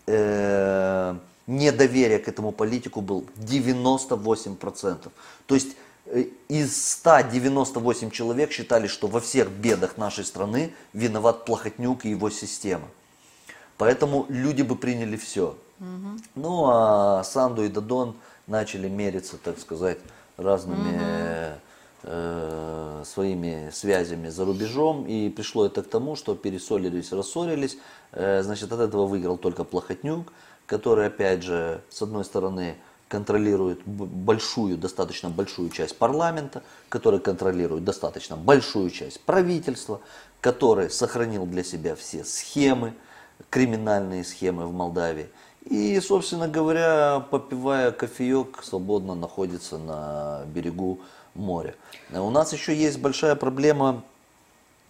э, 0.07 1.16
недоверие 1.47 2.18
к 2.18 2.28
этому 2.28 2.53
политику 2.53 3.01
был 3.01 3.26
98%. 3.36 5.11
То 5.47 5.55
есть 5.55 5.76
э, 6.07 6.26
из 6.49 6.90
198 6.92 8.11
человек 8.11 8.53
считали, 8.53 8.86
что 8.86 9.07
во 9.07 9.20
всех 9.20 9.51
бедах 9.51 9.97
нашей 9.97 10.24
страны 10.24 10.72
виноват 10.92 11.44
Плохотнюк 11.44 12.05
и 12.05 12.11
его 12.11 12.30
система. 12.30 12.88
Поэтому 13.78 14.26
люди 14.28 14.62
бы 14.62 14.76
приняли 14.76 15.16
все. 15.16 15.57
Угу. 15.80 16.20
Ну 16.34 16.66
а 16.68 17.22
Санду 17.24 17.64
и 17.64 17.68
Дадон 17.68 18.16
начали 18.47 18.88
мериться, 18.88 19.36
так 19.36 19.59
сказать, 19.59 19.99
разными 20.36 20.97
угу. 20.97 21.61
э, 22.05 23.03
своими 23.05 23.70
связями 23.72 24.28
за 24.30 24.44
рубежом. 24.44 25.07
И 25.07 25.28
пришло 25.28 25.66
это 25.66 25.82
к 25.82 25.88
тому, 25.88 26.16
что 26.16 26.34
пересолились, 26.34 27.12
рассорились. 27.12 27.78
Э, 28.12 28.42
значит, 28.42 28.72
от 28.72 28.80
этого 28.80 29.07
выиграл 29.07 29.36
только 29.36 29.62
Плохотнюк 29.62 30.32
который, 30.67 31.07
опять 31.07 31.43
же, 31.43 31.81
с 31.89 32.03
одной 32.03 32.25
стороны, 32.25 32.77
контролирует 33.09 33.81
большую, 33.87 34.77
достаточно 34.77 35.31
большую 35.31 35.71
часть 35.71 35.97
парламента, 35.97 36.62
который 36.89 37.21
контролирует 37.21 37.85
достаточно 37.85 38.37
большую 38.37 38.91
часть 38.91 39.21
правительства, 39.21 40.01
который 40.41 40.91
сохранил 40.91 41.47
для 41.47 41.62
себя 41.62 41.95
все 41.95 42.25
схемы, 42.25 42.95
криминальные 43.51 44.25
схемы 44.25 44.67
в 44.67 44.73
Молдавии. 44.73 45.29
И, 45.64 45.99
собственно 46.01 46.49
говоря, 46.49 47.25
попивая 47.31 47.91
кофеек, 47.91 48.62
свободно 48.62 49.14
находится 49.14 49.79
на 49.79 50.43
берегу 50.47 51.01
моря. 51.35 51.75
У 52.12 52.31
нас 52.31 52.53
еще 52.53 52.75
есть 52.75 52.99
большая 52.99 53.35
проблема 53.35 54.03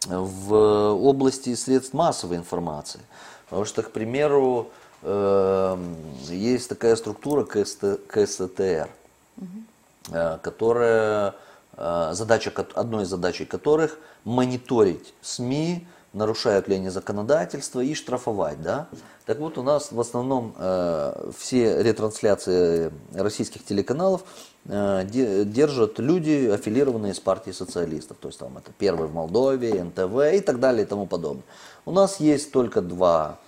в 0.07 0.55
области 0.55 1.55
средств 1.55 1.95
массовой 1.95 2.37
информации. 2.37 3.01
Потому 3.47 3.65
что, 3.65 3.83
к 3.83 3.91
примеру, 3.91 4.71
есть 5.03 6.69
такая 6.69 6.97
структура 6.97 7.45
КСТР, 7.45 8.89
угу. 9.37 10.09
которая, 10.43 11.35
э, 11.77 12.11
задача, 12.13 12.53
одной 12.75 13.05
из 13.05 13.09
задач 13.09 13.41
которых 13.47 13.99
мониторить 14.25 15.15
СМИ, 15.23 15.87
нарушают 16.17 16.67
ли 16.67 16.77
они 16.77 16.89
законодательство 16.89 17.81
и 17.81 17.95
штрафовать. 17.95 18.61
Да? 18.63 18.89
Так 19.27 19.39
вот, 19.39 19.59
у 19.59 19.63
нас 19.63 19.93
в 19.93 20.01
основном 20.01 20.55
э, 20.57 21.31
все 21.37 21.83
ретрансляции 21.83 22.91
российских 23.13 23.65
телеканалов 23.65 24.25
э, 24.65 25.05
держат 25.05 25.99
люди, 25.99 26.49
аффилированные 26.49 27.13
с 27.13 27.21
партией 27.21 27.55
социалистов. 27.55 28.17
То 28.19 28.29
есть 28.29 28.39
там 28.39 28.57
это 28.57 28.73
Первый 28.79 29.09
в 29.09 29.15
Молдове, 29.15 29.85
НТВ 29.85 30.35
и 30.35 30.41
так 30.41 30.59
далее 30.59 30.85
и 30.85 30.89
тому 30.89 31.07
подобное. 31.07 31.45
У 31.85 31.93
нас 31.93 32.19
есть 32.19 32.51
только 32.51 32.81
два 32.81 33.39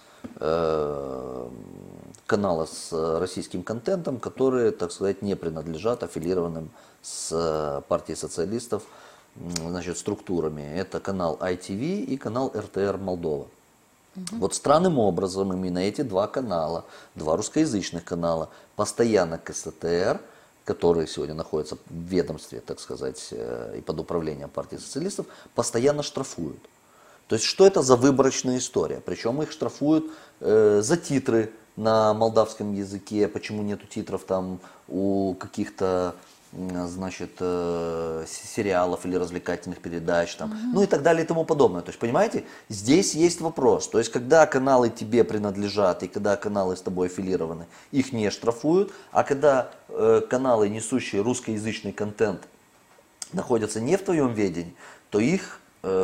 канала 2.29 2.67
с 2.67 2.93
российским 3.19 3.63
контентом, 3.63 4.21
которые, 4.21 4.71
так 4.71 4.93
сказать, 4.93 5.23
не 5.23 5.35
принадлежат 5.35 6.03
аффилированным 6.03 6.71
с 7.03 7.31
э, 7.33 7.83
партией 7.89 8.17
социалистов 8.17 8.83
значит, 9.35 9.97
структурами. 9.97 10.63
Это 10.63 11.01
канал 11.01 11.39
ITV 11.41 12.03
и 12.05 12.17
канал 12.19 12.53
РТР 12.55 12.99
Молдова. 12.99 13.47
Угу. 14.17 14.37
Вот 14.39 14.55
странным 14.55 14.99
образом 14.99 15.53
именно 15.53 15.79
эти 15.79 16.03
два 16.03 16.27
канала, 16.27 16.85
два 17.15 17.37
русскоязычных 17.37 18.05
канала, 18.05 18.51
постоянно 18.77 19.39
КСТР, 19.39 20.21
которые 20.65 21.07
сегодня 21.07 21.35
находятся 21.35 21.77
в 21.77 21.95
ведомстве, 21.95 22.61
так 22.61 22.79
сказать, 22.79 23.29
э, 23.31 23.77
и 23.79 23.81
под 23.81 24.01
управлением 24.01 24.51
партии 24.51 24.77
социалистов, 24.77 25.27
постоянно 25.55 26.03
штрафуют. 26.03 26.61
То 27.29 27.37
есть 27.37 27.45
что 27.45 27.67
это 27.67 27.83
за 27.83 27.97
выборочная 27.97 28.59
история? 28.59 29.01
Причем 29.05 29.41
их 29.43 29.53
штрафуют 29.53 30.11
э, 30.41 30.81
за 30.83 30.97
титры 30.97 31.53
на 31.77 32.13
молдавском 32.15 32.73
языке, 32.73 33.29
почему 33.29 33.63
нету 33.63 33.87
титров 33.87 34.25
там 34.25 34.61
у 34.89 35.35
каких-то 35.35 36.17
значит, 36.53 37.33
э, 37.41 38.25
сериалов 38.27 39.05
или 39.05 39.17
развлекательных 39.17 39.81
передач, 39.81 40.35
там, 40.37 40.51
угу. 40.51 40.59
ну 40.73 40.83
и 40.83 40.87
так 40.87 41.03
далее 41.03 41.25
и 41.25 41.27
тому 41.27 41.45
подобное. 41.45 41.83
То 41.83 41.91
есть, 41.91 41.99
понимаете, 41.99 42.45
здесь 42.71 43.15
есть 43.15 43.43
вопрос. 43.43 43.89
То 43.89 43.99
есть, 43.99 44.11
когда 44.11 44.47
каналы 44.47 44.89
тебе 44.89 45.25
принадлежат 45.25 46.03
и 46.03 46.09
когда 46.09 46.37
каналы 46.37 46.77
с 46.77 46.81
тобой 46.81 47.09
аффилированы, 47.09 47.67
их 47.93 48.13
не 48.13 48.31
штрафуют, 48.31 48.93
а 49.13 49.25
когда 49.25 49.71
э, 49.89 50.23
каналы, 50.29 50.71
несущие 50.71 51.21
русскоязычный 51.21 51.93
контент, 51.93 52.49
находятся 53.35 53.81
не 53.81 53.99
в 53.99 54.03
твоем 54.03 54.33
ведении, 54.33 54.75
то 55.11 55.21
их 55.21 55.61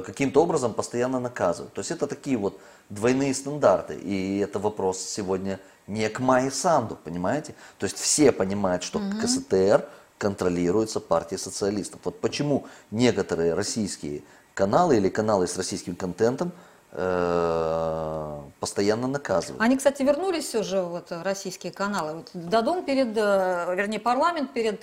каким-то 0.07 0.43
образом 0.43 0.75
постоянно 0.75 1.21
наказывают. 1.21 1.73
То 1.75 1.81
есть 1.81 1.91
это 1.91 2.07
такие 2.07 2.37
вот 2.37 2.59
двойные 2.91 3.35
стандарты. 3.35 3.95
И 3.95 4.39
это 4.39 4.59
вопрос 4.59 4.99
сегодня 4.99 5.61
не 5.87 6.09
к 6.09 6.21
Майе 6.21 6.51
Санду, 6.51 6.97
понимаете? 6.97 7.55
То 7.79 7.85
есть 7.85 7.99
все 7.99 8.33
понимают, 8.33 8.83
что 8.83 8.99
угу. 8.99 9.21
КСТР 9.23 9.89
контролируется 10.19 11.01
партией 11.01 11.39
социалистов. 11.39 12.01
Вот 12.05 12.21
почему 12.21 12.67
некоторые 12.91 13.55
российские 13.55 14.23
каналы 14.55 14.97
или 14.97 15.09
каналы 15.09 15.47
с 15.47 15.57
российским 15.57 15.97
контентом 15.97 16.53
э, 16.93 18.41
постоянно 18.61 19.09
наказывают. 19.09 19.61
Они, 19.61 19.77
кстати, 19.77 20.03
вернулись 20.03 20.55
уже, 20.55 20.81
вот, 20.81 21.11
российские 21.11 21.73
каналы. 21.73 22.15
Вот 22.15 22.31
Дадон 22.33 22.85
перед, 22.85 23.17
э, 23.17 23.75
вернее, 23.77 23.99
парламент 23.99 24.53
перед 24.53 24.81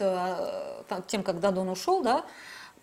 тем, 1.08 1.24
как 1.24 1.40
Дадон 1.40 1.70
ушел, 1.70 2.04
да, 2.04 2.26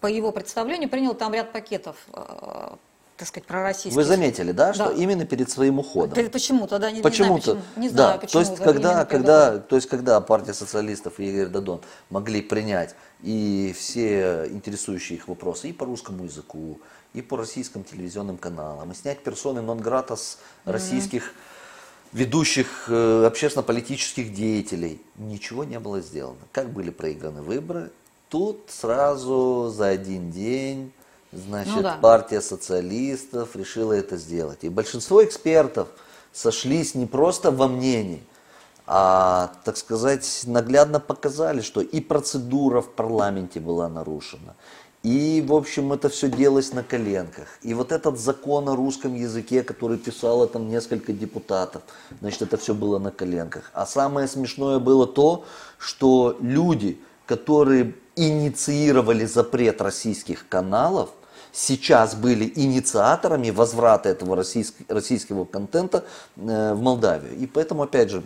по 0.00 0.06
его 0.06 0.32
представлению, 0.32 0.88
принял 0.88 1.14
там 1.14 1.34
ряд 1.34 1.52
пакетов, 1.52 1.96
э, 2.12 2.76
так 3.16 3.28
сказать, 3.28 3.46
пророссийских. 3.46 3.96
Вы 3.96 4.04
заметили, 4.04 4.52
да, 4.52 4.72
что 4.72 4.86
да. 4.86 4.92
именно 4.92 5.24
перед 5.24 5.50
своим 5.50 5.80
уходом. 5.80 6.30
Почему 6.30 6.66
тогда 6.68 6.90
не, 6.90 7.00
почему 7.00 7.36
не 7.36 7.40
знаю, 7.40 7.58
почему. 7.64 7.82
Не 7.82 7.88
знаю, 7.88 8.12
да. 8.14 8.18
почему. 8.18 8.44
То 8.44 8.50
есть, 8.50 8.62
когда, 8.62 9.04
когда, 9.04 9.58
то 9.58 9.76
есть, 9.76 9.88
когда 9.88 10.20
партия 10.20 10.54
социалистов 10.54 11.18
и 11.18 11.24
Игорь 11.28 11.48
Дадон 11.48 11.80
могли 12.10 12.42
принять 12.42 12.94
и 13.22 13.74
все 13.76 14.46
интересующие 14.50 15.18
их 15.18 15.26
вопросы 15.26 15.68
и 15.70 15.72
по 15.72 15.84
русскому 15.84 16.24
языку, 16.24 16.80
и 17.14 17.22
по 17.22 17.36
российским 17.36 17.82
телевизионным 17.82 18.36
каналам, 18.36 18.92
и 18.92 18.94
снять 18.94 19.22
персоны 19.24 19.62
нон-грата 19.62 20.14
с 20.14 20.38
mm-hmm. 20.38 20.72
российских 20.72 21.32
ведущих 22.12 22.86
э, 22.88 23.26
общественно-политических 23.26 24.32
деятелей. 24.32 25.02
Ничего 25.16 25.64
не 25.64 25.78
было 25.80 26.00
сделано. 26.00 26.38
Как 26.52 26.70
были 26.70 26.90
проиграны 26.90 27.42
выборы, 27.42 27.90
Тут 28.28 28.64
сразу 28.68 29.72
за 29.74 29.88
один 29.88 30.30
день, 30.30 30.92
значит, 31.32 31.76
ну, 31.76 31.82
да. 31.82 31.98
партия 32.00 32.40
социалистов 32.40 33.56
решила 33.56 33.94
это 33.94 34.16
сделать. 34.16 34.58
И 34.62 34.68
большинство 34.68 35.24
экспертов, 35.24 35.88
сошлись 36.32 36.94
не 36.94 37.06
просто 37.06 37.50
во 37.50 37.68
мнении, 37.68 38.22
а, 38.86 39.52
так 39.64 39.76
сказать, 39.76 40.42
наглядно 40.46 41.00
показали, 41.00 41.60
что 41.60 41.80
и 41.80 42.00
процедура 42.00 42.80
в 42.80 42.90
парламенте 42.90 43.60
была 43.60 43.88
нарушена, 43.88 44.54
и, 45.02 45.44
в 45.46 45.54
общем, 45.54 45.92
это 45.92 46.08
все 46.08 46.28
делалось 46.28 46.72
на 46.72 46.82
коленках. 46.82 47.46
И 47.62 47.72
вот 47.72 47.92
этот 47.92 48.18
закон 48.18 48.68
о 48.68 48.76
русском 48.76 49.14
языке, 49.14 49.62
который 49.62 49.96
писало 49.96 50.48
там 50.48 50.68
несколько 50.68 51.12
депутатов, 51.12 51.82
значит, 52.20 52.42
это 52.42 52.56
все 52.56 52.74
было 52.74 52.98
на 52.98 53.10
коленках. 53.10 53.70
А 53.74 53.86
самое 53.86 54.26
смешное 54.26 54.78
было 54.80 55.06
то, 55.06 55.44
что 55.78 56.36
люди, 56.40 57.00
которые 57.26 57.94
инициировали 58.18 59.24
запрет 59.24 59.80
российских 59.80 60.48
каналов, 60.48 61.10
сейчас 61.52 62.14
были 62.14 62.52
инициаторами 62.54 63.50
возврата 63.50 64.08
этого 64.08 64.36
российского, 64.36 64.84
российского 64.88 65.44
контента 65.44 66.04
э, 66.36 66.74
в 66.74 66.80
Молдавию. 66.80 67.36
И 67.36 67.46
поэтому, 67.46 67.82
опять 67.82 68.10
же, 68.10 68.22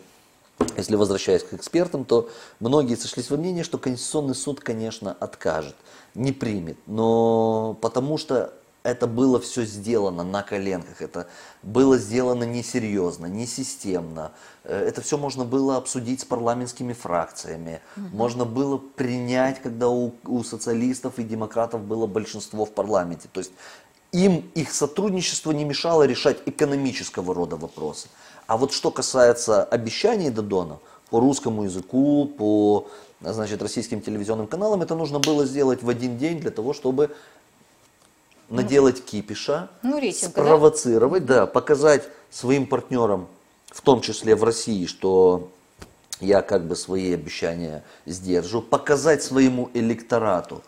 если 0.77 0.97
возвращаясь 0.97 1.43
к 1.43 1.55
экспертам, 1.55 2.05
то 2.05 2.29
многие 2.61 2.97
сошлись 2.97 3.31
во 3.31 3.37
мнении, 3.37 3.63
что 3.63 3.79
Конституционный 3.79 4.35
суд, 4.35 4.61
конечно, 4.61 5.17
откажет, 5.19 5.75
не 6.15 6.33
примет. 6.33 6.77
Но 6.87 7.77
потому 7.81 8.19
что 8.19 8.53
это 8.83 9.07
было 9.07 9.41
все 9.41 9.65
сделано 9.65 10.25
на 10.25 10.43
коленках, 10.43 11.03
это 11.03 11.29
было 11.63 11.99
сделано 11.99 12.45
несерьезно, 12.45 13.27
несистемно. 13.27 14.33
Э, 14.65 14.87
это 14.89 15.01
все 15.03 15.17
можно 15.19 15.45
было 15.45 15.77
обсудить 15.77 16.21
с 16.21 16.25
парламентскими 16.25 16.93
фракциями, 16.93 17.81
угу. 17.97 18.07
можно 18.13 18.45
было 18.45 18.79
принять, 18.79 19.63
когда 19.63 19.89
у, 19.89 20.15
у 20.27 20.43
социалистов 20.43 21.19
и 21.19 21.23
демократов 21.23 21.83
было 21.83 22.07
большинство 22.07 22.65
в 22.65 22.73
парламенте. 22.73 23.29
То 23.33 23.39
есть 23.39 23.53
им 24.13 24.51
их 24.55 24.73
сотрудничество 24.73 25.53
не 25.53 25.65
мешало 25.65 26.03
решать 26.03 26.39
экономического 26.47 27.35
рода 27.35 27.57
вопросы. 27.57 28.09
А 28.47 28.57
вот 28.57 28.73
что 28.73 28.91
касается 28.91 29.65
обещаний 29.65 30.31
Додона 30.31 30.79
по 31.09 31.21
русскому 31.21 31.65
языку, 31.65 32.27
по 32.27 32.89
значит, 33.21 33.63
российским 33.63 34.01
телевизионным 34.01 34.47
каналам, 34.47 34.83
это 34.83 34.95
нужно 34.95 35.19
было 35.19 35.47
сделать 35.47 35.83
в 35.83 35.89
один 35.89 36.19
день 36.19 36.41
для 36.41 36.51
того, 36.51 36.73
чтобы 36.73 37.15
наделать 38.53 39.05
кипиша, 39.05 39.71
ну, 39.83 39.99
рейтинг, 39.99 40.33
спровоцировать, 40.33 41.25
да? 41.25 41.41
да, 41.41 41.47
показать 41.47 42.09
своим 42.31 42.67
партнерам, 42.67 43.29
в 43.67 43.81
том 43.81 44.01
числе 44.01 44.35
в 44.37 44.45
России, 44.45 44.87
что 44.87 45.51
я 46.21 46.43
как 46.43 46.67
бы 46.67 46.77
свои 46.77 47.13
обещания 47.13 47.85
сдержу, 48.07 48.63
показать 48.63 49.23
своему 49.23 49.71
электорату, 49.75 50.63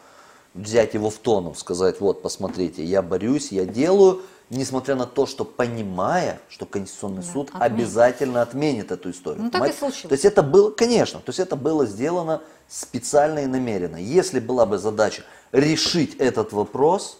взять 0.54 0.94
его 0.94 1.10
в 1.10 1.18
тону, 1.18 1.54
сказать, 1.54 2.00
вот, 2.00 2.22
посмотрите, 2.22 2.84
я 2.84 3.02
борюсь, 3.02 3.52
я 3.52 3.64
делаю, 3.64 4.22
несмотря 4.50 4.94
на 4.94 5.06
то, 5.06 5.26
что 5.26 5.44
понимая, 5.44 6.40
что 6.48 6.66
Конституционный 6.66 7.22
да, 7.22 7.32
суд 7.32 7.48
отменит. 7.52 7.72
обязательно 7.72 8.42
отменит 8.42 8.92
эту 8.92 9.10
историю. 9.10 9.44
Ну, 9.44 9.50
так 9.50 9.68
и 9.68 9.72
случилось. 9.72 10.08
То 10.08 10.12
есть 10.12 10.24
это 10.24 10.42
было, 10.42 10.70
конечно, 10.70 11.20
то 11.20 11.30
есть 11.30 11.40
это 11.40 11.56
было 11.56 11.86
сделано 11.86 12.42
специально 12.68 13.40
и 13.40 13.46
намеренно. 13.46 13.96
Если 13.96 14.40
была 14.40 14.66
бы 14.66 14.78
задача 14.78 15.22
решить 15.52 16.16
этот 16.16 16.52
вопрос, 16.52 17.18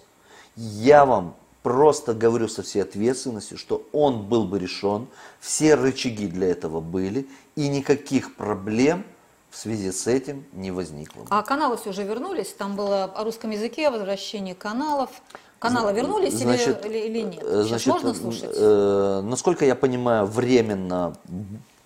я 0.56 1.04
вам 1.04 1.36
просто 1.62 2.12
говорю 2.14 2.48
со 2.48 2.62
всей 2.62 2.82
ответственностью, 2.82 3.56
что 3.56 3.86
он 3.92 4.22
был 4.26 4.44
бы 4.44 4.58
решен, 4.58 5.08
все 5.40 5.74
рычаги 5.74 6.26
для 6.26 6.48
этого 6.48 6.80
были, 6.80 7.26
и 7.56 7.68
никаких 7.68 8.36
проблем 8.36 9.04
в 9.50 9.56
связи 9.56 9.90
с 9.92 10.06
этим 10.06 10.44
не 10.52 10.70
возникло. 10.70 11.24
А 11.30 11.42
каналы 11.42 11.76
все 11.76 11.90
уже 11.90 12.02
вернулись? 12.02 12.52
Там 12.52 12.76
было 12.76 13.04
о 13.04 13.24
русском 13.24 13.50
языке, 13.50 13.88
о 13.88 13.92
возвращении 13.92 14.52
каналов. 14.52 15.10
Каналы 15.58 15.94
вернулись 15.94 16.34
значит, 16.34 16.84
или, 16.84 16.98
или 16.98 17.20
нет? 17.20 17.40
Сейчас 17.40 17.68
значит, 17.68 17.86
можно 17.86 18.14
слушать? 18.14 18.50
Э, 18.52 19.22
насколько 19.24 19.64
я 19.64 19.74
понимаю, 19.74 20.26
временно 20.26 21.16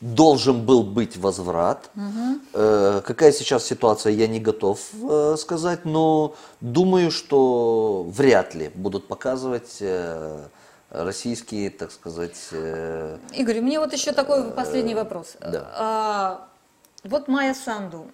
должен 0.01 0.65
был 0.65 0.83
быть 0.85 1.17
возврат. 1.17 1.91
Угу. 1.97 2.39
Э, 2.55 3.01
какая 3.05 3.33
сейчас 3.33 3.65
ситуация, 3.65 4.13
я 4.13 4.29
не 4.29 4.39
готов 4.39 4.81
э, 4.93 5.37
сказать, 5.39 5.85
но 5.85 6.35
думаю, 6.61 7.11
что 7.11 8.07
вряд 8.09 8.55
ли 8.55 8.71
будут 8.75 9.09
показывать 9.09 9.79
э, 9.81 10.45
российские, 10.91 11.71
так 11.71 11.91
сказать... 11.91 12.39
Э, 12.53 13.19
Игорь, 13.33 13.61
мне 13.61 13.81
вот 13.81 13.93
еще 13.93 14.13
такой 14.13 14.53
последний 14.53 14.95
вопрос. 14.95 15.37
Да. 15.41 15.69
А, 15.75 16.49
вот 17.03 17.27
Майя 17.27 17.55
Санду, 17.55 18.07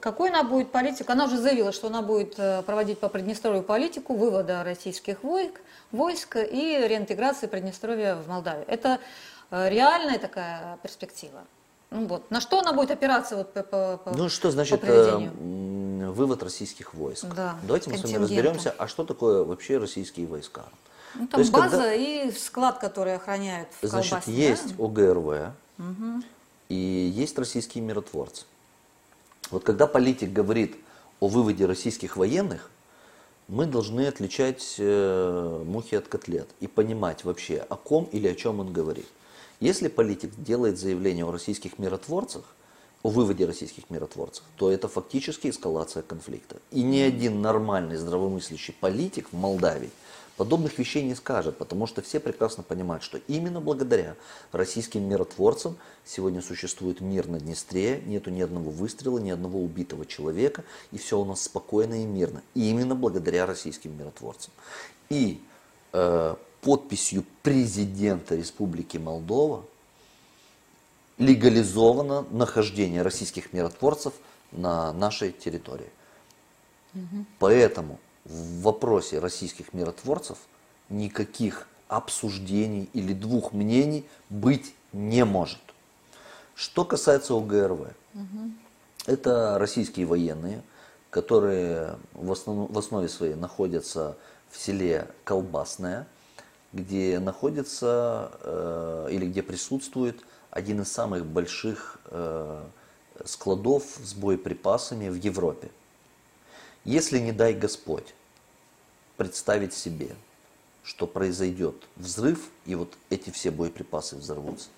какой 0.00 0.30
она 0.30 0.42
будет 0.42 0.72
политику? 0.72 1.12
Она 1.12 1.26
уже 1.26 1.38
заявила, 1.38 1.70
что 1.70 1.86
она 1.86 2.02
будет 2.02 2.34
проводить 2.66 2.98
по 2.98 3.08
Приднестровью 3.08 3.62
политику 3.62 4.16
вывода 4.16 4.64
российских 4.64 5.22
войск, 5.22 5.60
войск 5.92 6.36
и 6.36 6.84
реинтеграции 6.88 7.46
Приднестровья 7.46 8.16
в 8.16 8.28
Молдавию. 8.28 8.64
Это 8.66 8.98
реальная 9.50 10.18
такая 10.18 10.78
перспектива? 10.82 11.44
Ну, 11.90 12.06
вот. 12.06 12.30
На 12.30 12.40
что 12.40 12.58
она 12.60 12.72
будет 12.72 12.90
опираться 12.90 13.36
вот, 13.36 13.52
по, 13.52 13.62
по, 13.62 14.12
Ну 14.16 14.28
что 14.28 14.50
значит 14.50 14.80
э, 14.82 15.30
вывод 16.10 16.42
российских 16.42 16.94
войск? 16.94 17.26
Да, 17.34 17.56
Давайте 17.62 17.90
мы 17.90 17.98
с 17.98 18.02
вами 18.02 18.16
разберемся, 18.16 18.74
а 18.76 18.88
что 18.88 19.04
такое 19.04 19.44
вообще 19.44 19.78
российские 19.78 20.26
войска? 20.26 20.64
Ну, 21.14 21.28
там 21.28 21.40
есть, 21.40 21.52
база 21.52 21.70
когда... 21.70 21.94
и 21.94 22.30
склад, 22.32 22.78
который 22.78 23.14
охраняют 23.14 23.68
в 23.80 23.86
Значит, 23.86 24.10
колбасе, 24.10 24.32
есть 24.32 24.76
да? 24.76 24.84
ОГРВ 24.84 25.52
угу. 25.78 26.22
и 26.68 26.74
есть 26.74 27.38
российские 27.38 27.84
миротворцы. 27.84 28.44
Вот 29.50 29.64
когда 29.64 29.86
политик 29.86 30.32
говорит 30.32 30.76
о 31.20 31.28
выводе 31.28 31.66
российских 31.66 32.16
военных, 32.16 32.70
мы 33.48 33.66
должны 33.66 34.06
отличать 34.08 34.74
э, 34.78 35.62
мухи 35.64 35.94
от 35.94 36.08
котлет 36.08 36.48
и 36.60 36.66
понимать 36.66 37.24
вообще, 37.24 37.64
о 37.68 37.76
ком 37.76 38.08
или 38.12 38.26
о 38.26 38.34
чем 38.34 38.60
он 38.60 38.72
говорит. 38.72 39.06
Если 39.60 39.88
политик 39.88 40.32
делает 40.36 40.78
заявление 40.78 41.24
о 41.24 41.32
российских 41.32 41.78
миротворцах, 41.78 42.44
о 43.02 43.08
выводе 43.08 43.46
российских 43.46 43.88
миротворцев, 43.88 44.44
то 44.56 44.70
это 44.70 44.88
фактически 44.88 45.48
эскалация 45.48 46.02
конфликта. 46.02 46.56
И 46.72 46.82
ни 46.82 46.98
один 46.98 47.40
нормальный 47.40 47.96
здравомыслящий 47.96 48.74
политик 48.74 49.28
в 49.30 49.36
Молдавии 49.36 49.90
подобных 50.36 50.78
вещей 50.78 51.02
не 51.02 51.14
скажет, 51.14 51.56
потому 51.56 51.86
что 51.86 52.02
все 52.02 52.20
прекрасно 52.20 52.62
понимают, 52.62 53.02
что 53.02 53.18
именно 53.26 53.60
благодаря 53.60 54.16
российским 54.52 55.08
миротворцам 55.08 55.76
сегодня 56.04 56.42
существует 56.42 57.00
мир 57.00 57.26
на 57.26 57.40
Днестре, 57.40 58.02
нету 58.06 58.30
ни 58.30 58.40
одного 58.40 58.70
выстрела, 58.70 59.18
ни 59.18 59.30
одного 59.30 59.62
убитого 59.62 60.04
человека, 60.04 60.64
и 60.92 60.98
все 60.98 61.18
у 61.18 61.24
нас 61.24 61.42
спокойно 61.42 62.02
и 62.02 62.04
мирно. 62.04 62.42
И 62.54 62.70
именно 62.70 62.94
благодаря 62.94 63.46
российским 63.46 63.96
миротворцам. 63.98 64.52
И 65.08 65.40
э, 65.92 66.34
подписью 66.66 67.24
президента 67.44 68.34
Республики 68.34 68.96
Молдова 68.96 69.64
легализовано 71.16 72.26
нахождение 72.32 73.02
российских 73.02 73.52
миротворцев 73.52 74.12
на 74.50 74.92
нашей 74.92 75.30
территории. 75.30 75.88
Угу. 76.92 77.24
Поэтому 77.38 78.00
в 78.24 78.62
вопросе 78.62 79.20
российских 79.20 79.74
миротворцев 79.74 80.38
никаких 80.88 81.68
обсуждений 81.86 82.90
или 82.94 83.12
двух 83.12 83.52
мнений 83.52 84.04
быть 84.28 84.74
не 84.92 85.24
может. 85.24 85.60
Что 86.56 86.84
касается 86.84 87.34
ОГРВ, 87.34 87.78
угу. 88.14 88.50
это 89.06 89.56
российские 89.60 90.06
военные, 90.06 90.64
которые 91.10 91.96
в, 92.12 92.32
основ, 92.32 92.68
в 92.68 92.76
основе 92.76 93.08
своей 93.08 93.36
находятся 93.36 94.16
в 94.50 94.58
селе 94.60 95.06
Колбасное, 95.22 96.08
где 96.72 97.18
находится 97.18 98.30
э, 98.42 99.08
или 99.10 99.26
где 99.26 99.42
присутствует 99.42 100.20
один 100.50 100.82
из 100.82 100.92
самых 100.92 101.24
больших 101.24 101.98
э, 102.06 102.64
складов 103.24 103.84
с 104.02 104.14
боеприпасами 104.14 105.08
в 105.08 105.14
Европе. 105.14 105.70
Если, 106.84 107.18
не 107.18 107.32
дай 107.32 107.54
Господь, 107.54 108.14
представить 109.16 109.74
себе, 109.74 110.14
что 110.82 111.06
произойдет 111.06 111.74
взрыв, 111.96 112.48
и 112.64 112.74
вот 112.74 112.96
эти 113.10 113.30
все 113.30 113.50
боеприпасы 113.50 114.16
взорвутся, 114.16 114.68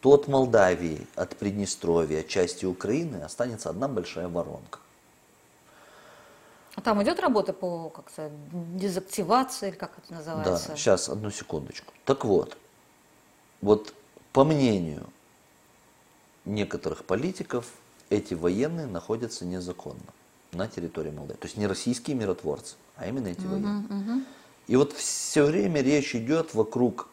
то 0.00 0.12
от 0.12 0.28
Молдавии, 0.28 1.06
от 1.14 1.36
Приднестровья, 1.36 2.22
части 2.22 2.64
Украины 2.64 3.16
останется 3.16 3.68
одна 3.68 3.86
большая 3.86 4.28
воронка. 4.28 4.78
А 6.80 6.82
там 6.82 7.02
идет 7.02 7.20
работа 7.20 7.52
по 7.52 7.90
как-то 7.90 8.30
дезактивации, 8.52 9.70
как 9.70 9.98
это 9.98 10.14
называется? 10.14 10.68
Да, 10.70 10.76
сейчас, 10.76 11.10
одну 11.10 11.30
секундочку. 11.30 11.92
Так 12.06 12.24
вот, 12.24 12.56
вот 13.60 13.92
по 14.32 14.44
мнению 14.44 15.06
некоторых 16.46 17.04
политиков, 17.04 17.66
эти 18.08 18.32
военные 18.32 18.86
находятся 18.86 19.44
незаконно 19.44 20.00
на 20.52 20.68
территории 20.68 21.10
Молдавии. 21.10 21.38
То 21.38 21.48
есть 21.48 21.58
не 21.58 21.66
российские 21.66 22.16
миротворцы, 22.16 22.76
а 22.96 23.06
именно 23.06 23.28
эти 23.28 23.40
uh-huh, 23.40 23.50
военные. 23.50 23.82
Uh-huh. 23.82 24.24
И 24.66 24.76
вот 24.76 24.94
все 24.94 25.44
время 25.44 25.82
речь 25.82 26.14
идет 26.14 26.54
вокруг 26.54 27.10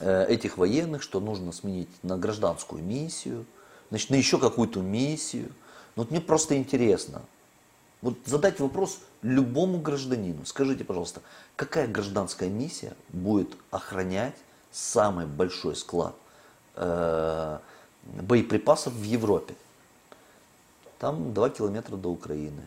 э, 0.00 0.26
этих 0.28 0.58
военных, 0.58 1.02
что 1.02 1.18
нужно 1.20 1.52
сменить 1.52 1.88
на 2.02 2.18
гражданскую 2.18 2.84
миссию, 2.84 3.46
значит, 3.88 4.10
на 4.10 4.16
еще 4.16 4.38
какую-то 4.38 4.82
миссию. 4.82 5.48
Но 5.96 6.02
вот 6.02 6.10
мне 6.10 6.20
просто 6.20 6.58
интересно, 6.58 7.22
вот 8.02 8.16
задать 8.24 8.60
вопрос 8.60 9.00
любому 9.22 9.78
гражданину. 9.78 10.44
Скажите, 10.46 10.84
пожалуйста, 10.84 11.20
какая 11.56 11.86
гражданская 11.86 12.48
миссия 12.48 12.94
будет 13.10 13.56
охранять 13.70 14.36
самый 14.70 15.26
большой 15.26 15.76
склад 15.76 16.14
э, 16.76 17.58
боеприпасов 18.04 18.92
в 18.92 19.02
Европе. 19.02 19.54
Там 20.98 21.34
2 21.34 21.50
километра 21.50 21.96
до 21.96 22.10
Украины. 22.10 22.62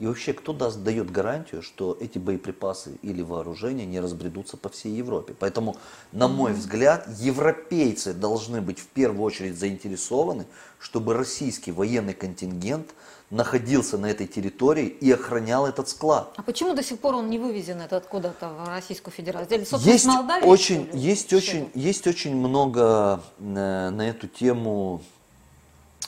И 0.00 0.06
вообще, 0.06 0.32
кто 0.32 0.54
даст, 0.54 0.82
дает 0.82 1.12
гарантию, 1.12 1.60
что 1.62 1.94
эти 2.00 2.16
боеприпасы 2.16 2.98
или 3.02 3.20
вооружения 3.20 3.84
не 3.84 4.00
разбредутся 4.00 4.56
по 4.56 4.70
всей 4.70 4.94
Европе? 4.94 5.34
Поэтому, 5.38 5.76
на 6.10 6.26
мой 6.26 6.54
взгляд, 6.54 7.06
европейцы 7.18 8.14
должны 8.14 8.62
быть 8.62 8.78
в 8.78 8.86
первую 8.86 9.22
очередь 9.22 9.58
заинтересованы, 9.58 10.46
чтобы 10.78 11.12
российский 11.12 11.70
военный 11.70 12.14
контингент 12.14 12.94
находился 13.28 13.98
на 13.98 14.06
этой 14.06 14.26
территории 14.26 14.86
и 14.86 15.12
охранял 15.12 15.66
этот 15.66 15.90
склад. 15.90 16.32
А 16.34 16.42
почему 16.42 16.72
до 16.72 16.82
сих 16.82 16.98
пор 16.98 17.16
он 17.16 17.28
не 17.28 17.38
вывезен 17.38 17.82
это 17.82 17.98
откуда-то 17.98 18.48
в 18.48 18.68
Российскую 18.68 19.12
Федерацию? 19.12 19.60
Или, 19.60 19.90
есть 19.90 20.06
Молдавии, 20.06 20.46
очень, 20.46 20.88
есть 20.94 21.34
очень, 21.34 21.70
есть 21.74 22.06
очень 22.06 22.34
много 22.34 23.20
э, 23.38 23.42
на 23.90 24.08
эту 24.08 24.28
тему, 24.28 25.02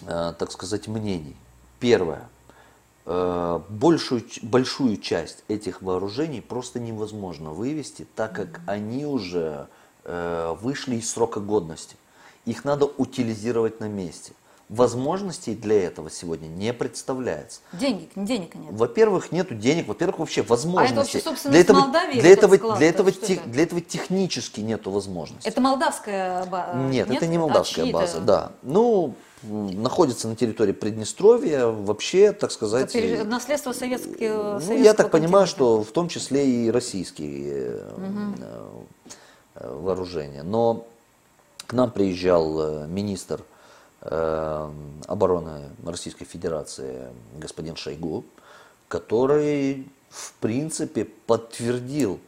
э, 0.07 0.33
так 0.39 0.51
сказать, 0.51 0.89
мнений. 0.89 1.37
Первое. 1.79 2.31
Э, 3.05 3.61
большую, 3.69 4.23
большую 4.43 4.97
часть 4.97 5.43
этих 5.49 5.83
вооружений 5.83 6.41
просто 6.41 6.79
невозможно 6.79 7.51
вывести, 7.51 8.07
так 8.15 8.33
как 8.33 8.61
они 8.67 9.07
уже 9.07 9.67
э, 10.05 10.55
вышли 10.61 10.97
из 10.97 11.11
срока 11.11 11.41
годности. 11.41 11.97
Их 12.45 12.65
надо 12.65 12.87
утилизировать 12.87 13.81
на 13.81 13.89
месте. 13.89 14.35
Возможностей 14.69 15.55
для 15.55 15.85
этого 15.85 16.11
сегодня 16.11 16.47
не 16.47 16.73
представляется. 16.73 17.61
Денег, 17.73 18.11
денег 18.15 18.55
нет. 18.55 18.73
Во-первых, 18.73 19.33
нету 19.33 19.55
денег, 19.55 19.89
во-первых, 19.89 20.21
вообще 20.21 20.43
возможностей. 20.43 21.19
А 21.19 21.21
это 21.21 21.31
вообще, 21.31 21.49
для 21.51 21.61
этого, 21.61 21.81
Молдавии 21.81 22.21
для 22.21 22.31
этого, 22.31 22.57
склад, 22.57 22.79
для 22.79 22.89
этого, 22.89 23.13
тех, 23.13 23.51
для 23.51 23.65
этого 23.65 23.81
технически 23.81 24.61
нету 24.61 24.93
возможности. 24.93 25.47
Это 25.47 25.61
молдавская 25.61 26.47
база? 26.47 26.79
Нет, 26.79 27.09
нет, 27.09 27.17
это 27.19 27.27
не 27.27 27.37
молдавская 27.37 27.89
а 27.89 27.93
база, 27.93 28.21
да. 28.21 28.53
Ну, 28.63 29.15
находится 29.43 30.29
на 30.29 30.37
территории 30.37 30.73
Приднестровья, 30.73 31.67
вообще, 31.67 32.33
так 32.33 32.51
сказать... 32.53 32.95
Это 32.95 33.25
наследство 33.25 33.73
советского 33.73 34.61
ну, 34.61 34.83
Я 34.83 34.95
так 34.95 35.11
понимаю, 35.11 35.47
что 35.47 35.83
в 35.83 35.91
том 35.91 36.09
числе 36.09 36.47
и 36.49 36.71
российские 36.71 37.83
угу. 37.97 38.87
вооружения. 39.55 40.43
Но 40.43 40.87
к 41.67 41.73
нам 41.73 41.91
приезжал 41.91 42.87
министр 42.87 43.43
обороны 44.01 45.71
Российской 45.87 46.25
Федерации 46.25 47.07
господин 47.39 47.77
Шойгу, 47.77 48.25
который, 48.89 49.89
в 50.11 50.33
принципе, 50.35 51.05
подтвердил 51.05 52.19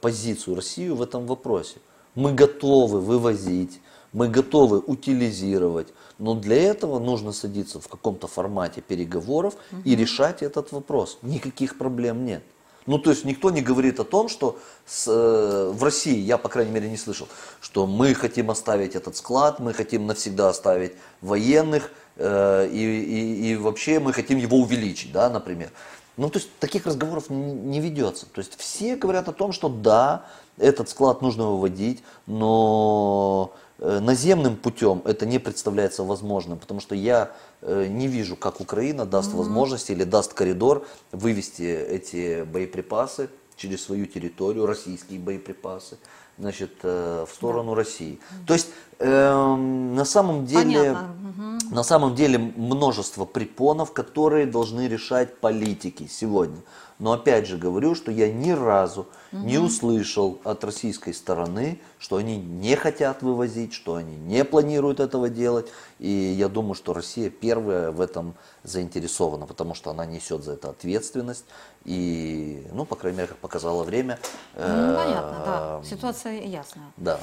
позицию 0.00 0.56
России 0.56 0.88
в 0.88 1.00
этом 1.00 1.26
вопросе. 1.26 1.76
Мы 2.14 2.32
готовы 2.32 3.00
вывозить 3.00 3.80
мы 4.14 4.28
готовы 4.28 4.78
утилизировать, 4.78 5.88
но 6.18 6.34
для 6.34 6.56
этого 6.56 6.98
нужно 6.98 7.32
садиться 7.32 7.80
в 7.80 7.88
каком-то 7.88 8.26
формате 8.26 8.80
переговоров 8.80 9.54
угу. 9.70 9.82
и 9.84 9.94
решать 9.94 10.42
этот 10.42 10.72
вопрос. 10.72 11.18
Никаких 11.20 11.76
проблем 11.76 12.24
нет. 12.24 12.42
Ну, 12.86 12.98
то 12.98 13.10
есть 13.10 13.24
никто 13.24 13.50
не 13.50 13.62
говорит 13.62 13.98
о 13.98 14.04
том, 14.04 14.28
что 14.28 14.58
с, 14.86 15.08
э, 15.08 15.72
в 15.72 15.82
России, 15.82 16.18
я, 16.18 16.36
по 16.36 16.48
крайней 16.48 16.70
мере, 16.70 16.90
не 16.90 16.98
слышал, 16.98 17.26
что 17.60 17.86
мы 17.86 18.14
хотим 18.14 18.50
оставить 18.50 18.94
этот 18.94 19.16
склад, 19.16 19.58
мы 19.58 19.72
хотим 19.72 20.06
навсегда 20.06 20.50
оставить 20.50 20.92
военных, 21.22 21.90
э, 22.16 22.68
и, 22.70 22.78
и, 22.78 23.52
и 23.52 23.56
вообще 23.56 24.00
мы 24.00 24.12
хотим 24.12 24.38
его 24.38 24.58
увеличить, 24.58 25.12
да, 25.12 25.30
например. 25.30 25.70
Ну, 26.16 26.28
то 26.28 26.38
есть 26.38 26.50
таких 26.60 26.86
разговоров 26.86 27.30
не, 27.30 27.80
ведется. 27.80 28.26
То 28.26 28.40
есть 28.40 28.56
все 28.56 28.96
говорят 28.96 29.28
о 29.28 29.32
том, 29.32 29.52
что 29.52 29.68
да, 29.68 30.26
этот 30.58 30.88
склад 30.88 31.22
нужно 31.22 31.50
выводить, 31.50 32.04
но 32.26 33.52
наземным 33.78 34.56
путем 34.56 35.02
это 35.04 35.26
не 35.26 35.38
представляется 35.38 36.04
возможным, 36.04 36.58
потому 36.58 36.80
что 36.80 36.94
я 36.94 37.32
э, 37.60 37.86
не 37.88 38.06
вижу, 38.06 38.36
как 38.36 38.60
Украина 38.60 39.04
даст 39.04 39.32
mm-hmm. 39.32 39.36
возможность 39.36 39.90
или 39.90 40.04
даст 40.04 40.32
коридор 40.32 40.86
вывести 41.12 41.62
эти 41.62 42.44
боеприпасы 42.44 43.28
через 43.56 43.84
свою 43.84 44.06
территорию, 44.06 44.66
российские 44.66 45.18
боеприпасы, 45.18 45.96
значит, 46.38 46.72
э, 46.82 47.26
в 47.28 47.34
сторону 47.34 47.72
да. 47.72 47.76
России. 47.76 48.20
То 48.46 48.54
есть 48.54 48.68
э, 48.98 49.56
на 49.56 50.04
самом 50.04 50.46
деле, 50.46 50.92
угу. 50.92 51.74
на 51.74 51.82
самом 51.82 52.14
деле 52.14 52.38
множество 52.38 53.24
препонов, 53.24 53.92
которые 53.92 54.46
должны 54.46 54.88
решать 54.88 55.38
политики 55.38 56.08
сегодня. 56.10 56.60
Но 57.00 57.12
опять 57.12 57.48
же 57.48 57.56
говорю, 57.58 57.96
что 57.96 58.12
я 58.12 58.32
ни 58.32 58.52
разу 58.52 59.08
угу. 59.32 59.44
не 59.44 59.58
услышал 59.58 60.40
от 60.44 60.62
российской 60.62 61.12
стороны, 61.12 61.80
что 61.98 62.16
они 62.16 62.36
не 62.36 62.76
хотят 62.76 63.22
вывозить, 63.22 63.74
что 63.74 63.96
они 63.96 64.16
не 64.16 64.44
планируют 64.44 65.00
этого 65.00 65.28
делать. 65.28 65.66
И 65.98 66.08
я 66.08 66.48
думаю, 66.48 66.74
что 66.74 66.92
Россия 66.92 67.30
первая 67.30 67.90
в 67.90 68.00
этом 68.00 68.34
заинтересована, 68.62 69.46
потому 69.46 69.74
что 69.74 69.90
она 69.90 70.06
несет 70.06 70.44
за 70.44 70.52
это 70.52 70.70
ответственность. 70.70 71.44
И, 71.84 72.66
ну, 72.72 72.84
по 72.84 72.94
крайней 72.94 73.18
мере, 73.18 73.28
как 73.28 73.38
показало 73.38 73.82
время. 73.82 74.18
Ну, 74.54 74.96
понятно, 74.96 75.42
да. 75.44 75.82
Ситуация 75.84 76.40
ясная. 76.42 76.92
Да. 76.96 77.18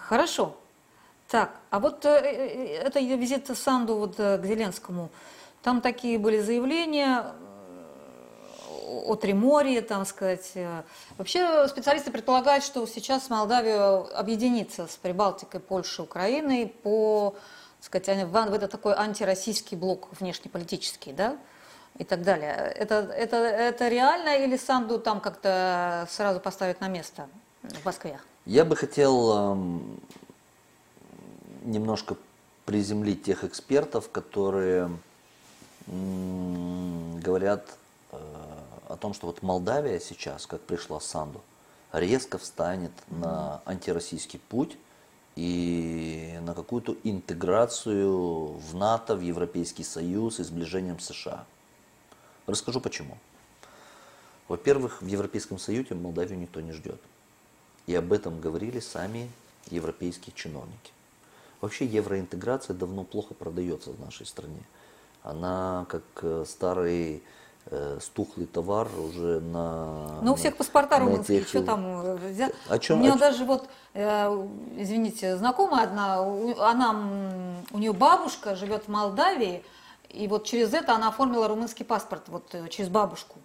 Хорошо. 0.00 0.54
Так, 1.28 1.50
а 1.70 1.78
вот 1.78 2.04
э, 2.04 2.08
э, 2.08 2.76
это 2.78 3.00
визит 3.00 3.50
Санду 3.56 3.96
вот 3.96 4.16
к 4.16 4.40
Зеленскому, 4.44 5.10
там 5.62 5.80
такие 5.80 6.18
были 6.18 6.40
заявления, 6.40 7.34
о 8.88 9.14
Триморье, 9.16 9.82
там 9.82 10.04
сказать. 10.04 10.50
Э, 10.54 10.82
вообще 11.16 11.68
специалисты 11.68 12.10
предполагают, 12.10 12.64
что 12.64 12.86
сейчас 12.86 13.28
Молдавия 13.30 14.04
объединится 14.14 14.86
с 14.86 14.96
Прибалтикой, 14.96 15.60
Польшей, 15.60 16.04
Украиной 16.04 16.74
по, 16.82 17.34
сказать, 17.80 18.26
в, 18.26 18.54
это 18.54 18.68
такой 18.68 18.94
антироссийский 18.94 19.76
блок 19.76 20.08
внешнеполитический, 20.18 21.12
да, 21.12 21.36
и 21.98 22.04
так 22.04 22.22
далее. 22.22 22.52
Это, 22.76 22.94
это, 22.96 23.36
это 23.36 23.88
реально 23.88 24.36
или 24.36 24.56
Санду 24.56 24.98
там 24.98 25.20
как-то 25.20 26.06
сразу 26.10 26.40
поставить 26.40 26.80
на 26.80 26.88
место 26.88 27.28
в 27.62 27.84
Москве? 27.84 28.18
Я 28.46 28.64
бы 28.64 28.76
хотел 28.76 29.52
эм, 29.52 30.00
немножко 31.68 32.16
приземлить 32.64 33.22
тех 33.22 33.44
экспертов, 33.44 34.10
которые 34.10 34.90
говорят 35.86 37.76
э, 38.12 38.18
о 38.88 38.96
том, 38.96 39.14
что 39.14 39.26
вот 39.26 39.42
Молдавия 39.42 39.98
сейчас, 40.00 40.46
как 40.46 40.60
пришла 40.60 41.00
Санду, 41.00 41.40
резко 41.92 42.36
встанет 42.36 42.92
на 43.08 43.62
антироссийский 43.64 44.38
путь 44.38 44.76
и 45.36 46.38
на 46.42 46.54
какую-то 46.54 46.96
интеграцию 47.04 48.48
в 48.48 48.74
НАТО, 48.74 49.16
в 49.16 49.20
Европейский 49.20 49.84
Союз 49.84 50.40
и 50.40 50.44
сближением 50.44 51.00
США. 51.00 51.46
Расскажу 52.46 52.80
почему. 52.80 53.16
Во-первых, 54.48 55.00
в 55.00 55.06
Европейском 55.06 55.58
Союзе 55.58 55.94
Молдавию 55.94 56.38
никто 56.38 56.60
не 56.60 56.72
ждет. 56.72 57.00
И 57.86 57.94
об 57.94 58.12
этом 58.12 58.40
говорили 58.40 58.80
сами 58.80 59.30
европейские 59.70 60.34
чиновники. 60.34 60.92
Вообще 61.60 61.86
евроинтеграция 61.86 62.74
давно 62.74 63.04
плохо 63.04 63.34
продается 63.34 63.90
в 63.90 64.00
нашей 64.00 64.26
стране. 64.26 64.62
Она 65.22 65.86
как 65.88 66.04
э, 66.22 66.44
старый 66.46 67.22
Э, 67.70 67.98
стухлый 68.00 68.46
товар 68.46 68.88
уже 68.98 69.40
на... 69.40 70.20
Ну, 70.22 70.32
у 70.32 70.36
всех 70.36 70.56
паспорта 70.56 71.00
румынские, 71.00 71.40
тех... 71.40 71.48
что 71.48 71.62
там 71.62 71.84
э, 71.84 72.14
взять? 72.30 72.54
О 72.66 72.78
чем, 72.78 73.00
у 73.00 73.02
нее 73.02 73.12
о... 73.12 73.18
даже 73.18 73.44
вот, 73.44 73.68
э, 73.92 74.48
извините, 74.78 75.36
знакомая 75.36 75.84
одна, 75.84 76.18
она, 76.66 77.60
у 77.70 77.78
нее 77.78 77.92
бабушка 77.92 78.56
живет 78.56 78.84
в 78.84 78.88
Молдавии, 78.88 79.62
и 80.08 80.28
вот 80.28 80.44
через 80.44 80.72
это 80.72 80.94
она 80.94 81.08
оформила 81.08 81.46
румынский 81.46 81.84
паспорт, 81.84 82.22
вот 82.28 82.54
через 82.70 82.88
бабушку. 82.88 83.36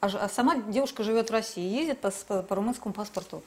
А, 0.00 0.08
а 0.08 0.28
сама 0.28 0.56
девушка 0.56 1.02
живет 1.02 1.30
в 1.30 1.32
России, 1.32 1.66
ездит 1.66 2.00
по, 2.00 2.10
по, 2.10 2.42
по 2.42 2.56
румынскому 2.56 2.92
паспорту. 2.92 3.42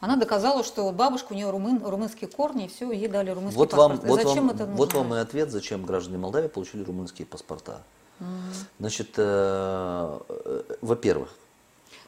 Она 0.00 0.16
доказала, 0.16 0.62
что 0.62 0.84
вот 0.84 0.94
бабушка, 0.94 1.32
у 1.32 1.34
нее 1.34 1.50
румын, 1.50 1.82
румынские 1.84 2.28
корни, 2.28 2.66
и 2.66 2.68
все, 2.68 2.90
ей 2.92 3.08
дали 3.08 3.30
румынский 3.30 3.58
вот 3.58 3.70
паспорт. 3.70 4.00
Вам, 4.00 4.08
вот 4.08 4.22
зачем 4.22 4.46
вам, 4.46 4.54
это 4.54 4.66
нужно? 4.66 4.76
Вот 4.76 4.94
вам 4.94 5.14
и 5.14 5.18
ответ, 5.18 5.50
зачем 5.50 5.84
граждане 5.84 6.18
Молдавии 6.18 6.48
получили 6.48 6.82
румынские 6.82 7.26
паспорта. 7.26 7.82
Значит, 8.78 9.10
э, 9.16 10.20
э, 10.28 10.62
во-первых, 10.80 11.30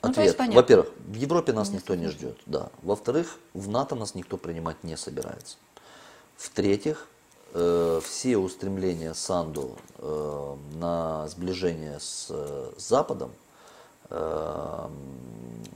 ну, 0.03 0.11
ответ. 0.11 0.39
Во-первых, 0.39 0.89
в 0.99 1.15
Европе 1.15 1.53
нас 1.53 1.71
не 1.71 1.77
никто 1.77 1.95
не 1.95 2.09
ждет, 2.09 2.39
да. 2.47 2.71
Во-вторых, 2.83 3.39
в 3.53 3.69
НАТО 3.69 3.95
нас 3.95 4.15
никто 4.15 4.37
принимать 4.37 4.83
не 4.85 4.97
собирается. 4.97 5.57
В-третьих, 6.37 7.09
э, 7.53 8.01
все 8.05 8.39
устремления 8.39 9.13
Санду 9.15 9.77
э, 9.99 10.57
на 10.75 11.29
сближение 11.29 11.99
с, 12.01 12.29
э, 12.31 12.73
Западом, 12.79 13.33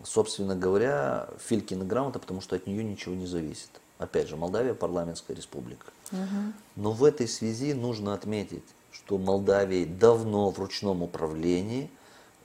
собственно 0.05 0.57
говоря, 0.57 1.28
Филькина 1.39 1.85
грамота, 1.85 2.18
потому 2.18 2.41
что 2.41 2.57
от 2.57 2.66
нее 2.66 2.83
ничего 2.83 3.14
не 3.14 3.26
зависит. 3.26 3.70
Опять 3.99 4.28
же, 4.28 4.37
Молдавия 4.37 4.74
парламентская 4.74 5.37
республика. 5.37 5.87
Угу. 6.11 6.53
Но 6.76 6.93
в 6.93 7.05
этой 7.05 7.28
связи 7.28 7.72
нужно 7.72 8.14
отметить, 8.14 8.64
что 8.91 9.18
Молдавии 9.18 9.85
давно 9.85 10.51
в 10.51 10.59
ручном 10.59 11.03
управлении, 11.03 11.91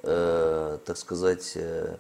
э, 0.03 0.77
так 0.85 0.97
сказать, 0.97 1.53
э, 1.55 1.97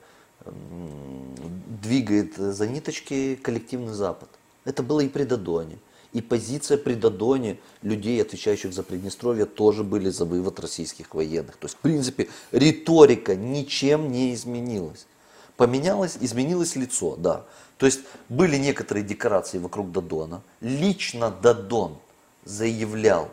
двигает 1.81 2.35
за 2.35 2.67
ниточки 2.67 3.35
коллективный 3.35 3.93
Запад. 3.93 4.29
Это 4.65 4.83
было 4.83 5.01
и 5.01 5.09
при 5.09 5.23
Додоне. 5.23 5.79
И 6.13 6.21
позиция 6.21 6.77
при 6.77 6.93
Додоне 6.93 7.57
людей, 7.81 8.21
отвечающих 8.21 8.73
за 8.73 8.83
Приднестровье, 8.83 9.45
тоже 9.45 9.83
были 9.83 10.09
за 10.09 10.25
вывод 10.25 10.59
российских 10.59 11.13
военных. 11.13 11.57
То 11.57 11.65
есть, 11.65 11.75
в 11.75 11.79
принципе, 11.79 12.29
риторика 12.51 13.35
ничем 13.35 14.11
не 14.11 14.33
изменилась. 14.33 15.05
Поменялось, 15.57 16.17
изменилось 16.19 16.75
лицо, 16.75 17.15
да. 17.15 17.45
То 17.77 17.85
есть 17.85 18.01
были 18.29 18.57
некоторые 18.57 19.03
декорации 19.03 19.57
вокруг 19.57 19.91
Додона. 19.91 20.41
Лично 20.61 21.29
Додон 21.29 21.97
заявлял 22.45 23.29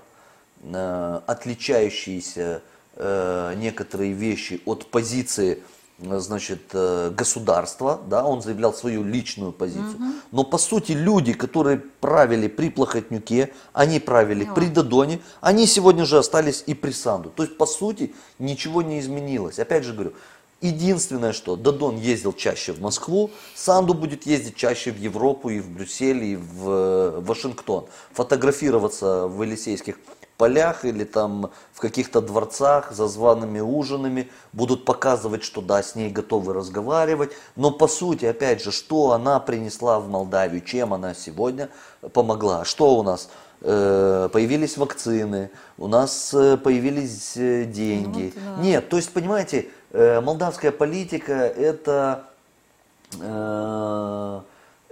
э, 0.62 1.20
отличающиеся 1.26 2.62
э, 2.96 3.54
некоторые 3.56 4.12
вещи 4.12 4.60
от 4.64 4.90
позиции 4.90 5.62
значит, 5.99 6.62
э, 6.72 7.11
государства, 7.16 8.01
да, 8.09 8.24
он 8.24 8.42
заявлял 8.42 8.74
свою 8.74 9.05
личную 9.05 9.53
позицию. 9.53 9.95
Угу. 9.95 10.05
Но 10.32 10.45
по 10.45 10.59
сути 10.59 10.92
люди, 10.92 11.32
которые 11.32 11.78
правили 12.01 12.49
при 12.49 12.70
Плохотнюке, 12.70 13.53
они 13.72 14.01
правили 14.01 14.45
ну. 14.45 14.55
при 14.55 14.66
Додоне, 14.66 15.20
они 15.40 15.66
сегодня 15.66 16.05
же 16.05 16.18
остались 16.18 16.64
и 16.66 16.74
при 16.74 16.90
Санду. 16.90 17.30
То 17.30 17.45
есть 17.45 17.57
по 17.57 17.66
сути 17.66 18.12
ничего 18.38 18.82
не 18.82 18.99
изменилось. 18.99 19.59
Опять 19.59 19.84
же 19.84 19.92
говорю, 19.92 20.12
единственное, 20.61 21.32
что 21.32 21.57
Додон 21.57 21.97
ездил 21.97 22.32
чаще 22.32 22.72
в 22.72 22.80
Москву, 22.80 23.30
Санду 23.55 23.95
будет 23.95 24.26
ездить 24.26 24.57
чаще 24.57 24.90
в 24.90 24.99
Европу 24.99 25.51
и 25.51 25.61
в 25.61 25.70
Брюссель 25.70 26.24
и 26.24 26.36
в 26.36 26.68
э, 26.68 27.20
Вашингтон, 27.20 27.86
фотографироваться 28.12 29.26
в 29.28 29.42
Елисейских 29.42 29.97
полях 30.37 30.85
или 30.85 31.05
там 31.05 31.51
в 31.72 31.80
каких-то 31.80 32.20
дворцах 32.20 32.93
за 32.93 33.09
зваными 33.09 33.61
ужинами, 33.61 34.30
будут 34.53 34.85
показывать, 34.85 35.45
что 35.45 35.61
да, 35.61 35.82
с 35.82 35.95
ней 35.95 36.11
готовы 36.11 36.53
разговаривать. 36.53 37.32
Но 37.57 37.70
по 37.70 37.89
сути, 37.89 38.24
опять 38.24 38.62
же, 38.62 38.72
что 38.72 39.12
она 39.12 39.41
принесла 39.41 40.01
в 40.01 40.09
Молдавию, 40.09 40.61
чем 40.61 40.95
она 40.95 41.14
сегодня 41.14 41.68
помогла? 42.12 42.64
Что 42.64 42.97
у 42.97 43.03
нас? 43.03 43.28
Э, 43.66 44.28
появились 44.30 44.76
вакцины, 44.76 45.51
у 45.78 45.89
нас 45.89 46.35
э, 46.35 46.59
появились 46.59 47.35
э, 47.37 47.64
деньги. 47.64 48.35
Ну, 48.37 48.43
вот, 48.51 48.57
да. 48.57 48.62
Нет, 48.62 48.89
то 48.91 48.99
есть, 48.99 49.11
понимаете, 49.11 49.68
молдавская 49.91 50.70
политика 50.70 51.32
это, 51.32 52.24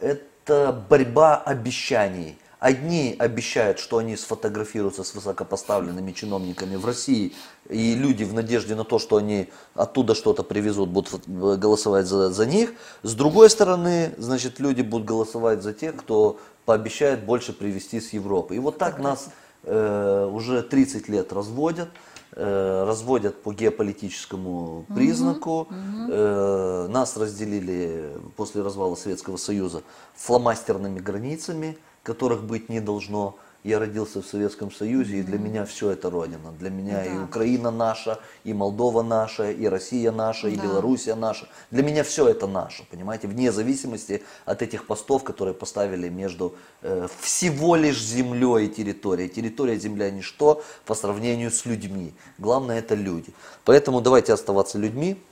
это 0.01 0.84
борьба 0.88 1.36
обещаний. 1.36 2.38
Одни 2.62 3.16
обещают, 3.18 3.80
что 3.80 3.98
они 3.98 4.16
сфотографируются 4.16 5.02
с 5.02 5.16
высокопоставленными 5.16 6.12
чиновниками 6.12 6.76
в 6.76 6.86
России, 6.86 7.32
и 7.68 7.96
люди 7.96 8.22
в 8.22 8.32
надежде 8.34 8.76
на 8.76 8.84
то, 8.84 9.00
что 9.00 9.16
они 9.16 9.48
оттуда 9.74 10.14
что-то 10.14 10.44
привезут, 10.44 10.88
будут 10.88 11.26
голосовать 11.26 12.06
за, 12.06 12.30
за 12.30 12.46
них. 12.46 12.74
С 13.02 13.14
другой 13.14 13.50
стороны, 13.50 14.14
значит, 14.16 14.60
люди 14.60 14.82
будут 14.82 15.08
голосовать 15.08 15.64
за 15.64 15.72
тех, 15.72 15.96
кто 15.96 16.38
пообещает 16.64 17.24
больше 17.24 17.52
привезти 17.52 18.00
с 18.00 18.12
Европы. 18.12 18.54
И 18.54 18.60
вот 18.60 18.78
так 18.78 19.00
нас 19.00 19.30
э, 19.64 20.30
уже 20.32 20.62
30 20.62 21.08
лет 21.08 21.32
разводят 21.32 21.88
э, 22.36 22.84
разводят 22.86 23.42
по 23.42 23.52
геополитическому 23.52 24.86
признаку. 24.94 25.62
Угу, 25.62 25.92
Э, 26.10 26.86
нас 26.88 27.16
разделили 27.16 28.12
после 28.36 28.62
развала 28.62 28.94
Советского 28.94 29.36
Союза 29.36 29.82
фломастерными 30.14 31.00
границами 31.00 31.76
которых 32.03 32.44
быть 32.44 32.68
не 32.68 32.80
должно. 32.80 33.36
Я 33.64 33.78
родился 33.78 34.20
в 34.22 34.26
Советском 34.26 34.72
Союзе, 34.72 35.18
и 35.18 35.22
для 35.22 35.38
меня 35.38 35.64
все 35.64 35.90
это 35.90 36.11
родина. 36.11 36.53
Для 36.59 36.68
меня 36.68 36.94
да. 36.94 37.05
и 37.05 37.16
Украина 37.16 37.70
наша, 37.70 38.18
и 38.42 38.53
Молдова 38.53 39.05
наша, 39.05 39.53
и 39.53 39.66
Россия 39.66 40.11
наша, 40.11 40.48
и 40.48 40.57
да. 40.57 40.64
Белоруссия 40.64 41.14
наша. 41.14 41.48
Для 41.70 41.84
меня 41.84 42.03
все 42.03 42.26
это 42.26 42.48
наше, 42.48 42.84
понимаете, 42.90 43.28
вне 43.28 43.53
зависимости 43.53 44.24
от 44.46 44.62
этих 44.62 44.84
постов, 44.88 45.22
которые 45.22 45.55
поставили 45.55 46.09
между 46.09 46.57
э, 46.82 47.07
всего 47.20 47.76
лишь 47.76 48.03
землей 48.03 48.66
и 48.66 48.68
территорией. 48.68 49.28
Территория, 49.28 49.78
земля 49.78 50.11
ничто 50.11 50.64
по 50.84 50.96
сравнению 50.96 51.53
с 51.53 51.64
людьми. 51.64 52.14
Главное 52.38 52.80
это 52.80 52.96
люди. 52.96 53.32
Поэтому 53.64 54.00
давайте 54.00 54.32
оставаться 54.32 54.76
людьми. 54.76 55.22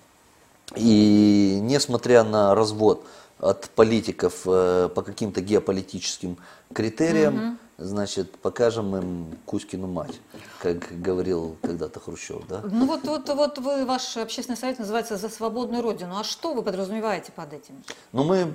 И 0.76 1.58
несмотря 1.60 2.22
на 2.22 2.54
развод 2.54 3.04
от 3.40 3.70
политиков 3.70 4.42
э, 4.44 4.88
по 4.94 5.02
каким-то 5.02 5.40
геополитическим 5.40 6.36
критериям, 6.72 7.34
угу. 7.34 7.56
значит, 7.78 8.38
покажем 8.38 8.96
им 8.96 9.38
Кузькину 9.44 9.86
мать, 9.86 10.20
как 10.60 10.78
говорил 11.00 11.56
когда-то 11.62 12.00
Хрущев, 12.00 12.46
да? 12.48 12.62
Ну 12.64 12.86
вот, 12.86 13.04
вот, 13.04 13.28
вот 13.28 13.58
вы, 13.58 13.84
ваш 13.84 14.16
общественный 14.16 14.56
совет 14.56 14.78
называется 14.78 15.16
«За 15.16 15.28
свободную 15.28 15.82
Родину». 15.82 16.18
А 16.18 16.24
что 16.24 16.54
вы 16.54 16.62
подразумеваете 16.62 17.32
под 17.32 17.52
этим? 17.52 17.74
Ну 18.12 18.24
мы 18.24 18.54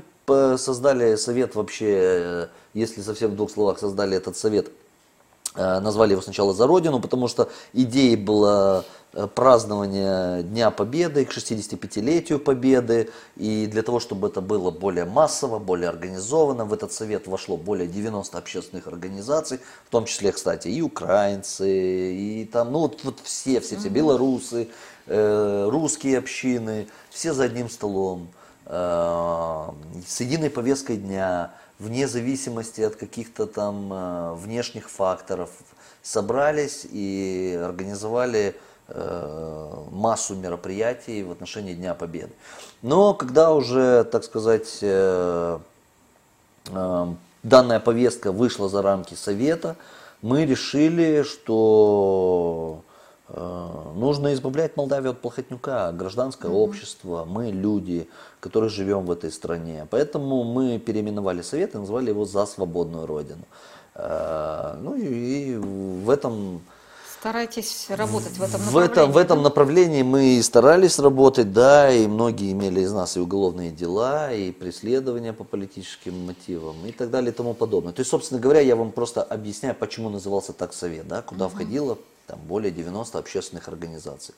создали 0.58 1.16
совет 1.16 1.56
вообще, 1.56 1.94
э, 1.94 2.48
если 2.74 3.02
совсем 3.02 3.32
в 3.32 3.36
двух 3.36 3.52
словах 3.52 3.80
создали 3.80 4.18
этот 4.18 4.36
совет, 4.36 4.68
э, 4.68 4.72
назвали 5.56 6.12
его 6.12 6.22
сначала 6.22 6.54
«За 6.54 6.68
Родину», 6.68 7.00
потому 7.00 7.28
что 7.28 7.50
идеей 7.74 8.16
была 8.16 8.84
Э, 9.16 9.28
празднования 9.28 10.42
Дня 10.42 10.72
Победы, 10.72 11.24
к 11.24 11.32
65-летию 11.32 12.38
Победы. 12.38 13.10
И 13.38 13.66
для 13.66 13.82
того, 13.82 14.02
чтобы 14.02 14.28
это 14.28 14.42
было 14.42 14.72
более 14.72 15.06
массово, 15.06 15.58
более 15.58 15.88
организованно, 15.88 16.66
в 16.66 16.74
этот 16.74 16.92
совет 16.92 17.26
вошло 17.26 17.56
более 17.56 17.88
90 17.88 18.38
общественных 18.38 18.88
организаций, 18.88 19.62
в 19.86 19.90
том 19.90 20.04
числе, 20.04 20.34
кстати, 20.34 20.68
и 20.68 20.82
украинцы, 20.82 22.14
и 22.14 22.50
там, 22.52 22.74
ну 22.74 22.80
вот, 22.80 23.06
вот 23.06 23.20
все, 23.24 23.62
все, 23.62 23.78
все, 23.78 23.88
белорусы, 23.88 24.68
э, 25.06 25.68
русские 25.70 26.18
общины, 26.18 26.90
все 27.10 27.34
за 27.34 27.46
одним 27.46 27.70
столом, 27.70 28.28
э, 28.66 29.70
с 30.06 30.20
единой 30.20 30.50
повесткой 30.50 30.98
дня, 30.98 31.54
вне 31.80 32.08
зависимости 32.08 32.82
от 32.82 32.96
каких-то 32.96 33.46
там 33.48 33.92
э, 33.92 34.34
внешних 34.36 34.90
факторов, 34.90 35.50
собрались 36.02 36.86
и 36.92 37.60
организовали 37.64 38.56
Э, 38.88 39.84
массу 39.90 40.36
мероприятий 40.36 41.24
в 41.24 41.32
отношении 41.32 41.74
Дня 41.74 41.96
Победы. 41.96 42.32
Но 42.84 43.16
когда 43.16 43.52
уже, 43.52 44.04
так 44.04 44.24
сказать, 44.24 44.78
э, 44.82 45.58
данная 47.42 47.80
повестка 47.80 48.32
вышла 48.32 48.70
за 48.70 48.84
рамки 48.84 49.16
Совета, 49.16 49.76
мы 50.22 50.46
решили, 50.46 51.24
что 51.24 52.84
нужно 53.28 54.34
избавлять 54.34 54.78
Молдавию 54.78 55.12
от 55.12 55.22
плохотнюка, 55.22 55.92
гражданское 55.92 56.52
mm-hmm. 56.52 56.64
общество, 56.64 57.26
мы 57.26 57.52
люди, 57.52 58.08
которые 58.40 58.70
живем 58.70 59.06
в 59.06 59.12
этой 59.12 59.32
стране. 59.32 59.88
Поэтому 59.90 60.44
мы 60.44 60.78
переименовали 60.78 61.42
Совет 61.42 61.74
и 61.76 61.78
назвали 61.78 62.10
его 62.10 62.26
«За 62.26 62.46
свободную 62.46 63.06
Родину». 63.06 63.46
Ну 63.96 64.96
и 64.96 65.56
в 65.56 66.10
этом 66.10 66.62
Старайтесь 67.20 67.88
работать 67.90 68.38
в 68.38 68.44
этом 68.44 68.62
направлении. 68.62 68.88
В 68.88 68.92
этом, 68.92 69.12
в 69.12 69.18
этом 69.18 69.42
направлении 69.42 70.04
мы 70.04 70.44
старались 70.44 71.00
работать, 71.00 71.52
да, 71.52 71.92
и 71.92 72.06
многие 72.06 72.52
имели 72.52 72.82
из 72.82 72.92
нас 72.92 73.18
и 73.18 73.20
уголовные 73.20 73.72
дела, 73.72 74.32
и 74.32 74.52
преследования 74.52 75.34
по 75.34 75.44
политическим 75.44 76.28
мотивам, 76.28 76.76
и 76.86 76.92
так 76.92 77.10
далее, 77.10 77.32
и 77.32 77.34
тому 77.34 77.56
подобное. 77.56 77.94
То 77.94 78.02
есть, 78.02 78.12
собственно 78.12 78.40
говоря, 78.40 78.60
я 78.60 78.76
вам 78.76 78.92
просто 78.92 79.24
объясняю, 79.24 79.74
почему 79.74 80.10
назывался 80.10 80.54
так 80.54 80.72
совет, 80.72 81.08
да, 81.08 81.24
куда 81.24 81.48
угу. 81.48 81.56
входило 81.56 81.98
там, 82.28 82.40
более 82.40 82.72
90 82.72 83.18
общественных 83.18 83.68
организаций. 83.68 84.36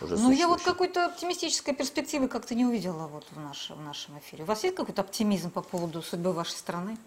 Уже 0.00 0.16
ну, 0.16 0.30
я 0.30 0.46
вот 0.46 0.60
какой-то 0.62 1.06
оптимистической 1.06 1.74
перспективы 1.74 2.28
как-то 2.28 2.54
не 2.54 2.66
увидела 2.66 3.06
вот 3.06 3.24
в, 3.30 3.40
наш, 3.40 3.70
в 3.70 3.80
нашем 3.80 4.18
эфире. 4.18 4.44
У 4.44 4.46
вас 4.46 4.62
есть 4.62 4.76
какой-то 4.76 5.00
оптимизм 5.00 5.50
по 5.50 5.62
поводу 5.62 6.02
судьбы 6.02 6.32
вашей 6.32 6.56
страны? 6.56 6.98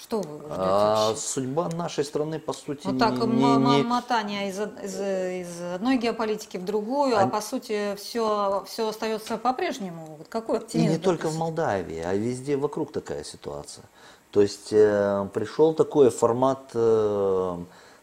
Что 0.00 0.20
вы 0.20 0.40
а, 0.48 1.14
Судьба 1.16 1.68
нашей 1.70 2.04
страны, 2.04 2.38
по 2.38 2.52
сути, 2.52 2.86
Вот 2.86 2.98
так, 2.98 3.14
не, 3.14 3.56
не... 3.56 3.82
мотание 3.82 4.48
из, 4.48 4.60
из, 4.60 5.00
из 5.00 5.60
одной 5.74 5.98
геополитики 5.98 6.56
в 6.56 6.64
другую, 6.64 7.18
а, 7.18 7.22
а 7.22 7.26
по 7.26 7.40
сути 7.40 7.96
все, 7.96 8.64
все 8.68 8.88
остается 8.88 9.38
по-прежнему. 9.38 10.20
Какой 10.28 10.58
оптимизм? 10.58 10.88
И 10.88 10.92
не 10.92 10.98
только 10.98 11.28
в 11.28 11.36
Молдавии, 11.36 11.98
а 11.98 12.14
везде 12.14 12.56
вокруг 12.56 12.92
такая 12.92 13.24
ситуация. 13.24 13.84
То 14.30 14.40
есть 14.40 14.72
э, 14.72 15.28
пришел 15.34 15.74
такой 15.74 16.10
формат 16.10 16.70
э, 16.74 17.58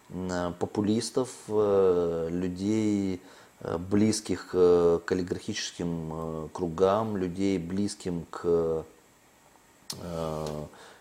популистов, 0.09 1.29
э, 1.47 2.27
людей, 2.31 3.21
э, 3.61 3.77
близких 3.77 4.49
э, 4.53 4.99
к 5.03 5.11
олигархическим 5.11 6.11
э, 6.13 6.47
кругам, 6.53 7.17
людей, 7.17 7.57
близким 7.57 8.25
к 8.29 8.85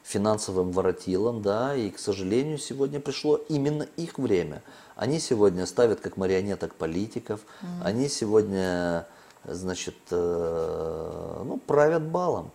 финансовым 0.04 0.70
воротилам, 0.70 1.40
да, 1.40 1.74
и, 1.74 1.90
к 1.90 1.98
сожалению, 1.98 2.58
сегодня 2.58 3.00
пришло 3.00 3.36
именно 3.48 3.88
их 3.96 4.18
время. 4.18 4.62
Они 4.94 5.18
сегодня 5.18 5.64
ставят 5.64 6.00
как 6.00 6.18
марионеток 6.18 6.74
политиков, 6.74 7.40
mm-hmm. 7.40 7.82
они 7.82 8.08
сегодня, 8.08 9.06
значит, 9.44 9.96
ну, 10.10 11.58
правят 11.66 12.02
балом. 12.02 12.50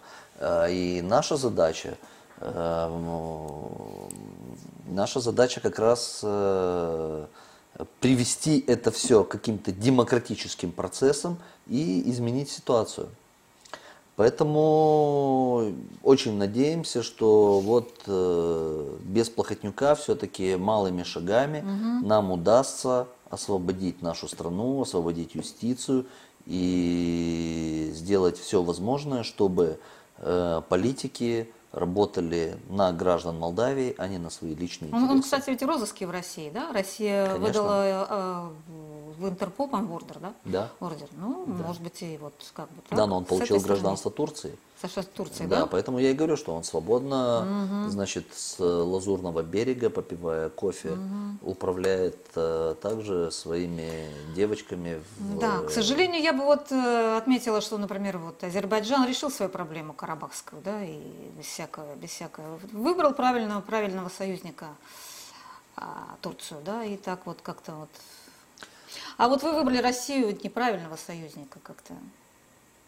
И 0.70 1.02
наша 1.04 1.36
задача, 1.36 1.98
наша 4.90 5.20
задача 5.20 5.62
как 5.62 5.80
раз 5.80 6.24
привести 8.00 8.64
это 8.68 8.92
все 8.92 9.24
к 9.24 9.30
каким-то 9.30 9.72
демократическим 9.72 10.72
процессам 10.72 11.38
и 11.68 12.10
изменить 12.10 12.50
ситуацию. 12.50 13.08
Поэтому 14.20 15.72
очень 16.04 16.34
надеемся, 16.38 17.04
что 17.04 17.62
вот 17.62 18.02
э, 18.06 18.98
без 19.06 19.30
Плохотнюка 19.30 19.96
все-таки 19.96 20.58
малыми 20.58 21.04
шагами 21.04 21.60
угу. 21.60 22.06
нам 22.06 22.30
удастся 22.34 23.08
освободить 23.30 24.02
нашу 24.02 24.28
страну, 24.28 24.82
освободить 24.82 25.36
юстицию 25.36 26.06
и 26.46 27.94
сделать 27.96 28.38
все 28.38 28.62
возможное, 28.62 29.24
чтобы 29.24 29.80
э, 30.18 30.62
политики 30.68 31.50
работали 31.72 32.58
на 32.68 32.92
граждан 32.92 33.38
Молдавии, 33.38 33.94
а 33.98 34.08
не 34.08 34.18
на 34.18 34.30
свои 34.30 34.56
личные 34.56 34.90
интересы. 34.90 35.12
Он, 35.12 35.22
кстати, 35.22 35.50
ведь 35.50 35.62
розыски 35.62 36.04
в 36.04 36.12
России, 36.12 36.50
да? 36.50 36.72
Россия 36.74 37.26
Конечно. 37.26 37.46
выдала 37.46 37.84
э, 37.86 38.50
в 39.20 39.28
Интерпол, 39.28 39.68
по-моему, 39.68 39.96
ордер, 39.96 40.20
да? 40.20 40.34
Да. 40.46 40.72
Ордер. 40.80 41.08
Ну, 41.18 41.46
да. 41.46 41.64
может 41.64 41.82
быть, 41.82 42.02
и 42.02 42.18
вот 42.18 42.34
как 42.54 42.70
бы. 42.70 42.82
Да, 42.92 43.06
но 43.06 43.18
он 43.18 43.26
получил 43.26 43.60
гражданство 43.60 44.10
Турции. 44.10 44.58
Саша 44.82 45.04
Турции, 45.04 45.46
да? 45.46 45.62
Да, 45.62 45.66
поэтому 45.66 46.00
я 46.00 46.12
и 46.12 46.14
говорю, 46.14 46.38
что 46.38 46.56
он 46.56 46.64
свободно, 46.64 47.84
угу. 47.84 47.90
значит, 47.90 48.26
с 48.34 48.60
Лазурного 48.60 49.44
берега, 49.44 49.90
попивая 49.90 50.50
кофе, 50.50 50.92
угу. 50.92 51.52
управляет 51.52 52.18
э, 52.36 52.76
также 52.82 53.30
своими 53.32 54.10
девочками. 54.36 55.02
В... 55.18 55.40
Да, 55.40 55.60
к 55.64 55.70
сожалению, 55.70 56.22
я 56.22 56.32
бы 56.32 56.46
вот 56.46 56.72
э, 56.72 57.18
отметила, 57.18 57.60
что, 57.60 57.78
например, 57.78 58.20
вот 58.20 58.42
Азербайджан 58.42 59.06
решил 59.06 59.30
свою 59.30 59.52
проблему 59.52 59.92
карабахскую, 59.92 60.62
да, 60.62 60.82
и 60.84 60.98
без 61.38 61.46
всякого, 61.46 61.96
без 61.96 62.12
всякого, 62.12 62.60
выбрал 62.72 63.14
правильного, 63.14 63.60
правильного 63.60 64.08
союзника 64.08 64.68
а, 65.76 66.16
Турцию, 66.22 66.62
да, 66.64 66.86
и 66.86 66.96
так 66.96 67.26
вот 67.26 67.40
как-то 67.42 67.74
вот. 67.74 67.90
А 69.18 69.28
вот 69.28 69.44
вы 69.44 69.54
выбрали 69.54 69.80
Россию 69.80 70.38
неправильного 70.42 70.96
союзника 70.96 71.60
как-то. 71.64 71.94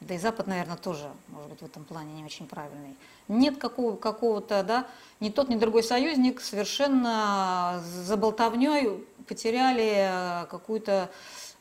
Да 0.01 0.15
и 0.15 0.17
Запад, 0.17 0.47
наверное, 0.47 0.77
тоже, 0.77 1.11
может 1.27 1.49
быть, 1.51 1.61
в 1.61 1.65
этом 1.65 1.83
плане 1.83 2.13
не 2.13 2.25
очень 2.25 2.47
правильный. 2.47 2.97
Нет 3.27 3.57
какого, 3.59 3.95
какого-то, 3.95 4.63
да, 4.63 4.87
ни 5.19 5.29
тот, 5.29 5.47
ни 5.47 5.55
другой 5.55 5.83
союзник 5.83 6.41
совершенно 6.41 7.83
за 7.85 8.17
болтовней 8.17 9.05
потеряли 9.27 10.43
э, 10.43 10.45
какую-то, 10.47 11.11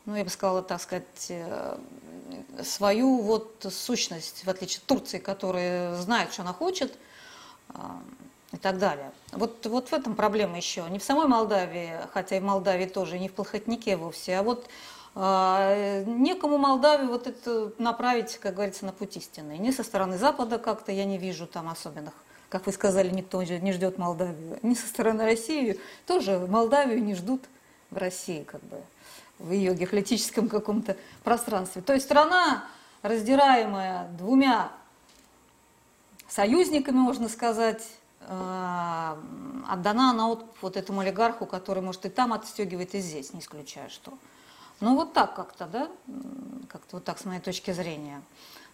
ну, 0.05 0.15
я 0.15 0.23
бы 0.23 0.31
сказала, 0.31 0.63
так 0.63 0.81
сказать, 0.81 1.27
э, 1.29 1.77
свою 2.63 3.21
вот 3.21 3.67
сущность, 3.69 4.43
в 4.43 4.49
отличие 4.49 4.79
от 4.79 4.85
Турции, 4.85 5.19
которая 5.19 5.95
знает, 5.97 6.33
что 6.33 6.41
она 6.41 6.53
хочет, 6.53 6.97
э, 7.69 7.73
и 8.53 8.57
так 8.57 8.79
далее. 8.79 9.11
Вот, 9.33 9.65
вот 9.67 9.89
в 9.89 9.93
этом 9.93 10.15
проблема 10.15 10.57
еще. 10.57 10.83
Не 10.89 10.97
в 10.97 11.03
самой 11.03 11.27
Молдавии, 11.27 11.93
хотя 12.11 12.37
и 12.37 12.39
в 12.39 12.43
Молдавии 12.43 12.87
тоже, 12.87 13.19
не 13.19 13.29
в 13.29 13.33
Плохотнике 13.33 13.97
вовсе, 13.97 14.37
а 14.37 14.43
вот 14.43 14.67
некому 15.13 16.57
Молдавию 16.57 17.09
вот 17.09 17.27
это 17.27 17.73
направить, 17.77 18.37
как 18.37 18.55
говорится, 18.55 18.85
на 18.85 18.93
путь 18.93 19.17
истинный. 19.17 19.57
Ни 19.57 19.71
со 19.71 19.83
стороны 19.83 20.17
Запада 20.17 20.57
как-то 20.57 20.91
я 20.91 21.05
не 21.05 21.17
вижу 21.17 21.47
там 21.47 21.67
особенных, 21.67 22.13
как 22.49 22.65
вы 22.65 22.71
сказали, 22.71 23.09
никто 23.09 23.43
не 23.43 23.73
ждет 23.73 23.97
Молдавию. 23.97 24.59
Ни 24.61 24.73
со 24.73 24.87
стороны 24.87 25.25
России 25.25 25.79
тоже 26.07 26.39
Молдавию 26.47 27.03
не 27.03 27.15
ждут 27.15 27.43
в 27.89 27.97
России, 27.97 28.43
как 28.43 28.63
бы, 28.63 28.81
в 29.39 29.51
ее 29.51 29.75
геополитическом 29.75 30.47
каком-то 30.47 30.95
пространстве. 31.23 31.81
То 31.81 31.93
есть 31.93 32.05
страна, 32.05 32.65
раздираемая 33.01 34.07
двумя 34.17 34.71
союзниками, 36.29 36.95
можно 36.95 37.27
сказать, 37.27 37.85
а, 38.27 39.17
отдана 39.69 40.13
на 40.13 40.27
вот, 40.27 40.45
вот 40.61 40.77
этому 40.77 41.01
олигарху, 41.01 41.45
который, 41.45 41.83
может, 41.83 42.05
и 42.05 42.09
там 42.09 42.31
отстегивает, 42.31 42.95
и 42.95 42.99
здесь, 42.99 43.33
не 43.33 43.41
исключая 43.41 43.89
что. 43.89 44.13
Ну 44.81 44.95
вот 44.95 45.13
так 45.13 45.35
как-то, 45.35 45.67
да, 45.67 45.89
как-то 46.67 46.97
вот 46.97 47.05
так 47.05 47.19
с 47.19 47.25
моей 47.25 47.39
точки 47.39 47.71
зрения. 47.71 48.21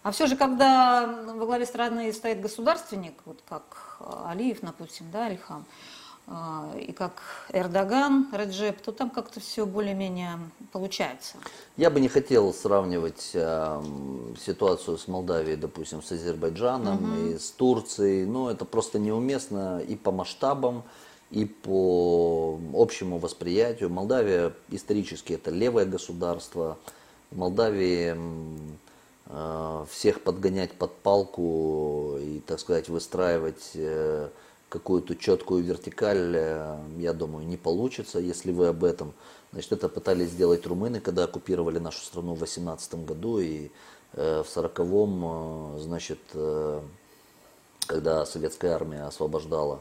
А 0.02 0.10
все 0.10 0.26
же, 0.26 0.36
когда 0.36 1.06
во 1.06 1.44
главе 1.44 1.66
страны 1.66 2.12
стоит 2.12 2.40
государственник, 2.40 3.14
вот 3.26 3.40
как 3.48 3.98
Алиев, 4.24 4.58
допустим, 4.62 5.10
да, 5.10 5.26
Альхам, 5.26 5.66
и 6.76 6.92
как 6.92 7.22
Эрдоган, 7.52 8.28
Реджеп, 8.32 8.80
то 8.82 8.92
там 8.92 9.08
как-то 9.08 9.40
все 9.40 9.64
более-менее 9.64 10.38
получается. 10.72 11.38
Я 11.76 11.88
бы 11.88 12.00
не 12.00 12.08
хотел 12.08 12.52
сравнивать 12.52 13.30
э, 13.32 13.82
ситуацию 14.44 14.98
с 14.98 15.08
Молдавией, 15.08 15.56
допустим, 15.56 16.02
с 16.02 16.12
Азербайджаном 16.12 17.12
угу. 17.12 17.28
и 17.28 17.38
с 17.38 17.50
Турцией. 17.50 18.26
Ну, 18.26 18.50
это 18.50 18.66
просто 18.66 18.98
неуместно 18.98 19.80
и 19.80 19.96
по 19.96 20.12
масштабам, 20.12 20.84
и 21.30 21.44
по 21.44 22.58
общему 22.74 23.18
восприятию. 23.18 23.90
Молдавия 23.90 24.52
исторически 24.70 25.34
это 25.34 25.50
левое 25.50 25.84
государство. 25.84 26.78
В 27.30 27.36
Молдавии 27.36 28.16
э, 29.26 29.84
всех 29.90 30.22
подгонять 30.22 30.72
под 30.72 30.94
палку 30.96 32.16
и, 32.18 32.40
так 32.46 32.58
сказать, 32.60 32.88
выстраивать 32.88 33.72
э, 33.74 34.30
какую-то 34.70 35.16
четкую 35.16 35.64
вертикаль, 35.64 36.34
э, 36.34 36.78
я 36.98 37.12
думаю, 37.12 37.46
не 37.46 37.58
получится, 37.58 38.18
если 38.18 38.50
вы 38.50 38.68
об 38.68 38.82
этом. 38.82 39.12
Значит, 39.52 39.72
это 39.72 39.88
пытались 39.90 40.30
сделать 40.30 40.66
румыны, 40.66 41.00
когда 41.00 41.24
оккупировали 41.24 41.78
нашу 41.78 42.00
страну 42.00 42.34
в 42.34 42.40
18 42.40 43.06
году 43.06 43.38
и 43.38 43.70
в 44.14 44.46
40-м, 44.46 45.78
значит, 45.80 46.18
когда 47.86 48.24
советская 48.24 48.74
армия 48.74 49.02
освобождала 49.02 49.80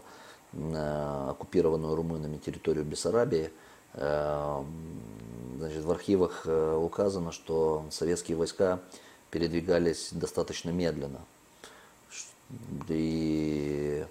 оккупированную 0.57 1.95
румынами 1.95 2.37
территорию 2.37 2.83
Бессарабии, 2.83 3.51
э, 3.93 4.63
значит, 5.57 5.83
в 5.83 5.91
архивах 5.91 6.43
э, 6.45 6.75
указано, 6.75 7.31
что 7.31 7.85
советские 7.91 8.37
войска 8.37 8.79
передвигались 9.31 10.09
достаточно 10.11 10.69
медленно. 10.69 11.19
И 12.87 14.05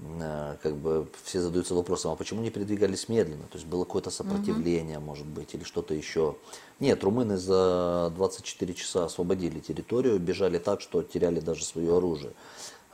э, 0.00 0.56
как 0.62 0.76
бы 0.76 1.06
все 1.24 1.40
задаются 1.40 1.74
вопросом, 1.74 2.12
а 2.12 2.16
почему 2.16 2.42
не 2.42 2.50
передвигались 2.50 3.08
медленно? 3.08 3.44
То 3.44 3.58
есть 3.58 3.66
было 3.66 3.84
какое-то 3.84 4.10
сопротивление, 4.10 4.98
угу. 4.98 5.06
может 5.06 5.26
быть, 5.26 5.54
или 5.54 5.64
что-то 5.64 5.94
еще. 5.94 6.36
Нет, 6.80 7.04
румыны 7.04 7.36
за 7.36 8.12
24 8.16 8.74
часа 8.74 9.04
освободили 9.04 9.60
территорию, 9.60 10.18
бежали 10.18 10.58
так, 10.58 10.80
что 10.80 11.02
теряли 11.02 11.40
даже 11.40 11.64
свое 11.64 11.96
оружие. 11.96 12.32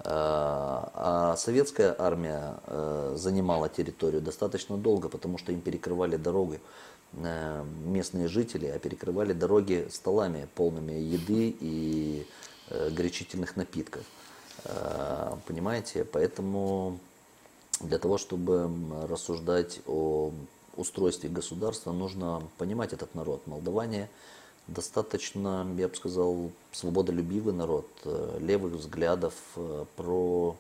А 0.04 1.34
советская 1.36 1.94
армия 1.98 2.54
э, 2.66 3.14
занимала 3.16 3.68
территорию 3.68 4.20
достаточно 4.20 4.76
долго, 4.76 5.08
потому 5.08 5.38
что 5.38 5.50
им 5.50 5.60
перекрывали 5.60 6.16
дороги 6.16 6.60
э, 7.14 7.64
местные 7.84 8.28
жители, 8.28 8.66
а 8.66 8.78
перекрывали 8.78 9.32
дороги 9.32 9.88
столами, 9.90 10.48
полными 10.54 10.92
еды 10.92 11.56
и 11.60 12.26
э, 12.70 12.90
горячительных 12.90 13.56
напитков. 13.56 14.04
Понимаете? 15.46 16.04
Поэтому 16.04 16.98
для 17.80 17.98
того, 17.98 18.18
чтобы 18.18 18.68
рассуждать 19.08 19.80
о 19.86 20.32
устройстве 20.76 21.30
государства, 21.30 21.92
нужно 21.92 22.42
понимать 22.58 22.92
этот 22.92 23.14
народ. 23.14 23.46
Молдаване 23.46 24.10
достаточно, 24.68 25.66
я 25.76 25.88
бы 25.88 25.96
сказал, 25.96 26.50
свободолюбивый 26.72 27.54
народ, 27.54 27.88
э, 28.04 28.38
левых 28.40 28.74
взглядов, 28.74 29.34
э, 29.56 29.84
про 29.96 30.56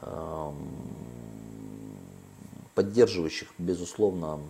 эм, 0.00 0.56
поддерживающих, 2.74 3.48
безусловно, 3.58 4.40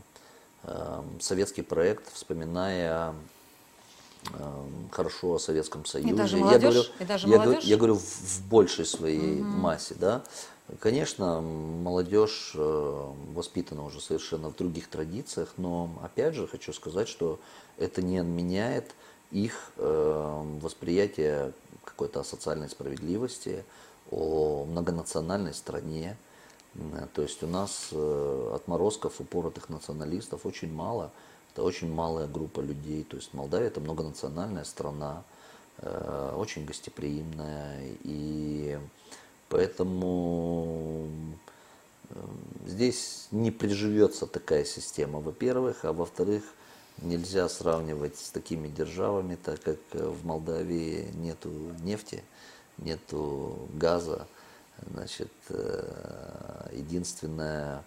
эм, 0.64 1.20
советский 1.20 1.62
проект, 1.62 2.12
вспоминая 2.12 3.14
эм, 4.34 4.88
хорошо 4.90 5.34
о 5.34 5.38
Советском 5.38 5.84
Союзе. 5.84 6.10
И 6.10 6.14
даже 6.14 6.36
молодежь, 6.36 6.62
я 6.62 6.70
говорю, 6.70 6.84
и 7.00 7.04
даже 7.04 7.28
я, 7.28 7.38
молодежь? 7.38 7.64
я 7.64 7.76
говорю 7.76 7.94
в, 7.96 8.02
в 8.02 8.48
большей 8.48 8.84
своей 8.84 9.40
угу. 9.40 9.48
массе, 9.48 9.94
да. 9.98 10.22
Конечно, 10.80 11.40
молодежь 11.40 12.52
э, 12.54 13.12
воспитана 13.34 13.84
уже 13.84 14.00
совершенно 14.00 14.48
в 14.48 14.56
других 14.56 14.88
традициях, 14.88 15.54
но 15.56 15.90
опять 16.02 16.34
же 16.34 16.46
хочу 16.46 16.72
сказать, 16.72 17.08
что 17.08 17.38
это 17.78 18.00
не 18.00 18.18
отменяет 18.18 18.94
их 19.30 19.72
э, 19.76 20.42
восприятие 20.60 21.52
какой-то 21.84 22.22
социальной 22.22 22.68
справедливости, 22.68 23.64
о 24.10 24.66
многонациональной 24.66 25.54
стране. 25.54 26.18
То 27.14 27.22
есть 27.22 27.42
у 27.42 27.46
нас 27.46 27.88
э, 27.92 28.52
отморозков, 28.54 29.20
упоротых 29.20 29.70
националистов 29.70 30.44
очень 30.44 30.72
мало. 30.72 31.10
Это 31.52 31.62
очень 31.62 31.92
малая 31.92 32.26
группа 32.26 32.60
людей. 32.60 33.04
То 33.04 33.16
есть 33.16 33.32
Молдавия 33.32 33.68
это 33.68 33.80
многонациональная 33.80 34.64
страна, 34.64 35.24
очень 36.36 36.66
гостеприимная. 36.66 37.96
И 38.04 38.78
Поэтому 39.52 41.08
здесь 42.66 43.28
не 43.30 43.50
приживется 43.50 44.26
такая 44.26 44.64
система, 44.64 45.20
во-первых, 45.20 45.84
а 45.84 45.92
во-вторых, 45.92 46.42
нельзя 47.02 47.46
сравнивать 47.50 48.16
с 48.16 48.30
такими 48.30 48.68
державами, 48.68 49.34
так 49.34 49.60
как 49.60 49.76
в 49.92 50.24
Молдавии 50.24 51.06
нету 51.12 51.50
нефти, 51.82 52.24
нету 52.78 53.68
газа. 53.74 54.26
Значит, 54.90 55.32
э, 55.50 56.70
единственное 56.72 57.84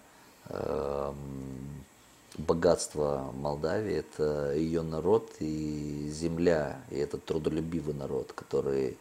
эм, 0.48 1.84
богатство 2.38 3.32
Молдавии– 3.34 3.94
это 3.96 4.54
ее 4.54 4.82
народ 4.82 5.32
и 5.40 6.08
земля, 6.12 6.80
и 6.90 6.96
этот 6.96 7.24
трудолюбивый 7.24 7.94
народ, 7.94 8.32
который 8.34 8.90
э, 8.90 8.94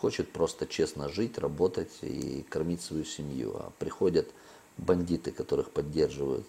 хочет 0.00 0.30
просто 0.30 0.66
честно 0.66 1.08
жить, 1.08 1.38
работать 1.38 1.92
и 2.02 2.44
кормить 2.48 2.82
свою 2.82 3.04
семью. 3.04 3.52
А 3.56 3.72
приходят 3.78 4.28
бандиты, 4.76 5.32
которых 5.32 5.70
поддерживают 5.70 6.46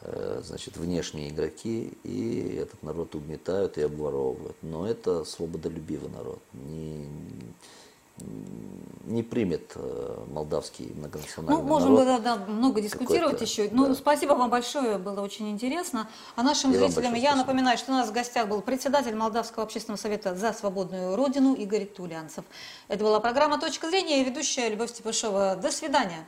э, 0.00 0.42
значит, 0.44 0.76
внешние 0.76 1.30
игроки, 1.30 1.92
и 2.04 2.56
этот 2.60 2.82
народ 2.82 3.14
угнетают 3.14 3.78
и 3.78 3.82
обворовывают. 3.82 4.56
Но 4.62 4.88
это 4.88 5.24
свободолюбивый 5.24 6.10
народ. 6.10 6.40
Не, 6.52 7.08
не 8.18 9.22
примет 9.22 9.72
э, 9.74 10.24
молдавский 10.30 10.92
многонациональный 10.94 11.62
Ну, 11.62 11.68
можем 11.68 11.94
народ. 11.94 12.22
да, 12.22 12.36
да, 12.36 12.44
много 12.46 12.80
дискутировать 12.80 13.40
еще. 13.40 13.68
Ну, 13.70 13.88
да. 13.88 13.94
спасибо 13.94 14.32
вам 14.32 14.50
большое, 14.50 14.98
было 14.98 15.20
очень 15.20 15.50
интересно. 15.50 16.08
А 16.36 16.42
нашим 16.42 16.72
И 16.72 16.76
зрителям 16.76 17.14
я 17.14 17.20
спасибо. 17.20 17.36
напоминаю, 17.36 17.76
что 17.76 17.92
у 17.92 17.94
нас 17.94 18.08
в 18.08 18.12
гостях 18.12 18.48
был 18.48 18.62
председатель 18.62 19.14
Молдавского 19.14 19.64
общественного 19.64 19.98
совета 19.98 20.34
«За 20.34 20.52
свободную 20.52 21.16
Родину» 21.16 21.54
Игорь 21.54 21.86
Тулянцев. 21.86 22.44
Это 22.88 23.04
была 23.04 23.20
программа 23.20 23.58
«Точка 23.58 23.90
зрения» 23.90 24.22
и 24.22 24.24
ведущая 24.24 24.68
Любовь 24.70 24.90
Степашова. 24.90 25.56
До 25.56 25.70
свидания. 25.70 26.26